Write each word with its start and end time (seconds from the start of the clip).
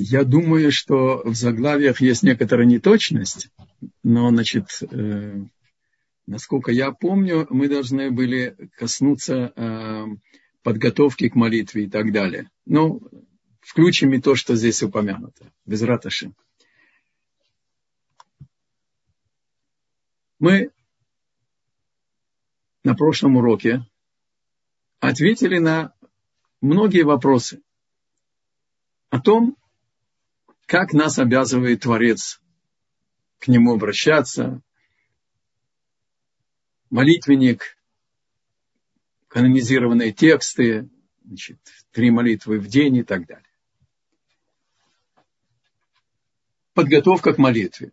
Я 0.00 0.22
думаю, 0.22 0.70
что 0.70 1.22
в 1.24 1.34
заглавиях 1.34 2.00
есть 2.00 2.22
некоторая 2.22 2.64
неточность, 2.64 3.50
но, 4.04 4.30
значит, 4.30 4.80
э, 4.80 5.42
насколько 6.24 6.70
я 6.70 6.92
помню, 6.92 7.48
мы 7.50 7.68
должны 7.68 8.12
были 8.12 8.56
коснуться 8.76 9.52
э, 9.56 10.06
подготовки 10.62 11.28
к 11.28 11.34
молитве 11.34 11.86
и 11.86 11.90
так 11.90 12.12
далее. 12.12 12.48
Ну, 12.64 13.02
включим 13.60 14.12
и 14.12 14.20
то, 14.20 14.36
что 14.36 14.54
здесь 14.54 14.84
упомянуто. 14.84 15.52
Без 15.66 15.82
раташи. 15.82 16.32
Мы 20.38 20.70
на 22.84 22.94
прошлом 22.94 23.36
уроке 23.36 23.84
ответили 25.00 25.58
на 25.58 25.92
многие 26.60 27.02
вопросы 27.02 27.60
о 29.10 29.18
том, 29.20 29.56
как 30.68 30.92
нас 30.92 31.18
обязывает 31.18 31.80
Творец 31.80 32.42
к 33.38 33.48
Нему 33.48 33.74
обращаться, 33.74 34.60
молитвенник, 36.90 37.78
канонизированные 39.28 40.12
тексты, 40.12 40.90
значит, 41.24 41.58
три 41.90 42.10
молитвы 42.10 42.58
в 42.58 42.66
день 42.66 42.96
и 42.96 43.02
так 43.02 43.26
далее. 43.26 43.48
Подготовка 46.74 47.32
к 47.32 47.38
молитве. 47.38 47.92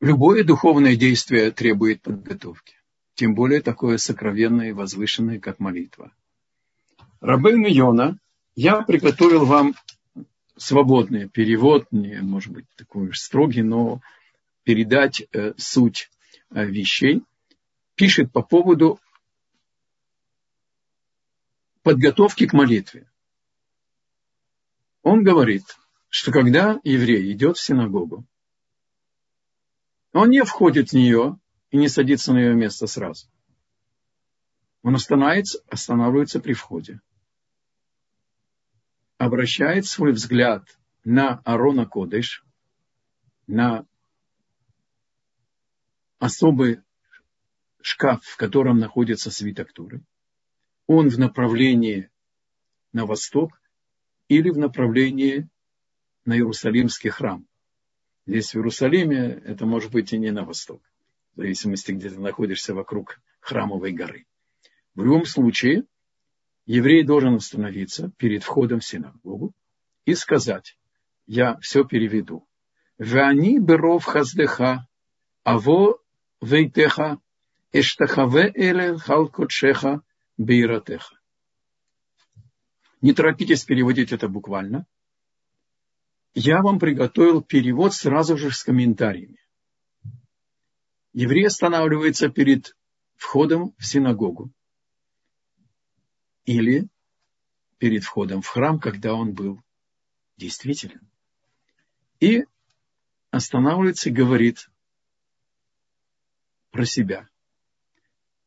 Любое 0.00 0.44
духовное 0.44 0.94
действие 0.94 1.50
требует 1.50 2.02
подготовки. 2.02 2.76
Тем 3.14 3.34
более 3.34 3.60
такое 3.60 3.96
сокровенное 3.96 4.68
и 4.68 4.72
возвышенное, 4.72 5.40
как 5.40 5.58
молитва. 5.58 6.12
Рабейн 7.20 7.66
Йона, 7.66 8.20
я 8.54 8.82
приготовил 8.82 9.46
вам 9.46 9.74
свободный 10.56 11.28
перевод, 11.28 11.86
не 11.90 12.20
может 12.20 12.52
быть 12.52 12.66
такой 12.76 13.08
уж 13.08 13.18
строгий, 13.18 13.62
но 13.62 14.00
передать 14.62 15.26
э, 15.32 15.54
суть 15.56 16.10
э, 16.50 16.64
вещей. 16.64 17.22
Пишет 17.94 18.32
по 18.32 18.42
поводу 18.42 18.98
подготовки 21.82 22.46
к 22.46 22.52
молитве. 22.52 23.08
Он 25.02 25.22
говорит, 25.22 25.64
что 26.08 26.32
когда 26.32 26.80
еврей 26.82 27.30
идет 27.32 27.56
в 27.56 27.62
синагогу, 27.62 28.24
он 30.12 30.30
не 30.30 30.42
входит 30.44 30.90
в 30.90 30.92
нее 30.94 31.38
и 31.70 31.76
не 31.76 31.88
садится 31.88 32.32
на 32.32 32.38
ее 32.38 32.54
место 32.54 32.86
сразу. 32.86 33.26
Он 34.82 34.94
останавливается, 34.94 35.60
останавливается 35.68 36.40
при 36.40 36.52
входе. 36.52 37.00
Обращает 39.18 39.86
свой 39.86 40.12
взгляд 40.12 40.78
на 41.04 41.40
Арона 41.44 41.86
Кодыш, 41.86 42.44
на 43.46 43.86
особый 46.18 46.80
шкаф, 47.80 48.24
в 48.24 48.36
котором 48.36 48.78
находится 48.78 49.30
свиток 49.30 49.72
Туры. 49.72 50.02
Он 50.86 51.08
в 51.08 51.18
направлении 51.18 52.10
на 52.92 53.06
восток 53.06 53.60
или 54.28 54.50
в 54.50 54.58
направлении 54.58 55.48
на 56.24 56.34
Иерусалимский 56.34 57.10
храм. 57.10 57.46
Здесь 58.26 58.52
в 58.52 58.56
Иерусалиме 58.56 59.42
это 59.44 59.66
может 59.66 59.92
быть 59.92 60.12
и 60.12 60.18
не 60.18 60.30
на 60.30 60.44
восток, 60.44 60.82
в 61.34 61.40
зависимости, 61.40 61.92
где 61.92 62.08
ты 62.08 62.18
находишься 62.18 62.74
вокруг 62.74 63.20
храмовой 63.40 63.92
горы. 63.92 64.26
В 64.94 65.04
любом 65.04 65.26
случае, 65.26 65.84
еврей 66.66 67.04
должен 67.04 67.34
остановиться 67.34 68.10
перед 68.16 68.42
входом 68.42 68.80
в 68.80 68.84
синагогу 68.84 69.52
и 70.04 70.14
сказать, 70.14 70.78
я 71.26 71.56
все 71.58 71.84
переведу. 71.84 72.46
Вани 72.98 73.58
беров 73.58 74.04
хаздеха, 74.04 74.86
аво 75.42 75.98
вейтеха, 76.40 77.18
эштахаве 77.72 78.52
эле 78.54 78.96
халкотшеха 78.96 80.02
бейратеха. 80.36 81.18
Не 83.00 83.12
торопитесь 83.12 83.64
переводить 83.64 84.12
это 84.12 84.28
буквально 84.28 84.86
я 86.34 86.62
вам 86.62 86.78
приготовил 86.78 87.42
перевод 87.42 87.94
сразу 87.94 88.36
же 88.36 88.50
с 88.50 88.62
комментариями. 88.64 89.38
Еврей 91.12 91.46
останавливается 91.46 92.28
перед 92.28 92.76
входом 93.14 93.72
в 93.78 93.86
синагогу 93.86 94.50
или 96.44 96.88
перед 97.78 98.04
входом 98.04 98.42
в 98.42 98.48
храм, 98.48 98.78
когда 98.78 99.14
он 99.14 99.32
был 99.32 99.60
действителен. 100.36 101.00
И 102.20 102.44
останавливается 103.30 104.10
и 104.10 104.12
говорит 104.12 104.70
про 106.70 106.84
себя. 106.84 107.28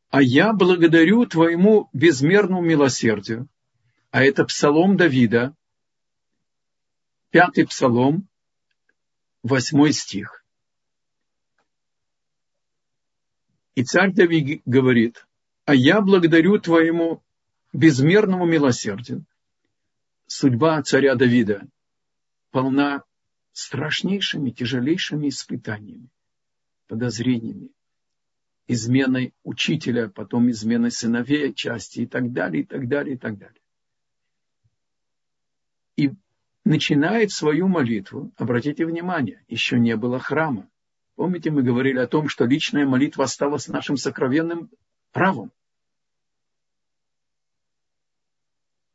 А 0.09 0.21
я 0.21 0.53
благодарю 0.53 1.25
твоему 1.25 1.89
безмерному 1.93 2.61
милосердию. 2.61 3.47
А 4.09 4.23
это 4.23 4.45
псалом 4.45 4.95
Давида, 4.95 5.53
пятый 7.29 7.67
псалом, 7.67 8.27
восьмой 9.43 9.91
стих. 9.91 10.43
И 13.75 13.83
царь 13.83 14.13
Давид 14.13 14.61
говорит, 14.65 15.27
а 15.65 15.75
я 15.75 16.01
благодарю 16.01 16.57
твоему 16.57 17.21
безмерному 17.73 18.45
милосердию. 18.45 19.25
Судьба 20.27 20.81
царя 20.83 21.15
Давида 21.15 21.67
полна 22.51 23.03
страшнейшими, 23.53 24.51
тяжелейшими 24.51 25.29
испытаниями, 25.29 26.09
подозрениями, 26.87 27.69
изменой 28.67 29.33
учителя, 29.43 30.09
потом 30.09 30.51
изменой 30.51 30.91
сыновей 30.91 31.53
части 31.53 32.01
и 32.01 32.05
так 32.05 32.31
далее, 32.33 32.63
и 32.63 32.65
так 32.65 32.87
далее, 32.87 33.15
и 33.15 33.17
так 33.17 33.37
далее. 33.37 33.61
И 35.95 36.11
начинает 36.65 37.31
свою 37.31 37.67
молитву, 37.67 38.31
обратите 38.37 38.85
внимание, 38.85 39.43
еще 39.47 39.79
не 39.79 39.95
было 39.95 40.19
храма. 40.19 40.69
Помните, 41.15 41.49
мы 41.49 41.63
говорили 41.63 41.97
о 41.97 42.07
том, 42.07 42.29
что 42.29 42.45
личная 42.45 42.85
молитва 42.85 43.23
осталась 43.23 43.67
нашим 43.67 43.97
сокровенным 43.97 44.69
правом. 45.11 45.51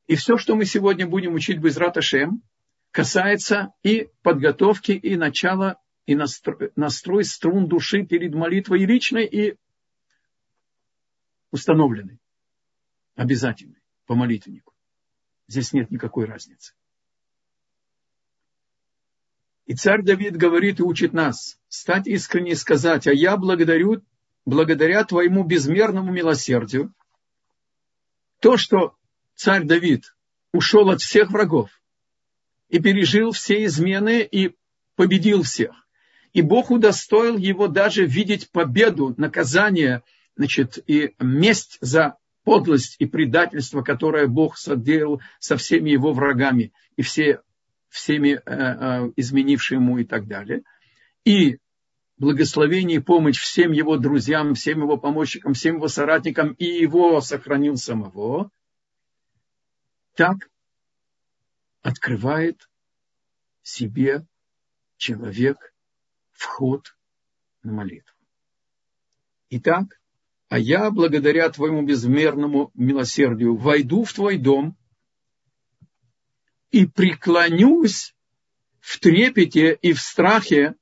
И 0.07 0.17
все, 0.17 0.37
что 0.37 0.57
мы 0.57 0.65
сегодня 0.65 1.07
будем 1.07 1.35
учить 1.35 1.59
без 1.59 1.77
Раташем, 1.77 2.43
касается 2.91 3.73
и 3.83 4.11
подготовки, 4.23 4.93
и 4.93 5.17
начала, 5.17 5.81
и 6.07 6.15
настрой, 6.15 6.73
настрой 6.77 7.25
струн 7.25 7.69
души 7.69 8.05
перед 8.05 8.35
молитвой 8.35 8.85
личной, 8.85 9.27
и 9.27 9.57
установленной, 11.51 12.19
обязательной 13.15 13.83
по 14.07 14.15
молитвеннику. 14.15 14.75
Здесь 15.47 15.73
нет 15.73 15.91
никакой 15.91 16.25
разницы. 16.25 16.75
И 19.67 19.75
царь 19.75 20.03
Давид 20.03 20.37
говорит 20.37 20.81
и 20.81 20.83
учит 20.83 21.13
нас 21.13 21.59
стать 21.69 22.07
искренне 22.07 22.53
и 22.53 22.57
сказать, 22.57 23.07
а 23.07 23.13
я 23.13 23.37
благодарю, 23.37 24.03
благодаря 24.45 25.05
твоему 25.05 25.45
безмерному 25.45 26.11
милосердию, 26.11 26.93
то, 28.41 28.57
что 28.57 28.97
царь 29.43 29.65
Давид 29.65 30.15
ушел 30.53 30.89
от 30.91 31.01
всех 31.01 31.33
врагов 31.33 31.71
и 32.69 32.79
пережил 32.79 33.33
все 33.33 33.65
измены 33.65 34.23
и 34.23 34.55
победил 34.95 35.43
всех. 35.43 35.73
И 36.33 36.43
Бог 36.43 36.71
удостоил 36.71 37.37
его 37.37 37.67
даже 37.67 38.07
видеть 38.07 38.51
победу, 38.51 39.15
наказание, 39.19 40.05
значит, 40.37 40.79
и 40.87 41.15
месть 41.19 41.79
за 41.81 42.19
подлость 42.45 42.95
и 43.01 43.07
предательство, 43.07 43.83
которое 43.83 44.29
Бог 44.29 44.57
соделал 44.57 45.21
со 45.41 45.57
всеми 45.57 45.91
его 45.91 46.13
врагами. 46.13 46.73
И 46.97 47.03
все 47.03 47.41
всеми 47.89 48.35
э, 48.35 48.41
э, 48.47 49.13
изменивший 49.17 49.79
ему 49.79 49.99
и 49.99 50.05
так 50.05 50.29
далее. 50.29 50.63
И 51.25 51.59
благословение 52.17 52.99
и 52.99 53.03
помощь 53.03 53.41
всем 53.41 53.73
его 53.73 53.97
друзьям, 53.97 54.55
всем 54.55 54.83
его 54.83 54.97
помощникам, 54.99 55.55
всем 55.55 55.77
его 55.77 55.89
соратникам, 55.89 56.53
и 56.53 56.65
его 56.65 57.21
сохранил 57.21 57.77
самого, 57.77 58.53
так 60.15 60.51
открывает 61.83 62.69
себе 63.63 64.27
человек 64.97 65.75
вход 66.33 66.97
на 67.63 67.73
молитву. 67.73 68.17
Итак, 69.51 70.01
а 70.49 70.59
я, 70.59 70.91
благодаря 70.91 71.49
твоему 71.51 71.83
безмерному 71.83 72.71
милосердию, 72.75 73.57
войду 73.57 74.05
в 74.05 74.13
твой 74.13 74.39
дом 74.39 74.77
и 76.71 76.87
преклонюсь 76.87 78.15
в 78.81 78.99
трепете 78.99 79.75
и 79.75 79.93
в 79.93 80.01
страхе 80.01 80.75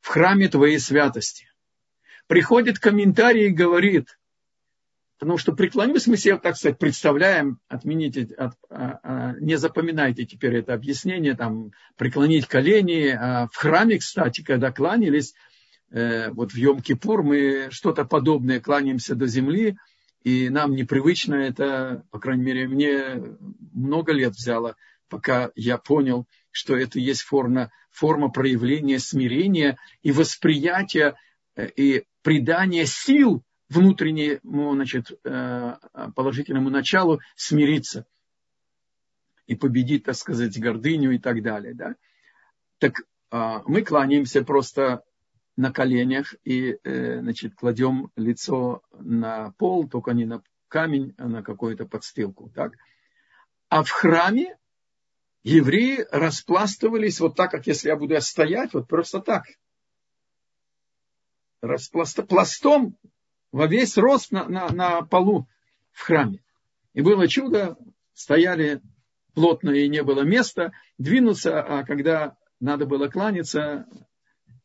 в 0.00 0.08
храме 0.08 0.48
Твоей 0.48 0.78
святости. 0.78 1.46
Приходит 2.26 2.78
комментарий 2.78 3.46
и 3.46 3.54
говорит, 3.54 4.18
Потому 5.22 5.38
что 5.38 5.52
преклонюсь, 5.52 6.08
мы 6.08 6.16
себе, 6.16 6.36
так 6.36 6.56
сказать, 6.56 6.80
представляем, 6.80 7.60
отмените, 7.68 8.28
от, 8.36 8.54
а, 8.68 8.98
а, 9.04 9.34
не 9.38 9.54
запоминайте 9.54 10.26
теперь 10.26 10.56
это 10.56 10.74
объяснение, 10.74 11.36
там, 11.36 11.70
преклонить 11.96 12.48
колени. 12.48 13.16
А 13.16 13.46
в 13.46 13.54
храме, 13.54 13.98
кстати, 13.98 14.42
когда 14.42 14.72
кланялись, 14.72 15.34
э, 15.92 16.30
вот 16.30 16.50
в 16.50 16.56
Йом-Кипур 16.56 17.22
мы 17.22 17.68
что-то 17.70 18.04
подобное 18.04 18.58
кланяемся 18.58 19.14
до 19.14 19.28
земли, 19.28 19.76
и 20.24 20.48
нам 20.48 20.72
непривычно 20.72 21.36
это, 21.36 22.02
по 22.10 22.18
крайней 22.18 22.42
мере, 22.42 22.66
мне 22.66 23.22
много 23.72 24.10
лет 24.12 24.32
взяло, 24.32 24.74
пока 25.08 25.52
я 25.54 25.78
понял, 25.78 26.26
что 26.50 26.76
это 26.76 26.98
есть 26.98 27.22
форма, 27.22 27.70
форма 27.92 28.28
проявления 28.28 28.98
смирения 28.98 29.78
и 30.02 30.10
восприятия 30.10 31.14
э, 31.54 31.68
и 31.76 32.06
придания 32.22 32.86
сил 32.86 33.44
внутреннему 33.72 34.74
значит, 34.74 35.10
э, 35.24 35.76
положительному 36.14 36.70
началу 36.70 37.20
смириться 37.36 38.06
и 39.46 39.54
победить, 39.54 40.04
так 40.04 40.14
сказать, 40.14 40.58
гордыню 40.58 41.12
и 41.12 41.18
так 41.18 41.42
далее. 41.42 41.74
Да? 41.74 41.96
Так 42.78 43.02
а, 43.30 43.62
мы 43.66 43.82
кланяемся 43.82 44.44
просто 44.44 45.04
на 45.56 45.72
коленях 45.72 46.34
и 46.44 46.78
э, 46.82 47.20
значит, 47.20 47.54
кладем 47.54 48.10
лицо 48.16 48.82
на 48.92 49.52
пол, 49.52 49.88
только 49.88 50.12
не 50.12 50.24
на 50.24 50.42
камень, 50.68 51.14
а 51.18 51.28
на 51.28 51.42
какую-то 51.42 51.86
подстилку. 51.86 52.50
Так? 52.54 52.74
А 53.68 53.82
в 53.82 53.90
храме 53.90 54.56
евреи 55.42 56.06
распластывались 56.10 57.20
вот 57.20 57.36
так, 57.36 57.50
как 57.50 57.66
если 57.66 57.88
я 57.88 57.96
буду 57.96 58.20
стоять, 58.20 58.74
вот 58.74 58.86
просто 58.88 59.20
так. 59.20 59.44
Распласт... 61.60 62.26
Пластом 62.26 62.96
во 63.52 63.66
весь 63.66 63.96
рост 63.96 64.32
на, 64.32 64.48
на, 64.48 64.68
на 64.70 65.02
полу 65.02 65.46
в 65.92 66.02
храме. 66.02 66.42
И 66.94 67.02
было 67.02 67.28
чудо, 67.28 67.76
стояли 68.14 68.80
плотно 69.34 69.70
и 69.70 69.88
не 69.88 70.02
было 70.02 70.22
места 70.22 70.72
двинуться, 70.98 71.62
а 71.62 71.84
когда 71.84 72.36
надо 72.60 72.86
было 72.86 73.08
кланяться, 73.08 73.86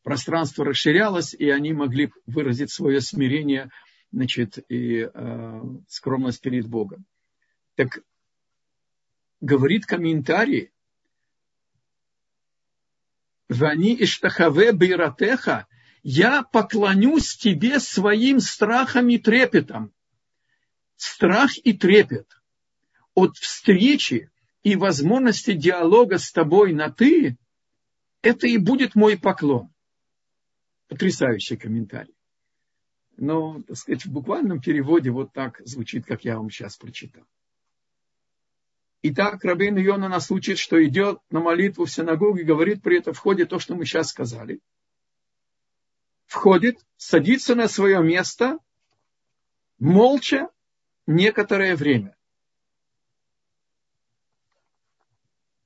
пространство 0.02 0.64
расширялось, 0.64 1.34
и 1.34 1.48
они 1.50 1.72
могли 1.72 2.12
выразить 2.26 2.70
свое 2.70 3.00
смирение 3.00 3.70
значит, 4.10 4.58
и 4.70 5.08
э, 5.12 5.60
скромность 5.88 6.40
перед 6.40 6.66
Богом. 6.66 7.04
Так 7.74 8.00
говорит 9.40 9.84
комментарий, 9.84 10.72
Вани 13.48 13.96
иштахаве 14.00 14.72
бейратеха, 14.72 15.66
я 16.02 16.42
поклонюсь 16.42 17.36
тебе 17.36 17.80
своим 17.80 18.40
страхом 18.40 19.08
и 19.08 19.18
трепетом. 19.18 19.92
Страх 20.96 21.50
и 21.64 21.72
трепет 21.72 22.40
от 23.14 23.36
встречи 23.36 24.30
и 24.62 24.76
возможности 24.76 25.52
диалога 25.52 26.18
с 26.18 26.32
тобой 26.32 26.72
на 26.72 26.90
«ты»– 26.90 27.36
это 28.22 28.46
и 28.46 28.58
будет 28.58 28.94
мой 28.94 29.16
поклон. 29.16 29.72
Потрясающий 30.88 31.56
комментарий. 31.56 32.14
Но, 33.16 33.62
так 33.62 33.76
сказать, 33.76 34.04
в 34.04 34.12
буквальном 34.12 34.60
переводе 34.60 35.10
вот 35.10 35.32
так 35.32 35.60
звучит, 35.64 36.06
как 36.06 36.24
я 36.24 36.36
вам 36.36 36.50
сейчас 36.50 36.76
прочитал. 36.76 37.24
Итак, 39.02 39.44
Рабин 39.44 39.76
Йона 39.76 40.08
нас 40.08 40.30
учит, 40.30 40.58
что 40.58 40.84
идет 40.84 41.20
на 41.30 41.40
молитву 41.40 41.84
в 41.84 41.90
синагогу 41.90 42.38
и 42.38 42.44
говорит 42.44 42.82
при 42.82 42.98
этом 42.98 43.14
в 43.14 43.18
ходе 43.18 43.46
то, 43.46 43.58
что 43.58 43.76
мы 43.76 43.84
сейчас 43.84 44.08
сказали– 44.08 44.60
входит, 46.28 46.78
садится 46.96 47.56
на 47.56 47.66
свое 47.66 48.00
место, 48.02 48.58
молча 49.78 50.48
некоторое 51.06 51.74
время. 51.74 52.16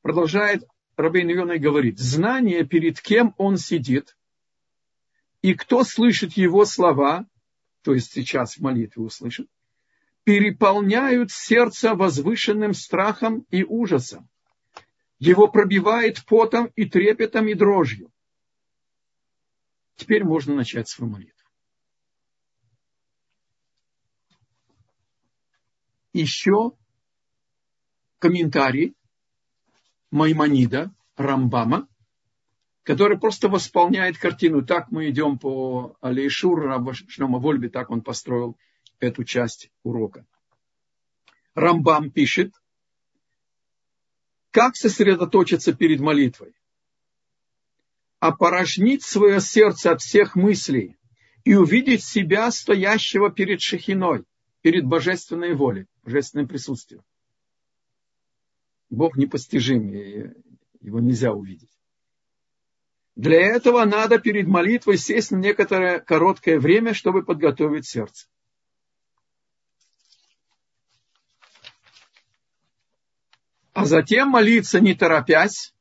Продолжает 0.00 0.64
Рабейн 0.96 1.28
Йона 1.28 1.52
и 1.52 1.58
говорит, 1.58 1.98
знание, 1.98 2.64
перед 2.64 3.00
кем 3.00 3.34
он 3.38 3.56
сидит, 3.56 4.16
и 5.42 5.54
кто 5.54 5.82
слышит 5.82 6.34
его 6.34 6.64
слова, 6.64 7.26
то 7.82 7.92
есть 7.94 8.12
сейчас 8.12 8.56
в 8.56 8.60
молитве 8.60 9.02
услышит, 9.02 9.48
переполняют 10.22 11.32
сердце 11.32 11.94
возвышенным 11.94 12.74
страхом 12.74 13.44
и 13.50 13.64
ужасом. 13.64 14.28
Его 15.18 15.48
пробивает 15.48 16.24
потом 16.26 16.66
и 16.76 16.84
трепетом 16.84 17.48
и 17.48 17.54
дрожью. 17.54 18.12
Теперь 20.02 20.24
можно 20.24 20.56
начать 20.56 20.88
свою 20.88 21.12
молитву. 21.12 21.48
Еще 26.12 26.72
комментарий 28.18 28.96
Маймонида, 30.10 30.92
Рамбама, 31.16 31.86
который 32.82 33.16
просто 33.16 33.48
восполняет 33.48 34.18
картину. 34.18 34.66
Так 34.66 34.90
мы 34.90 35.08
идем 35.08 35.38
по 35.38 35.96
Алейшур, 36.00 36.84
Шлема 37.06 37.38
Вольбе, 37.38 37.68
так 37.68 37.90
он 37.90 38.02
построил 38.02 38.58
эту 38.98 39.22
часть 39.22 39.70
урока. 39.84 40.26
Рамбам 41.54 42.10
пишет, 42.10 42.52
как 44.50 44.74
сосредоточиться 44.74 45.72
перед 45.72 46.00
молитвой 46.00 46.56
опорожнить 48.22 49.02
свое 49.02 49.40
сердце 49.40 49.90
от 49.90 50.00
всех 50.00 50.36
мыслей 50.36 50.96
и 51.42 51.56
увидеть 51.56 52.04
себя, 52.04 52.52
стоящего 52.52 53.32
перед 53.32 53.60
Шахиной, 53.60 54.24
перед 54.60 54.84
божественной 54.84 55.54
волей, 55.54 55.88
божественным 56.04 56.46
присутствием. 56.46 57.02
Бог 58.90 59.16
непостижим, 59.16 59.88
его 59.88 61.00
нельзя 61.00 61.32
увидеть. 61.32 61.72
Для 63.16 63.40
этого 63.40 63.84
надо 63.84 64.20
перед 64.20 64.46
молитвой 64.46 64.98
сесть 64.98 65.32
на 65.32 65.38
некоторое 65.38 65.98
короткое 65.98 66.60
время, 66.60 66.94
чтобы 66.94 67.24
подготовить 67.24 67.88
сердце. 67.88 68.28
А 73.72 73.84
затем 73.84 74.28
молиться 74.28 74.78
не 74.78 74.94
торопясь, 74.94 75.74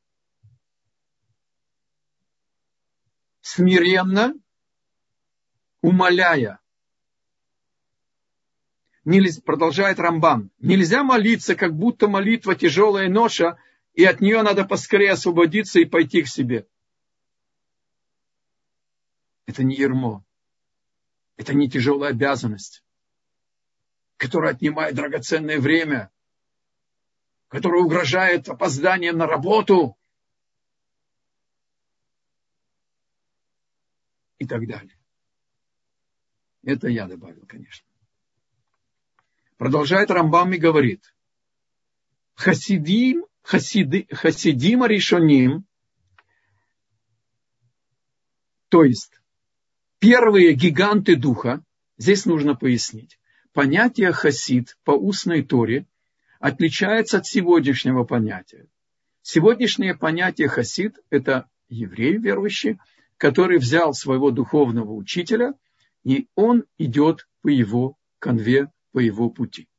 смиренно, 3.51 4.33
умоляя. 5.81 6.59
Нельзя, 9.03 9.41
продолжает 9.41 9.99
Рамбан. 9.99 10.51
Нельзя 10.59 11.03
молиться, 11.03 11.55
как 11.55 11.75
будто 11.75 12.07
молитва 12.07 12.55
тяжелая 12.55 13.09
ноша, 13.09 13.57
и 13.93 14.05
от 14.05 14.21
нее 14.21 14.41
надо 14.41 14.63
поскорее 14.63 15.11
освободиться 15.11 15.79
и 15.79 15.85
пойти 15.85 16.21
к 16.21 16.27
себе. 16.27 16.65
Это 19.47 19.63
не 19.63 19.75
ермо. 19.75 20.23
Это 21.35 21.53
не 21.53 21.69
тяжелая 21.69 22.11
обязанность, 22.11 22.85
которая 24.15 24.51
отнимает 24.51 24.95
драгоценное 24.95 25.59
время, 25.59 26.09
которая 27.49 27.81
угрожает 27.81 28.47
опозданием 28.47 29.17
на 29.17 29.25
работу, 29.25 29.97
и 34.41 34.47
так 34.47 34.65
далее. 34.67 34.97
Это 36.63 36.87
я 36.87 37.05
добавил, 37.05 37.45
конечно. 37.47 37.87
Продолжает 39.57 40.09
Рамбам 40.09 40.51
и 40.53 40.57
говорит, 40.57 41.13
Хасидим, 42.33 43.27
хасиди, 43.43 44.07
хасидим 44.11 44.83
решоним, 44.83 45.65
то 48.69 48.83
есть 48.83 49.21
первые 49.99 50.53
гиганты 50.53 51.15
духа, 51.15 51.63
здесь 51.99 52.25
нужно 52.25 52.55
пояснить, 52.55 53.19
понятие 53.53 54.11
хасид 54.11 54.75
по 54.83 54.91
устной 54.91 55.43
торе 55.43 55.85
отличается 56.39 57.19
от 57.19 57.27
сегодняшнего 57.27 58.05
понятия. 58.05 58.65
Сегодняшнее 59.21 59.95
понятие 59.95 60.47
хасид– 60.47 60.97
это 61.11 61.47
еврей 61.69 62.17
верующий, 62.17 62.79
который 63.21 63.59
взял 63.59 63.93
своего 63.93 64.31
духовного 64.31 64.93
учителя, 64.93 65.53
и 66.03 66.27
он 66.33 66.63
идет 66.79 67.27
по 67.43 67.49
его 67.49 67.95
конве, 68.17 68.71
по 68.93 68.97
его 68.97 69.29
пути. 69.29 69.69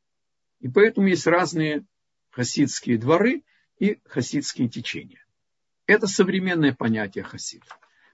И 0.61 0.69
поэтому 0.69 1.09
есть 1.09 1.27
разные 1.27 1.85
хасидские 2.31 2.99
дворы 2.99 3.43
и 3.81 3.99
хасидские 4.05 4.69
течения. 4.69 5.27
Это 5.87 6.07
современное 6.07 6.73
понятие 6.73 7.25
хасид. 7.25 7.65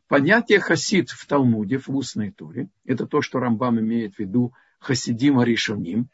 Понятие 0.06 0.60
хасид 0.60 1.10
в 1.10 1.26
Талмуде, 1.26 1.76
в 1.76 1.90
устной 1.90 2.32
туре, 2.32 2.70
это 2.86 3.06
то, 3.06 3.20
что 3.20 3.38
Рамбам 3.38 3.78
имеет 3.80 4.14
в 4.14 4.20
виду 4.20 4.54
хасидим 4.78 5.38
аришоним, 5.38 6.08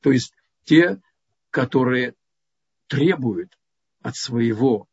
то 0.00 0.10
есть 0.10 0.32
те, 0.64 1.02
которые 1.50 2.14
требуют 2.86 3.58
от 4.00 4.16
своего 4.16 4.88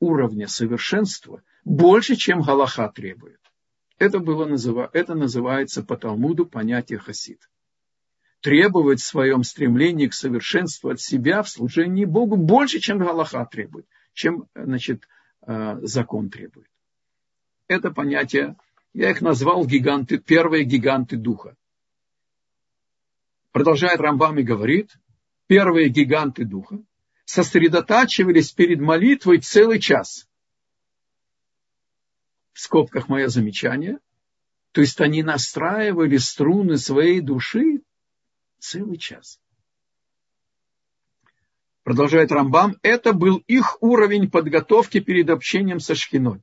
уровня 0.00 0.48
совершенства 0.48 1.40
больше, 1.64 2.16
чем 2.16 2.42
Галаха 2.42 2.88
требует. 2.88 3.40
Это, 3.98 4.18
было, 4.18 4.48
это 4.92 5.14
называется 5.14 5.82
по 5.82 5.96
Талмуду 5.96 6.46
понятие 6.46 6.98
хасид. 6.98 7.48
требовать 8.40 9.00
в 9.00 9.06
своем 9.06 9.44
стремлении 9.44 10.08
к 10.08 10.14
совершенству 10.14 10.90
от 10.90 11.00
себя 11.00 11.42
в 11.44 11.48
служении 11.48 12.04
Богу 12.04 12.36
больше, 12.36 12.80
чем 12.80 12.98
Галаха 12.98 13.46
требует, 13.46 13.86
чем 14.12 14.48
значит, 14.54 15.08
э, 15.46 15.78
закон 15.82 16.28
требует. 16.28 16.66
Это 17.68 17.92
понятие, 17.92 18.56
я 18.92 19.10
их 19.10 19.20
назвал 19.20 19.64
гиганты, 19.64 20.18
первые 20.18 20.64
гиганты 20.64 21.16
духа. 21.16 21.56
Продолжает 23.52 24.00
Рамбам 24.00 24.38
и 24.38 24.42
говорит, 24.42 24.96
первые 25.46 25.88
гиганты 25.88 26.44
духа 26.44 26.82
сосредотачивались 27.24 28.50
перед 28.50 28.80
молитвой 28.80 29.38
целый 29.38 29.78
час. 29.78 30.26
В 32.52 32.60
скобках 32.60 33.08
мое 33.08 33.28
замечание. 33.28 33.98
То 34.72 34.80
есть 34.80 35.00
они 35.00 35.22
настраивали 35.22 36.16
струны 36.16 36.76
своей 36.76 37.20
души 37.20 37.82
целый 38.58 38.96
час. 38.96 39.40
Продолжает 41.82 42.30
Рамбам, 42.30 42.78
это 42.82 43.12
был 43.12 43.38
их 43.48 43.82
уровень 43.82 44.30
подготовки 44.30 45.00
перед 45.00 45.30
общением 45.30 45.80
со 45.80 45.94
Шхиной. 45.94 46.40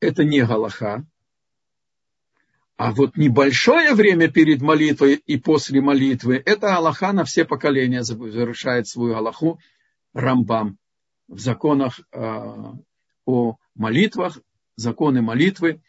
Это 0.00 0.24
не 0.24 0.42
Галаха, 0.42 1.04
а 2.80 2.92
вот 2.92 3.18
небольшое 3.18 3.92
время 3.92 4.28
перед 4.28 4.62
молитвой 4.62 5.16
и 5.26 5.36
после 5.36 5.82
молитвы, 5.82 6.42
это 6.46 6.74
Аллаха 6.74 7.12
на 7.12 7.24
все 7.24 7.44
поколения 7.44 8.02
завершает 8.02 8.88
свою 8.88 9.16
Аллаху 9.16 9.60
Рамбам 10.14 10.78
в 11.30 11.38
законах 11.38 12.00
э, 12.00 12.18
о 13.24 13.56
молитвах, 13.74 14.38
законы 14.74 15.22
молитвы. 15.22 15.80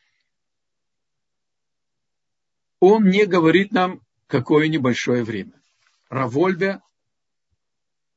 Он 2.79 3.10
не 3.10 3.25
говорит 3.25 3.71
нам, 3.71 4.01
какое 4.27 4.67
небольшое 4.67 5.24
время. 5.24 5.60
Равольбе 6.10 6.81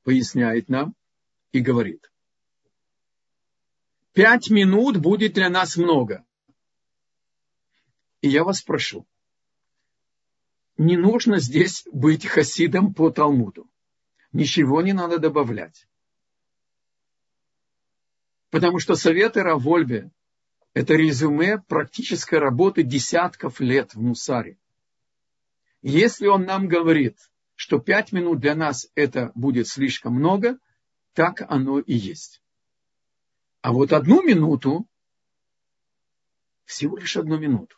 поясняет 0.02 0.68
нам 0.68 0.94
и 1.52 1.60
говорит. 1.60 2.12
Пять 4.12 4.50
минут 4.50 4.98
будет 4.98 5.32
для 5.32 5.48
нас 5.48 5.76
много. 5.76 6.24
И 8.20 8.28
я 8.28 8.44
вас 8.44 8.62
прошу, 8.62 9.06
не 10.76 10.96
нужно 10.96 11.38
здесь 11.40 11.86
быть 11.90 12.26
хасидом 12.26 12.92
по 12.92 13.10
Талмуду. 13.10 13.68
Ничего 14.32 14.82
не 14.82 14.92
надо 14.92 15.18
добавлять. 15.18 15.86
Потому 18.54 18.78
что 18.78 18.94
советы 18.94 19.42
Равольбе– 19.42 20.12
это 20.74 20.94
резюме 20.94 21.58
практической 21.58 22.36
работы 22.36 22.84
десятков 22.84 23.58
лет 23.58 23.96
в 23.96 24.00
Мусаре. 24.00 24.58
Если 25.82 26.28
он 26.28 26.44
нам 26.44 26.68
говорит, 26.68 27.18
что 27.56 27.80
пять 27.80 28.12
минут 28.12 28.38
для 28.38 28.54
нас 28.54 28.88
это 28.94 29.32
будет 29.34 29.66
слишком 29.66 30.14
много, 30.14 30.56
так 31.14 31.42
оно 31.48 31.80
и 31.80 31.94
есть. 31.94 32.40
А 33.60 33.72
вот 33.72 33.92
одну 33.92 34.22
минуту, 34.22 34.86
всего 36.64 36.96
лишь 36.96 37.16
одну 37.16 37.36
минуту, 37.36 37.76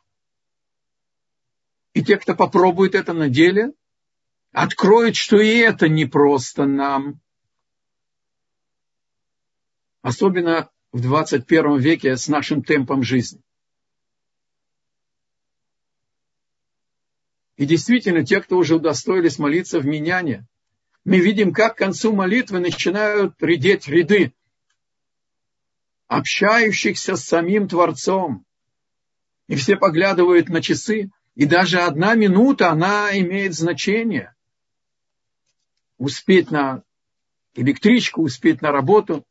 и 1.94 2.04
те, 2.04 2.18
кто 2.18 2.36
попробует 2.36 2.94
это 2.94 3.14
на 3.14 3.30
деле, 3.30 3.72
откроют, 4.52 5.16
что 5.16 5.40
и 5.40 5.56
это 5.56 5.88
не 5.88 6.04
просто 6.04 6.66
нам. 6.66 7.22
Особенно 10.06 10.70
в 10.92 11.00
21 11.00 11.78
веке 11.78 12.16
с 12.16 12.28
нашим 12.28 12.62
темпом 12.62 13.02
жизни. 13.02 13.42
И 17.56 17.66
действительно, 17.66 18.24
те, 18.24 18.40
кто 18.40 18.56
уже 18.56 18.76
удостоились 18.76 19.40
молиться 19.40 19.80
в 19.80 19.84
меняне, 19.84 20.46
мы 21.04 21.18
видим, 21.18 21.52
как 21.52 21.74
к 21.74 21.78
концу 21.78 22.12
молитвы 22.12 22.60
начинают 22.60 23.34
редеть 23.40 23.88
ряды 23.88 24.32
общающихся 26.06 27.16
с 27.16 27.24
самим 27.24 27.66
Творцом. 27.66 28.46
И 29.48 29.56
все 29.56 29.74
поглядывают 29.74 30.48
на 30.48 30.62
часы, 30.62 31.10
и 31.34 31.46
даже 31.46 31.80
одна 31.80 32.14
минута, 32.14 32.70
она 32.70 33.10
имеет 33.18 33.54
значение. 33.54 34.36
Успеть 35.98 36.52
на 36.52 36.84
электричку, 37.56 38.22
успеть 38.22 38.62
на 38.62 38.70
работу. 38.70 39.26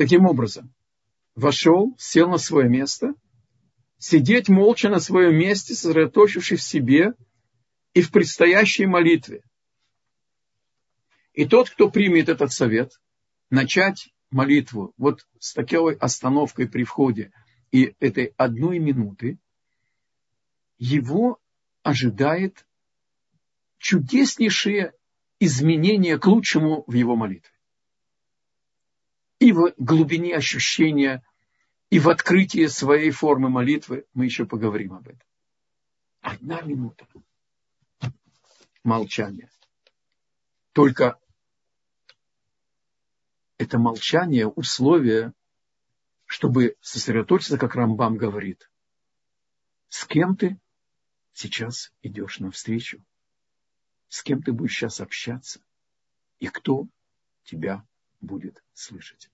Таким 0.00 0.24
образом, 0.24 0.72
вошел, 1.34 1.94
сел 1.98 2.30
на 2.30 2.38
свое 2.38 2.70
место, 2.70 3.12
сидеть 3.98 4.48
молча 4.48 4.88
на 4.88 4.98
своем 4.98 5.36
месте, 5.36 5.74
сосредоточившись 5.74 6.60
в 6.60 6.62
себе 6.62 7.12
и 7.92 8.00
в 8.00 8.10
предстоящей 8.10 8.86
молитве. 8.86 9.42
И 11.34 11.44
тот, 11.44 11.68
кто 11.68 11.90
примет 11.90 12.30
этот 12.30 12.50
совет, 12.50 12.98
начать 13.50 14.08
молитву 14.30 14.94
вот 14.96 15.28
с 15.38 15.52
такой 15.52 15.96
остановкой 15.96 16.66
при 16.66 16.84
входе 16.84 17.30
и 17.70 17.94
этой 18.00 18.32
одной 18.38 18.78
минуты, 18.78 19.38
его 20.78 21.38
ожидает 21.82 22.66
чудеснейшее 23.76 24.94
изменение 25.40 26.18
к 26.18 26.26
лучшему 26.26 26.84
в 26.86 26.94
его 26.94 27.16
молитве. 27.16 27.52
И 29.40 29.52
в 29.52 29.74
глубине 29.78 30.36
ощущения, 30.36 31.24
и 31.88 31.98
в 31.98 32.08
открытии 32.08 32.66
своей 32.66 33.10
формы 33.10 33.48
молитвы 33.48 34.06
мы 34.14 34.26
еще 34.26 34.44
поговорим 34.44 34.92
об 34.92 35.08
этом. 35.08 35.26
Одна 36.20 36.60
минута. 36.60 37.06
Молчание. 38.84 39.50
Только 40.72 41.18
это 43.56 43.78
молчание 43.78 44.46
условие, 44.46 45.32
чтобы 46.26 46.76
сосредоточиться, 46.80 47.58
как 47.58 47.74
Рамбам 47.74 48.16
говорит. 48.16 48.70
С 49.88 50.04
кем 50.04 50.36
ты 50.36 50.60
сейчас 51.32 51.92
идешь 52.02 52.38
навстречу? 52.40 53.02
С 54.08 54.22
кем 54.22 54.42
ты 54.42 54.52
будешь 54.52 54.74
сейчас 54.74 55.00
общаться? 55.00 55.60
И 56.38 56.48
кто 56.48 56.86
тебя 57.44 57.86
будет 58.20 58.62
слышать? 58.72 59.30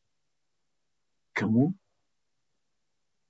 Кому 1.33 1.75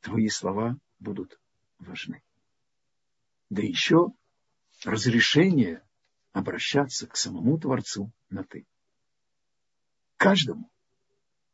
твои 0.00 0.28
слова 0.28 0.78
будут 0.98 1.40
важны? 1.78 2.22
Да 3.50 3.62
еще 3.62 4.12
разрешение 4.84 5.82
обращаться 6.32 7.06
к 7.06 7.16
самому 7.16 7.58
Творцу 7.58 8.12
на 8.28 8.44
«ты». 8.44 8.66
Каждому. 10.16 10.70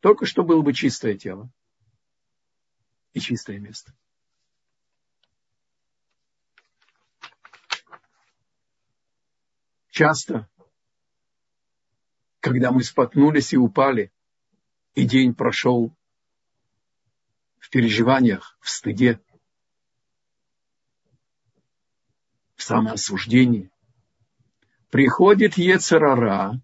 Только 0.01 0.27
что 0.27 0.43
было 0.43 0.63
бы 0.63 0.73
чистое 0.73 1.17
тело 1.17 1.51
и 3.13 3.21
чистое 3.21 3.59
место. 3.59 3.95
Часто, 9.91 10.49
когда 12.43 12.73
мы 12.73 12.83
споткнулись 12.83 13.53
и 13.53 13.57
упали, 13.57 14.13
и 14.95 15.05
день 15.07 15.33
прошел 15.33 15.97
в 17.61 17.71
переживаниях, 17.71 18.59
в 18.61 18.69
стыде, 18.69 19.21
в 22.57 22.65
самоосуждении, 22.65 23.71
приходит 24.91 25.57
Ецерара 25.57 26.61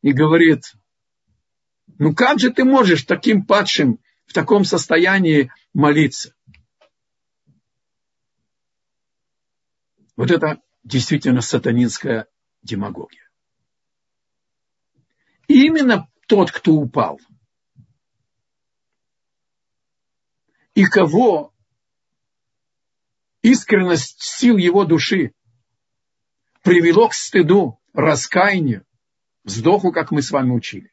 и 0.00 0.12
говорит, 0.12 0.72
ну 1.98 2.14
как 2.14 2.38
же 2.38 2.50
ты 2.50 2.64
можешь 2.64 3.04
таким 3.04 3.44
падшим 3.44 4.00
в 4.24 4.32
таком 4.32 4.64
состоянии 4.64 5.52
молиться? 5.74 6.34
Вот 10.16 10.30
это 10.30 10.62
действительно 10.82 11.42
сатанинская 11.42 12.26
демагогия. 12.62 13.23
Именно 15.46 16.08
тот, 16.26 16.50
кто 16.50 16.72
упал, 16.72 17.20
и 20.74 20.84
кого 20.84 21.52
искренность 23.42 24.22
сил 24.22 24.56
его 24.56 24.84
души 24.84 25.32
привело 26.62 27.08
к 27.08 27.14
стыду, 27.14 27.78
раскаянию, 27.92 28.84
вздоху, 29.44 29.92
как 29.92 30.10
мы 30.10 30.22
с 30.22 30.30
вами 30.30 30.50
учили. 30.50 30.90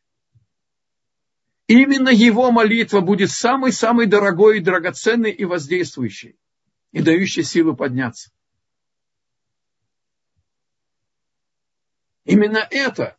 Именно 1.68 2.10
его 2.10 2.52
молитва 2.52 3.00
будет 3.00 3.32
самой-самой 3.32 4.06
дорогой 4.06 4.60
драгоценной 4.60 5.32
и 5.32 5.46
воздействующей, 5.46 6.38
и 6.92 7.02
дающей 7.02 7.44
силу 7.44 7.76
подняться. 7.76 8.32
Именно 12.26 12.68
это 12.70 13.18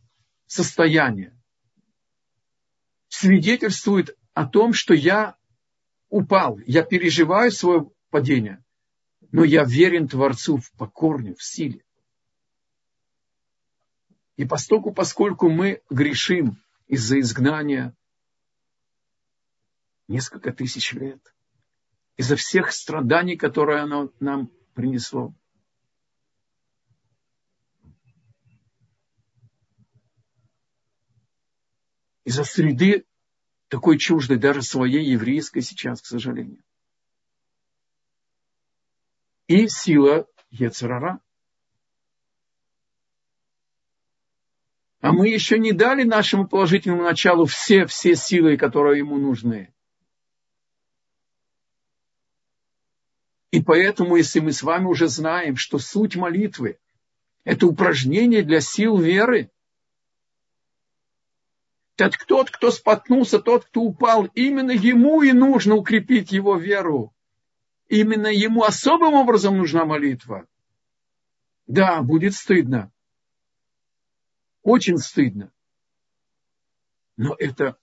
состояние 0.53 1.35
свидетельствует 3.09 4.19
о 4.35 4.47
том, 4.47 4.75
что 4.75 4.93
я 4.93 5.37
упал, 6.11 6.59
я 6.67 6.83
переживаю 6.83 7.51
свое 7.51 7.91
падение, 8.11 8.63
но 9.31 9.45
я 9.45 9.65
верен 9.65 10.09
Творцу 10.09 10.61
по 10.77 10.87
корню, 10.87 11.35
в 11.37 11.43
силе. 11.43 11.83
И 14.37 14.45
поскольку, 14.45 14.93
поскольку 14.93 15.49
мы 15.49 15.81
грешим 15.89 16.59
из-за 16.87 17.19
изгнания 17.21 17.95
несколько 20.07 20.53
тысяч 20.53 20.93
лет, 20.93 21.35
из-за 22.19 22.37
всех 22.37 22.73
страданий, 22.73 23.37
которые 23.37 23.81
оно 23.81 24.11
нам 24.21 24.51
принесло, 24.75 25.35
из-за 32.25 32.45
среды 32.45 33.05
такой 33.69 33.99
чуждой, 33.99 34.37
даже 34.37 34.63
своей 34.63 35.05
еврейской 35.05 35.61
сейчас, 35.61 36.01
к 36.01 36.07
сожалению. 36.07 36.63
И 39.47 39.67
сила 39.69 40.27
Ецерара. 40.51 41.21
А 45.01 45.13
мы 45.13 45.29
еще 45.29 45.59
не 45.59 45.73
дали 45.73 46.05
нашему 46.05 46.47
положительному 46.47 47.03
началу 47.03 47.47
все, 47.47 47.87
все 47.87 48.15
силы, 48.15 48.57
которые 48.57 48.99
ему 48.99 49.17
нужны. 49.17 49.75
И 53.51 53.61
поэтому, 53.61 54.17
если 54.17 54.41
мы 54.41 54.53
с 54.53 54.63
вами 54.63 54.87
уже 54.87 55.09
знаем, 55.09 55.57
что 55.57 55.79
суть 55.79 56.15
молитвы– 56.17 56.79
это 57.45 57.67
упражнение 57.67 58.43
для 58.43 58.61
сил 58.61 58.97
веры, 58.97 59.51
так 61.97 62.25
тот, 62.25 62.51
кто 62.51 62.71
споткнулся, 62.71 63.39
тот, 63.39 63.67
кто 63.67 63.83
упал, 63.83 64.27
именно 64.35 64.71
ему 64.71 65.23
и 65.23 65.33
нужно 65.33 65.75
укрепить 65.75 66.33
его 66.33 66.57
веру. 66.57 67.15
Именно 67.89 68.29
ему 68.29 68.65
особым 68.65 69.15
образом 69.15 69.59
нужна 69.59 69.85
молитва. 69.85 70.47
Да, 71.67 72.03
будет 72.03 72.35
стыдно. 72.35 72.91
Очень 74.63 74.99
стыдно. 74.99 75.53
Но 77.17 77.37
это 77.39 77.77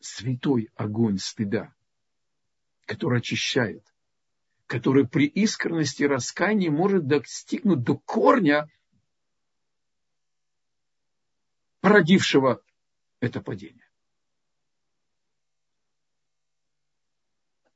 святой 0.00 0.70
огонь 0.76 1.18
стыда, 1.18 1.72
который 2.84 3.20
очищает, 3.20 3.84
который 4.66 5.08
при 5.08 5.26
искренности 5.26 6.02
раскаяния 6.02 6.70
может 6.70 7.06
достигнуть 7.06 7.82
до 7.82 7.96
корня, 7.96 8.68
породившего 11.82 12.62
это 13.20 13.42
падение. 13.42 13.84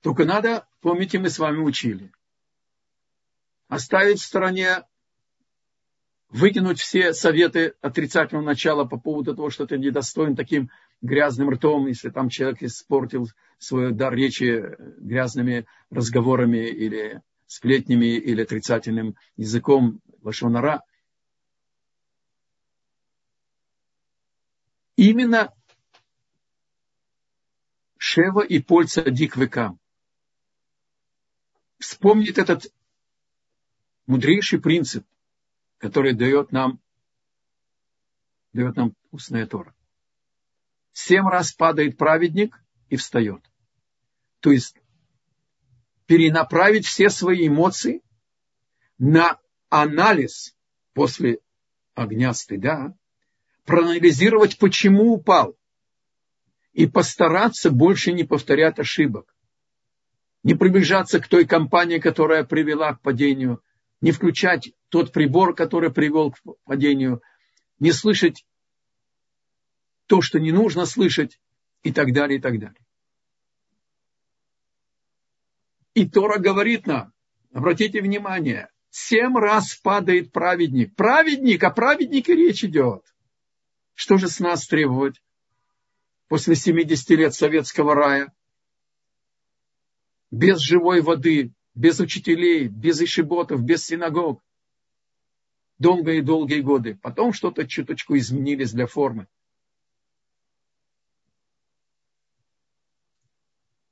Только 0.01 0.25
надо, 0.25 0.67
помните, 0.81 1.19
мы 1.19 1.29
с 1.29 1.39
вами 1.39 1.59
учили, 1.59 2.13
оставить 3.69 4.21
в 4.21 4.25
стороне, 4.25 4.85
выкинуть 6.29 6.81
все 6.81 7.13
советы 7.13 7.75
отрицательного 7.81 8.45
начала 8.45 8.85
по 8.85 8.99
поводу 8.99 9.35
того, 9.35 9.51
что 9.51 9.67
ты 9.67 9.77
недостоин 9.77 10.37
таким 10.37 10.71
грязным 11.03 11.51
ртом, 11.51 11.89
если 11.89 12.11
там 12.11 12.29
человек 12.29 12.63
испортил 12.63 13.29
свой 13.59 13.93
дар 13.93 14.15
речи 14.15 14.63
грязными 14.99 15.67
разговорами 15.91 16.69
или 16.69 17.21
сплетнями 17.47 18.17
или 18.17 18.43
отрицательным 18.43 19.17
языком 19.37 20.01
лошонара. 20.23 20.83
Именно 24.97 25.55
Шева 27.99 28.41
и 28.41 28.61
Поль 28.61 28.89
Цадик 28.89 29.37
Векам 29.37 29.79
вспомнит 31.79 32.39
этот 32.39 32.73
мудрейший 34.07 34.61
принцип, 34.61 35.07
который 35.79 36.15
дает 36.15 36.51
нам, 36.51 36.81
дает 38.55 38.77
нам 38.77 38.95
устная 39.11 39.47
Тора. 39.47 39.75
Семь 40.93 41.29
раз 41.29 41.53
падает 41.53 41.99
праведник 41.99 42.59
и 42.89 42.97
встает. 42.97 43.45
То 44.41 44.51
есть 44.51 44.77
перенаправить 46.07 46.87
все 46.87 47.11
свои 47.11 47.49
эмоции 47.49 48.03
на 48.97 49.39
анализ 49.69 50.57
после 50.95 51.41
огня 51.95 52.33
стыда, 52.33 52.97
проанализировать, 53.67 54.59
почему 54.59 55.13
упал, 55.13 55.57
и 56.73 56.87
постараться 56.87 57.71
больше 57.71 58.13
не 58.13 58.25
повторять 58.25 58.79
ошибок 58.79 59.37
не 60.47 60.55
приближаться 60.55 61.19
к 61.19 61.27
той 61.27 61.45
компании, 61.45 61.99
которая 61.99 62.45
привела 62.45 62.95
к 62.95 63.01
падению, 63.01 63.61
не 64.01 64.13
включать 64.13 64.71
тот 64.91 65.13
прибор, 65.13 65.57
который 65.57 65.93
привел 65.93 66.31
к 66.31 66.39
падению, 66.63 67.21
не 67.81 67.91
слышать 67.91 68.47
то, 70.07 70.23
что 70.23 70.39
не 70.39 70.53
нужно 70.53 70.87
слышать, 70.87 71.41
и 71.83 71.93
так 71.93 72.13
далее, 72.13 72.39
и 72.39 72.41
так 72.41 72.61
далее. 72.61 72.87
И 75.95 76.09
Тора 76.09 76.39
говорит 76.39 76.87
нам, 76.87 77.13
обратите 77.53 78.01
внимание, 78.01 78.71
семь 78.91 79.37
раз 79.37 79.75
падает 79.75 80.31
праведник. 80.31 80.95
Праведник, 80.95 81.65
о 81.65 81.71
праведнике 81.71 82.37
речь 82.37 82.63
идет. 82.63 83.03
Что 83.97 84.17
же 84.17 84.29
с 84.29 84.39
нас 84.39 84.65
требовать 84.69 85.21
после 86.29 86.55
70 86.55 87.11
лет 87.11 87.35
советского 87.35 87.97
рая? 87.97 88.33
без 90.31 90.61
живой 90.61 91.01
воды, 91.03 91.53
без 91.75 92.01
учителей, 92.01 92.69
без 92.69 93.01
ишиботов, 93.01 93.63
без 93.63 93.85
синагог. 93.85 94.43
Долгие 95.79 96.19
и 96.19 96.23
долгие 96.23 96.61
годы. 96.61 96.99
Потом 97.03 97.33
что-то 97.33 97.67
чуточку 97.67 98.17
изменились 98.17 98.73
для 98.73 98.87
формы. 98.87 99.29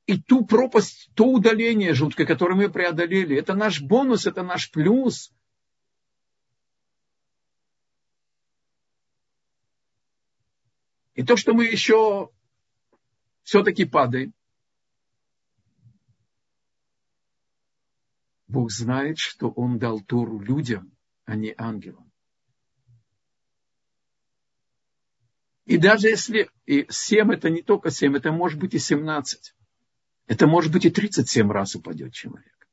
И 0.07 0.21
ту 0.21 0.45
пропасть, 0.45 1.11
то 1.15 1.27
удаление 1.27 1.95
жуткое, 1.95 2.27
которое 2.27 2.55
мы 2.55 2.71
преодолели, 2.71 3.37
это 3.37 3.55
наш 3.55 3.81
бонус, 3.81 4.27
это 4.27 4.43
наш 4.43 4.71
плюс. 4.71 5.33
И 11.25 11.27
то, 11.27 11.39
что 11.39 11.55
мы 11.55 11.65
еще 11.65 12.29
все-таки 13.45 13.87
падаем, 13.87 14.35
Бог 18.47 18.71
знает, 18.71 19.17
что 19.17 19.49
Он 19.49 19.79
дал 19.79 20.03
Тору 20.03 20.39
людям, 20.39 20.93
а 21.25 21.35
не 21.35 21.55
ангелам. 21.57 22.13
И 25.65 25.79
даже 25.79 26.09
если 26.09 26.51
и 26.67 26.85
7 26.91 27.33
это 27.33 27.49
не 27.49 27.63
только 27.63 27.91
7, 27.91 28.19
это 28.19 28.31
может 28.31 28.59
быть 28.61 28.75
и 28.75 28.79
17. 28.79 29.55
Это 30.27 30.47
может 30.47 30.75
быть 30.75 30.85
и 30.85 30.91
37 30.91 31.51
раз 31.51 31.75
упадет 31.75 32.13
человек. 32.13 32.69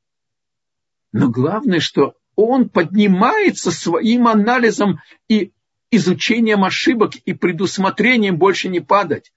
Но 1.10 1.30
главное, 1.30 1.80
что 1.80 2.18
он 2.36 2.68
поднимается 2.68 3.70
своим 3.70 4.28
анализом 4.28 5.00
и 5.26 5.54
изучением 5.92 6.64
ошибок 6.64 7.14
и 7.16 7.34
предусмотрением 7.34 8.38
больше 8.38 8.68
не 8.68 8.80
падать. 8.80 9.32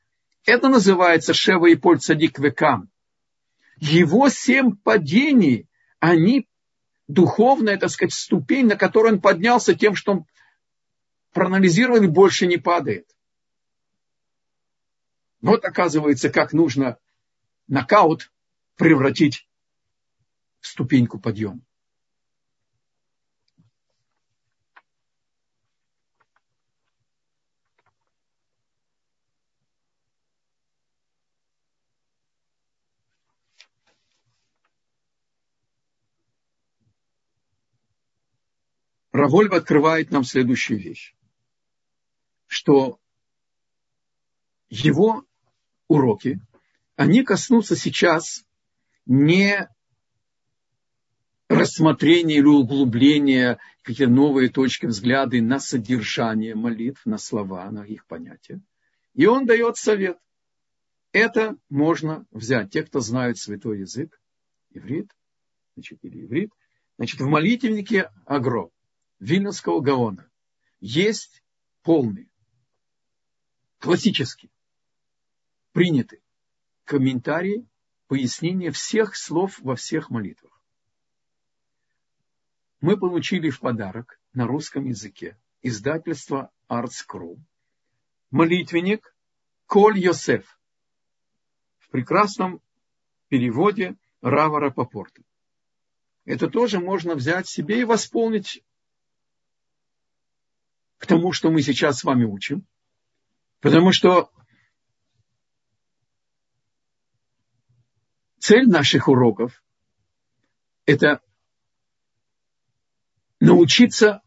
Это 0.45 0.69
называется 0.69 1.33
Шева 1.33 1.67
и 1.67 1.75
Поль 1.75 1.99
Цадик. 1.99 2.39
Его 3.77 4.29
семь 4.29 4.75
падений 4.77 5.67
они 5.99 6.47
духовная, 7.07 7.77
так 7.77 7.89
сказать, 7.89 8.13
ступень, 8.13 8.67
на 8.67 8.77
которую 8.77 9.15
он 9.15 9.21
поднялся 9.21 9.75
тем, 9.75 9.95
что 9.95 10.13
он 10.13 10.25
проанализировал 11.33 12.01
и 12.01 12.07
больше 12.07 12.47
не 12.47 12.57
падает. 12.57 13.13
Вот 15.41 15.65
оказывается, 15.65 16.29
как 16.29 16.53
нужно 16.53 16.97
нокаут 17.67 18.31
превратить 18.77 19.47
в 20.61 20.67
ступеньку 20.67 21.19
подъема. 21.19 21.59
Равольв 39.15 39.53
открывает 39.53 40.11
нам 40.11 40.25
следующую 40.25 40.77
вещь, 40.77 41.15
что 42.47 42.99
его 44.67 45.23
уроки, 45.87 46.41
они 46.97 47.23
коснутся 47.23 47.77
сейчас 47.77 48.43
не 49.05 49.69
рассмотрение 51.47 52.39
или 52.39 52.47
углубление, 52.47 53.57
какие-то 53.83 54.11
новые 54.11 54.49
точки 54.49 54.85
взгляды 54.85 55.41
на 55.41 55.59
содержание 55.59 56.53
молитв, 56.53 57.05
на 57.05 57.17
слова, 57.17 57.71
на 57.71 57.85
их 57.85 58.05
понятия. 58.07 58.59
И 59.13 59.27
он 59.27 59.45
дает 59.45 59.77
совет. 59.77 60.17
Это 61.13 61.55
можно 61.69 62.25
взять. 62.31 62.71
Те, 62.71 62.83
кто 62.83 62.99
знают 62.99 63.37
святой 63.37 63.79
язык, 63.79 64.19
иврит, 64.71 65.09
значит, 65.75 65.99
или 66.01 66.25
иврит, 66.25 66.51
значит, 66.97 67.21
в 67.21 67.27
молитвеннике 67.27 68.11
Агро, 68.25 68.71
Вильнюсского 69.19 69.81
Гаона, 69.81 70.29
есть 70.79 71.43
полный, 71.83 72.29
классический, 73.79 74.51
принятый 75.71 76.21
комментарий, 76.83 77.67
пояснение 78.07 78.71
всех 78.71 79.15
слов 79.15 79.59
во 79.59 79.75
всех 79.75 80.09
молитвах. 80.09 80.61
Мы 82.81 82.97
получили 82.97 83.49
в 83.49 83.59
подарок 83.59 84.19
на 84.33 84.45
русском 84.45 84.85
языке 84.85 85.39
издательство 85.61 86.51
Arts.Crew 86.69 87.39
молитвенник 88.35 89.15
Коль 89.65 89.97
Йосеф 89.97 90.59
в 91.79 91.89
прекрасном 91.89 92.61
переводе 93.29 93.95
Равара 94.21 94.71
Попорта. 94.71 95.21
Это 96.25 96.49
тоже 96.49 96.79
можно 96.79 97.15
взять 97.15 97.47
себе 97.47 97.79
и 97.79 97.85
восполнить 97.85 98.63
к 101.05 101.07
тому, 101.07 101.31
что 101.31 101.51
мы 101.51 101.61
сейчас 101.61 101.99
с 101.99 102.03
вами 102.03 102.23
учим. 102.23 102.65
Потому 103.61 103.91
что 103.91 104.31
цель 108.39 108.67
наших 108.67 109.07
уроков– 109.07 109.63
это 110.85 111.21
научиться, 113.39 114.23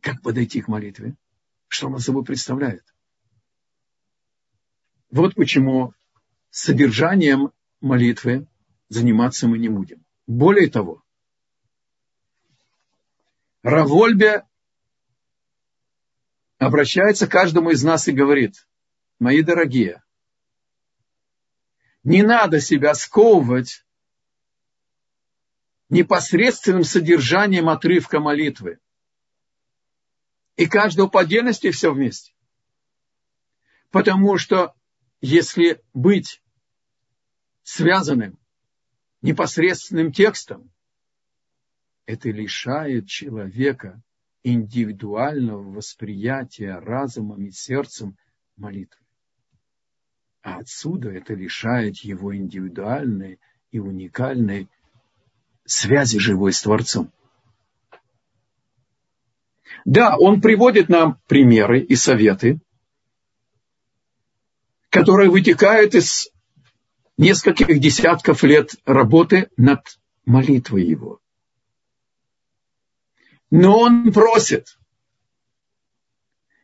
как 0.00 0.22
подойти 0.22 0.62
к 0.62 0.68
молитве, 0.68 1.16
что 1.68 1.88
она 1.88 1.98
собой 1.98 2.24
представляет. 2.24 2.94
Вот 5.10 5.34
почему 5.34 5.92
содержанием 6.48 7.52
молитвы 7.82 8.46
заниматься 8.88 9.48
мы 9.48 9.58
не 9.58 9.68
будем. 9.68 10.02
Более 10.26 10.70
того, 10.70 11.02
Равольбе 13.62 14.44
обращается 16.66 17.26
к 17.26 17.32
каждому 17.32 17.70
из 17.70 17.82
нас 17.82 18.06
и 18.06 18.12
говорит, 18.12 18.68
мои 19.18 19.42
дорогие, 19.42 20.02
не 22.04 22.22
надо 22.22 22.60
себя 22.60 22.94
сковывать 22.94 23.84
непосредственным 25.88 26.84
содержанием 26.84 27.68
отрывка 27.68 28.20
молитвы. 28.20 28.78
И 30.56 30.66
каждого 30.66 31.08
по 31.08 31.20
отдельности 31.20 31.70
все 31.70 31.92
вместе. 31.92 32.32
Потому 33.90 34.38
что 34.38 34.74
если 35.20 35.82
быть 35.92 36.42
связанным 37.62 38.38
непосредственным 39.20 40.12
текстом, 40.12 40.72
это 42.06 42.30
лишает 42.30 43.08
человека 43.08 44.02
индивидуального 44.44 45.62
восприятия 45.62 46.78
разумом 46.78 47.44
и 47.46 47.50
сердцем 47.50 48.16
молитвы. 48.56 49.00
А 50.42 50.58
отсюда 50.58 51.10
это 51.10 51.34
лишает 51.34 51.98
его 51.98 52.34
индивидуальной 52.34 53.38
и 53.70 53.78
уникальной 53.78 54.68
связи 55.64 56.18
живой 56.18 56.52
с 56.52 56.62
Творцом. 56.62 57.12
Да, 59.84 60.16
он 60.18 60.40
приводит 60.40 60.88
нам 60.88 61.18
примеры 61.28 61.80
и 61.80 61.94
советы, 61.94 62.60
которые 64.90 65.30
вытекают 65.30 65.94
из 65.94 66.28
нескольких 67.16 67.80
десятков 67.80 68.42
лет 68.42 68.74
работы 68.84 69.48
над 69.56 69.80
молитвой 70.24 70.84
его. 70.84 71.21
Но 73.52 73.78
он 73.80 74.14
просит 74.14 74.78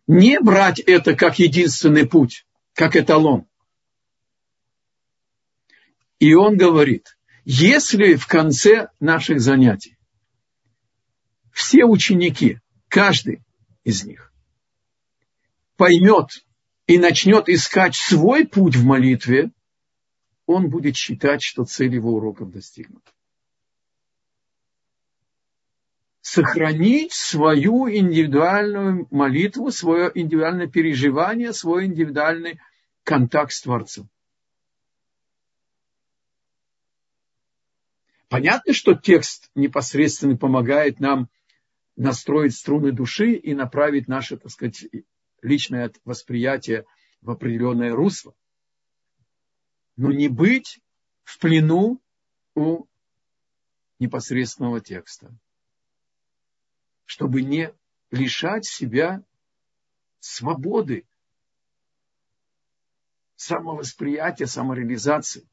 не 0.07 0.41
брать 0.41 0.81
это 0.81 1.15
как 1.15 1.39
единственный 1.39 2.09
путь, 2.09 2.47
как 2.73 2.97
эталон. 2.97 3.47
И 6.19 6.33
он 6.33 6.57
говорит, 6.57 7.19
если 7.45 8.15
в 8.15 8.27
конце 8.27 8.89
наших 9.01 9.43
занятий 9.43 9.99
все 11.53 11.85
ученики, 11.85 12.59
каждый 12.89 13.43
из 13.85 14.05
них, 14.05 14.33
поймет 15.77 16.43
и 16.87 16.97
начнет 16.97 17.51
искать 17.51 17.97
свой 17.97 18.47
путь 18.47 18.77
в 18.77 18.85
молитве, 18.87 19.51
он 20.47 20.71
будет 20.71 20.97
считать, 20.97 21.43
что 21.43 21.65
цель 21.65 21.95
его 21.95 22.15
уроков 22.15 22.51
достигнута. 22.51 23.13
Сохранить 26.31 27.13
свою 27.13 27.89
индивидуальную 27.89 29.07
молитву, 29.11 29.71
свое 29.71 30.11
индивидуальное 30.15 30.67
переживание, 30.67 31.53
свой 31.53 31.87
индивидуальный 31.87 32.61
контакт 33.03 33.53
с 33.53 33.63
Творцом. 33.63 34.09
Понятно, 38.29 38.75
что 38.75 38.95
текст 38.95 39.51
непосредственно 39.55 40.37
помогает 40.37 41.01
нам 41.01 41.29
настроить 41.97 42.55
струны 42.55 42.93
души 42.93 43.33
и 43.33 43.55
направить 43.55 44.07
наше, 44.07 44.37
так 44.37 44.51
сказать, 44.51 44.85
личное 45.41 45.91
восприятие 46.05 46.85
в 47.23 47.31
определенное 47.31 47.95
русло 47.95 48.35
но 49.99 50.13
не 50.13 50.29
быть 50.29 50.81
в 51.25 51.39
плену 51.41 52.01
у 52.55 52.87
непосредственного 53.99 54.81
текста, 54.81 55.37
чтобы 57.09 57.41
не 57.41 57.75
лишать 58.11 58.67
себя 58.67 59.25
свободы, 60.21 61.09
самовосприятия, 63.35 64.45
самореализации 64.45 65.49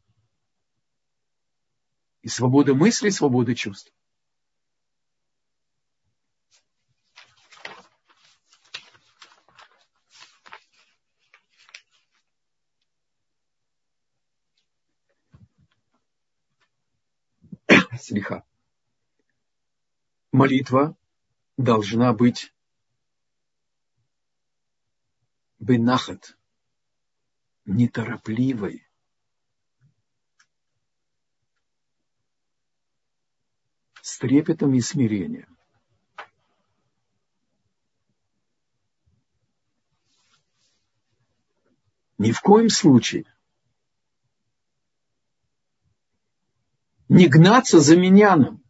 и 2.24 2.28
свободы 2.28 2.74
мысли, 2.74 3.08
свободы 3.08 3.56
чувств. 3.56 3.94
слиха. 17.98 18.44
Молитва 20.34 20.96
должна 21.58 22.14
быть 22.14 22.54
бенахат, 25.60 26.38
неторопливой. 27.66 28.88
С 34.02 34.20
трепетом 34.20 34.74
и 34.76 34.82
смирением. 34.82 35.58
Ни 42.18 42.32
в 42.32 42.40
коем 42.42 42.70
случае 42.70 43.26
не 47.10 47.28
гнаться 47.28 47.80
за 47.80 47.98
миньяном. 47.98 48.65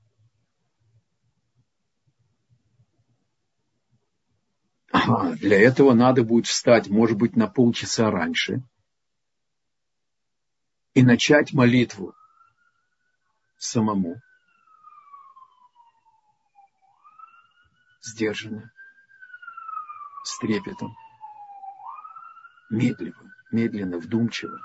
Для 5.35 5.59
этого 5.59 5.93
надо 5.93 6.23
будет 6.23 6.47
встать, 6.47 6.87
может 6.87 7.17
быть, 7.17 7.35
на 7.35 7.47
полчаса 7.47 8.11
раньше 8.11 8.61
и 10.93 11.03
начать 11.03 11.53
молитву 11.53 12.13
самому. 13.57 14.15
Сдержанно, 18.01 18.71
с 20.23 20.37
трепетом, 20.39 20.95
медленно, 22.69 23.35
медленно, 23.51 23.97
вдумчиво. 23.97 24.59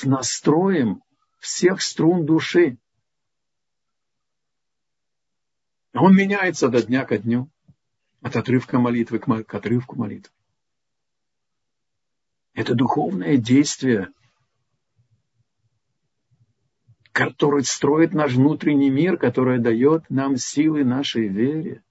с 0.00 0.04
настроем 0.04 1.02
всех 1.40 1.82
струн 1.82 2.24
души. 2.24 2.78
Он 6.00 6.16
меняется 6.16 6.70
до 6.70 6.82
дня 6.82 7.04
ко 7.04 7.18
дню, 7.18 7.50
от 8.22 8.34
отрывка 8.34 8.78
молитвы 8.78 9.18
к 9.18 9.54
отрывку 9.54 9.96
молитвы. 9.96 10.32
Это 12.54 12.74
духовное 12.74 13.36
действие, 13.36 14.08
которое 17.12 17.62
строит 17.64 18.14
наш 18.14 18.32
внутренний 18.32 18.88
мир, 18.88 19.18
которое 19.18 19.58
дает 19.58 20.08
нам 20.08 20.38
силы 20.38 20.84
нашей 20.84 21.28
вере. 21.28 21.82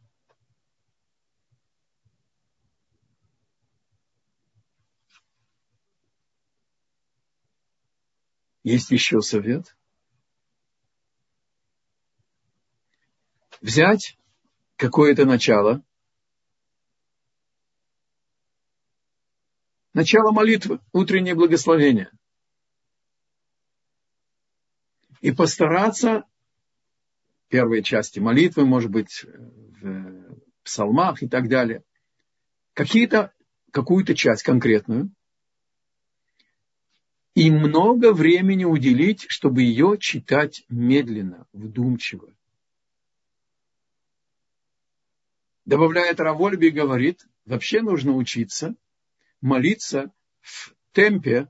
Есть 8.64 8.90
еще 8.90 9.22
совет. 9.22 9.76
Взять 13.62 14.18
какое-то 14.78 15.26
начало, 15.26 15.84
начало 19.94 20.32
молитвы, 20.32 20.80
утреннее 20.94 21.36
благословение. 21.36 22.10
И 25.20 25.32
постараться 25.32 26.24
первой 27.50 27.84
части 27.84 28.20
молитвы, 28.20 28.66
может 28.66 28.90
быть, 28.92 29.26
в 29.26 30.40
псалмах 30.64 31.22
и 31.22 31.28
так 31.28 31.50
далее, 31.50 31.84
какие-то, 32.74 33.34
какую-то 33.72 34.16
часть 34.16 34.44
конкретную, 34.44 35.12
и 37.36 37.52
много 37.52 38.14
времени 38.14 38.64
уделить, 38.64 39.26
чтобы 39.28 39.64
ее 39.64 39.98
читать 40.00 40.64
медленно, 40.70 41.48
вдумчиво. 41.52 42.34
Добавляет 45.70 46.20
Равольби 46.20 46.70
говорит, 46.70 47.28
вообще 47.46 47.84
нужно 47.84 48.14
учиться 48.14 48.74
молиться 49.40 50.12
в 50.42 50.74
темпе 50.94 51.48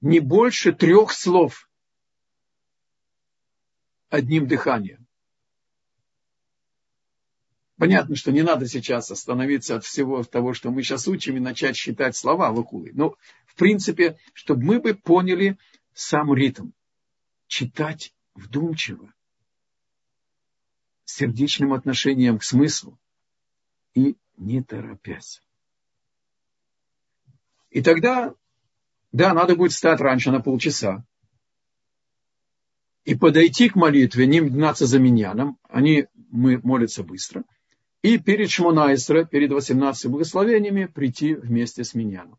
не 0.00 0.18
больше 0.18 0.72
трех 0.72 1.12
слов 1.12 1.70
одним 4.08 4.48
дыханием. 4.48 5.06
Понятно, 7.76 8.16
что 8.16 8.32
не 8.32 8.42
надо 8.42 8.66
сейчас 8.66 9.12
остановиться 9.12 9.76
от 9.76 9.84
всего 9.84 10.24
того, 10.24 10.52
что 10.52 10.72
мы 10.72 10.82
сейчас 10.82 11.06
учим, 11.06 11.36
и 11.36 11.40
начать 11.40 11.76
считать 11.76 12.16
слова 12.16 12.50
вакулы. 12.50 12.90
Но, 12.94 13.14
в 13.46 13.54
принципе, 13.54 14.18
чтобы 14.32 14.64
мы 14.64 14.80
бы 14.80 14.92
поняли 14.92 15.56
сам 15.92 16.34
ритм. 16.34 16.70
Читать 17.46 18.12
вдумчиво, 18.34 19.14
сердечным 21.04 21.72
отношением 21.72 22.38
к 22.38 22.44
смыслу 22.44 22.98
и 23.94 24.16
не 24.36 24.62
торопясь. 24.62 25.42
И 27.70 27.82
тогда, 27.82 28.34
да, 29.12 29.34
надо 29.34 29.56
будет 29.56 29.72
встать 29.72 30.00
раньше 30.00 30.30
на 30.30 30.40
полчаса 30.40 31.04
и 33.04 33.14
подойти 33.14 33.68
к 33.68 33.74
молитве, 33.74 34.26
не 34.26 34.40
гнаться 34.40 34.86
за 34.86 34.98
миньяном, 34.98 35.58
они 35.68 36.06
мы 36.30 36.58
молятся 36.58 37.02
быстро, 37.02 37.44
и 38.02 38.18
перед 38.18 38.50
Шмонайстро, 38.50 39.24
перед 39.24 39.50
18 39.50 40.10
благословениями 40.10 40.86
прийти 40.86 41.34
вместе 41.34 41.84
с 41.84 41.94
миньяном. 41.94 42.38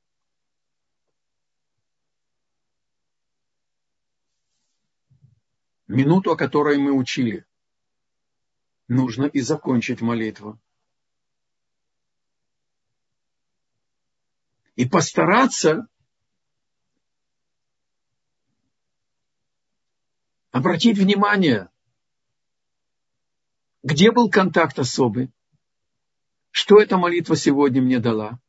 Минуту, 5.88 6.32
о 6.32 6.38
которой 6.38 6.78
мы 6.78 6.92
учили, 6.92 7.46
нужно 8.88 9.26
и 9.26 9.42
закончить 9.42 10.02
молитву. 10.02 10.60
И 14.76 14.88
постараться 14.88 15.88
обратить 20.52 20.98
внимание, 20.98 21.70
где 23.84 24.12
был 24.12 24.30
контакт 24.30 24.78
особый, 24.80 25.32
что 26.52 26.82
эта 26.82 26.98
молитва 26.98 27.36
сегодня 27.36 27.82
мне 27.82 28.00
дала, 28.00 28.40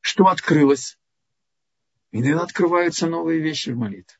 что 0.00 0.26
открылось. 0.26 0.98
Иногда 2.12 2.42
открываются 2.42 3.06
новые 3.06 3.40
вещи 3.40 3.70
в 3.70 3.76
молитве, 3.76 4.18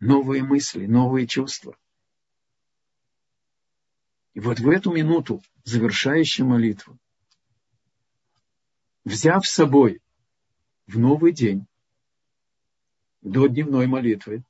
новые 0.00 0.42
мысли, 0.42 0.86
новые 0.86 1.26
чувства. 1.26 1.76
И 4.34 4.40
вот 4.40 4.60
в 4.60 4.68
эту 4.68 4.92
минуту, 4.92 5.42
завершающую 5.64 6.46
молитву, 6.46 6.98
взяв 9.04 9.46
с 9.46 9.50
собой 9.50 10.00
в 10.86 10.98
новый 10.98 11.32
день, 11.32 11.66
до 13.20 13.46
дневной 13.46 13.86
молитвы, 13.86 14.42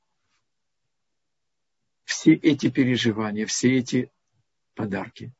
все 2.05 2.33
эти 2.33 2.69
переживания, 2.69 3.45
все 3.45 3.77
эти 3.77 4.11
подарки, 4.73 5.31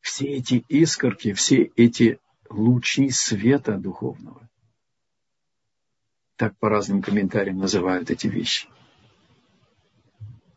все 0.00 0.26
эти 0.26 0.64
искорки, 0.68 1.32
все 1.32 1.62
эти 1.76 2.20
лучи 2.48 3.10
света 3.10 3.78
духовного. 3.78 4.48
Так 6.36 6.56
по 6.58 6.68
разным 6.68 7.02
комментариям 7.02 7.58
называют 7.58 8.10
эти 8.10 8.28
вещи. 8.28 8.68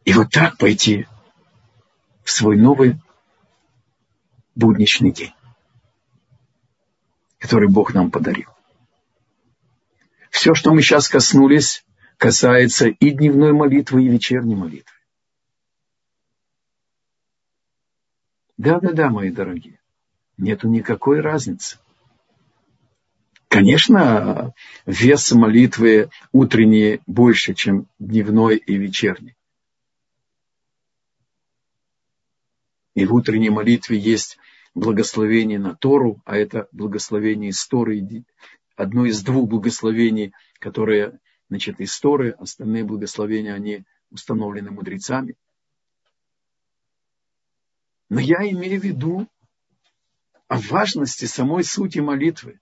И 0.06 0.14
вот 0.14 0.30
так 0.30 0.58
пойти 0.58 1.08
свой 2.32 2.58
новый 2.58 2.96
будничный 4.56 5.12
день, 5.12 5.34
который 7.38 7.70
Бог 7.70 7.94
нам 7.94 8.12
подарил. 8.12 8.50
Все, 10.30 10.54
что 10.54 10.74
мы 10.74 10.82
сейчас 10.82 11.08
коснулись, 11.10 11.86
касается 12.18 12.88
и 12.88 13.12
дневной 13.12 13.54
молитвы, 13.54 14.04
и 14.04 14.08
вечерней 14.08 14.56
молитвы. 14.56 14.96
Да-да-да, 18.58 19.10
мои 19.10 19.32
дорогие, 19.32 19.80
нету 20.38 20.68
никакой 20.68 21.20
разницы. 21.20 21.80
Конечно, 23.48 24.54
вес 24.86 25.32
молитвы 25.34 26.10
утренней 26.32 27.02
больше, 27.06 27.54
чем 27.54 27.88
дневной 28.00 28.56
и 28.56 28.78
вечерней. 28.78 29.36
И 32.94 33.06
в 33.06 33.14
утренней 33.14 33.50
молитве 33.50 33.98
есть 33.98 34.38
благословение 34.74 35.60
на 35.60 35.76
Тору, 35.76 36.22
а 36.26 36.38
это 36.38 36.68
благословение 36.72 37.50
из 37.50 37.66
Торы, 37.68 38.26
одно 38.76 39.06
из 39.06 39.24
двух 39.24 39.50
благословений, 39.50 40.34
которые 40.60 41.20
значит, 41.50 41.82
из 41.82 42.02
остальные 42.40 42.86
благословения, 42.86 43.54
они 43.54 43.84
установлены 44.10 44.72
мудрецами. 44.72 45.36
Но 48.08 48.22
я 48.22 48.50
имею 48.50 48.80
в 48.80 48.84
виду 48.84 49.28
о 50.48 50.58
важности 50.58 51.26
самой 51.26 51.66
сути 51.66 52.00
молитвы. 52.00 52.62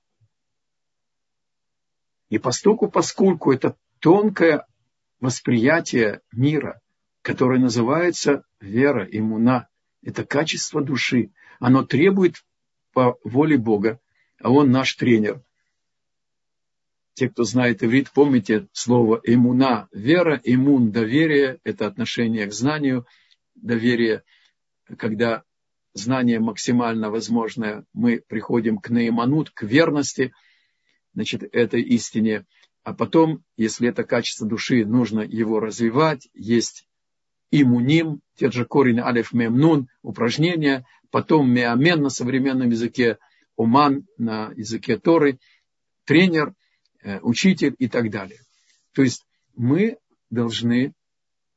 И 2.29 2.39
поскольку, 2.39 2.89
поскольку 2.89 3.51
это 3.51 3.75
тонкое 3.99 4.65
восприятие 5.19 6.21
мира, 6.31 6.81
которое 7.21 7.59
называется 7.59 8.43
вера, 8.59 9.05
иммуна, 9.05 9.68
это 10.01 10.25
качество 10.25 10.81
души, 10.81 11.31
оно 11.59 11.83
требует 11.83 12.43
по 12.93 13.17
воле 13.23 13.57
Бога, 13.57 13.99
а 14.41 14.51
Он 14.51 14.71
наш 14.71 14.95
тренер, 14.95 15.43
те, 17.19 17.29
кто 17.29 17.43
знает 17.43 17.83
иврит, 17.83 18.11
помните 18.11 18.67
слово 18.71 19.19
имуна, 19.25 19.89
вера, 19.91 20.39
имун, 20.41 20.91
доверие, 20.91 21.59
это 21.65 21.85
отношение 21.85 22.47
к 22.47 22.53
знанию, 22.53 23.05
доверие, 23.55 24.23
когда 24.97 25.43
знание 25.93 26.39
максимально 26.39 27.09
возможное, 27.09 27.83
мы 27.93 28.23
приходим 28.25 28.77
к 28.77 28.89
наиманут, 28.89 29.49
к 29.49 29.63
верности, 29.63 30.33
значит, 31.13 31.43
этой 31.43 31.81
истине, 31.81 32.45
а 32.83 32.93
потом, 32.93 33.43
если 33.57 33.89
это 33.89 34.05
качество 34.05 34.47
души, 34.47 34.85
нужно 34.85 35.19
его 35.19 35.59
развивать, 35.59 36.29
есть 36.33 36.87
имуним, 37.51 38.21
те 38.35 38.51
же 38.51 38.65
корень 38.65 38.99
алиф 38.99 39.33
мемнун, 39.33 39.87
упражнения, 40.01 40.85
потом 41.11 41.51
меамен 41.51 42.01
на 42.01 42.09
современном 42.09 42.69
языке, 42.69 43.17
уман 43.55 44.05
на 44.17 44.51
языке 44.55 44.97
Торы, 44.97 45.39
тренер– 46.05 46.53
Э, 47.01 47.19
учитель 47.21 47.75
и 47.79 47.87
так 47.87 48.09
далее. 48.09 48.41
То 48.91 49.03
есть 49.03 49.25
мы 49.55 49.97
должны 50.29 50.93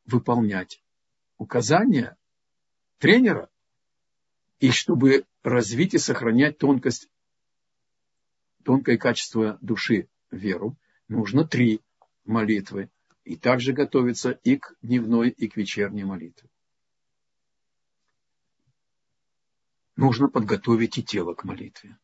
выполнять 0.04 0.80
указания 1.36 2.16
тренера, 2.98 3.50
и 4.60 4.70
чтобы 4.70 5.24
развить 5.42 5.94
и 5.94 5.98
сохранять 5.98 6.58
тонкость, 6.58 7.08
тонкое 8.64 8.96
качество 8.96 9.58
души, 9.60 10.08
веру, 10.30 10.76
нужно 11.08 11.44
три 11.44 11.80
молитвы. 12.24 12.88
И 13.24 13.36
также 13.36 13.72
готовиться 13.72 14.30
и 14.30 14.56
к 14.56 14.74
дневной, 14.82 15.30
и 15.30 15.48
к 15.48 15.56
вечерней 15.56 16.04
молитве. 16.04 16.48
Нужно 19.96 20.28
подготовить 20.28 20.98
и 20.98 21.04
тело 21.04 21.34
к 21.34 21.44
молитве. 21.44 21.98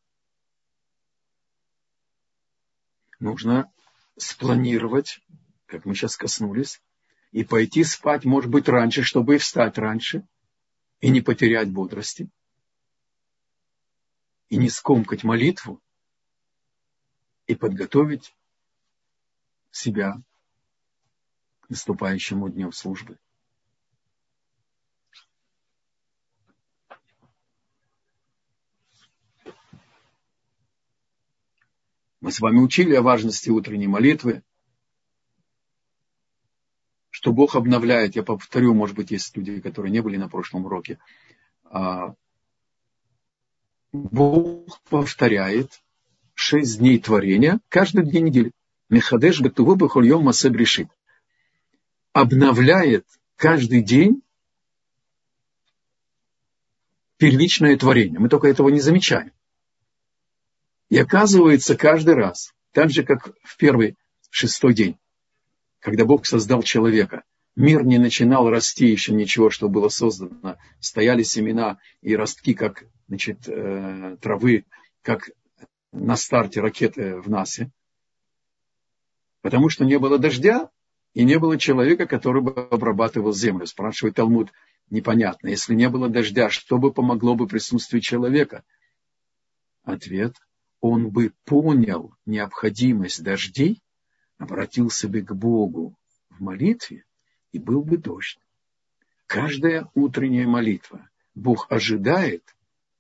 нужно 3.20 3.72
спланировать, 4.16 5.20
как 5.66 5.84
мы 5.84 5.94
сейчас 5.94 6.16
коснулись, 6.16 6.82
и 7.32 7.44
пойти 7.44 7.84
спать, 7.84 8.24
может 8.24 8.50
быть, 8.50 8.68
раньше, 8.68 9.02
чтобы 9.02 9.36
и 9.36 9.38
встать 9.38 9.78
раньше, 9.78 10.26
и 11.00 11.10
не 11.10 11.20
потерять 11.20 11.70
бодрости, 11.70 12.30
и 14.48 14.56
не 14.56 14.70
скомкать 14.70 15.24
молитву, 15.24 15.82
и 17.46 17.54
подготовить 17.54 18.34
себя 19.70 20.16
наступающему 21.68 22.48
дню 22.48 22.72
службы. 22.72 23.18
Мы 32.20 32.32
с 32.32 32.40
вами 32.40 32.58
учили 32.58 32.94
о 32.94 33.02
важности 33.02 33.48
утренней 33.48 33.86
молитвы, 33.86 34.42
что 37.10 37.32
Бог 37.32 37.54
обновляет, 37.54 38.16
я 38.16 38.22
повторю, 38.22 38.74
может 38.74 38.96
быть, 38.96 39.10
есть 39.10 39.36
люди, 39.36 39.60
которые 39.60 39.92
не 39.92 40.00
были 40.00 40.16
на 40.16 40.28
прошлом 40.28 40.66
уроке, 40.66 40.98
а, 41.64 42.14
Бог 43.92 44.80
повторяет 44.88 45.82
шесть 46.34 46.78
дней 46.78 46.98
творения 46.98 47.60
каждый 47.68 48.04
день 48.04 48.26
недели. 48.26 48.52
Мехадеш 48.88 49.40
бетуво 49.40 49.74
бехольем 49.76 50.22
масеб 50.22 50.54
решит. 50.54 50.88
Обновляет 52.12 53.06
каждый 53.36 53.82
день 53.82 54.22
первичное 57.16 57.76
творение. 57.76 58.18
Мы 58.18 58.28
только 58.28 58.48
этого 58.48 58.68
не 58.68 58.80
замечаем. 58.80 59.32
И 60.88 60.96
оказывается, 60.96 61.76
каждый 61.76 62.14
раз, 62.14 62.54
так 62.72 62.90
же, 62.90 63.02
как 63.02 63.34
в 63.42 63.56
первый 63.56 63.96
шестой 64.30 64.74
день, 64.74 64.98
когда 65.80 66.04
Бог 66.04 66.26
создал 66.26 66.62
человека, 66.62 67.24
мир 67.56 67.84
не 67.84 67.98
начинал 67.98 68.48
расти 68.48 68.86
еще 68.86 69.12
ничего, 69.12 69.50
что 69.50 69.68
было 69.68 69.88
создано. 69.88 70.56
Стояли 70.80 71.22
семена 71.22 71.78
и 72.00 72.16
ростки, 72.16 72.54
как 72.54 72.84
значит, 73.08 73.48
э, 73.48 74.16
травы, 74.20 74.64
как 75.02 75.30
на 75.92 76.16
старте 76.16 76.60
ракеты 76.60 77.16
в 77.20 77.28
НАСе. 77.28 77.70
Потому 79.42 79.68
что 79.68 79.84
не 79.84 79.98
было 79.98 80.18
дождя 80.18 80.70
и 81.14 81.24
не 81.24 81.38
было 81.38 81.58
человека, 81.58 82.06
который 82.06 82.42
бы 82.42 82.52
обрабатывал 82.52 83.32
землю. 83.32 83.66
Спрашивает 83.66 84.16
Талмуд, 84.16 84.52
непонятно. 84.90 85.48
Если 85.48 85.74
не 85.74 85.88
было 85.88 86.08
дождя, 86.08 86.50
что 86.50 86.78
бы 86.78 86.92
помогло 86.92 87.34
бы 87.34 87.46
присутствию 87.46 88.00
человека? 88.00 88.64
Ответ– 89.84 90.34
он 90.80 91.10
бы 91.10 91.32
понял 91.44 92.14
необходимость 92.24 93.22
дождей, 93.22 93.82
обратился 94.38 95.08
бы 95.08 95.22
к 95.22 95.32
Богу 95.32 95.96
в 96.30 96.40
молитве, 96.40 97.04
и 97.52 97.58
был 97.58 97.82
бы 97.82 97.96
дождь. 97.96 98.38
Каждая 99.26 99.90
утренняя 99.94 100.46
молитва 100.46 101.08
Бог 101.34 101.66
ожидает 101.70 102.44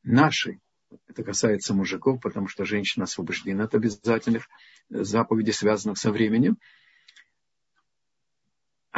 нашей, 0.02 0.60
это 1.06 1.22
касается 1.22 1.74
мужиков, 1.74 2.20
потому 2.20 2.48
что 2.48 2.64
женщина 2.64 3.04
освобождена 3.04 3.64
от 3.64 3.74
обязательных 3.74 4.48
заповедей, 4.88 5.52
связанных 5.52 5.98
со 5.98 6.10
временем, 6.10 6.58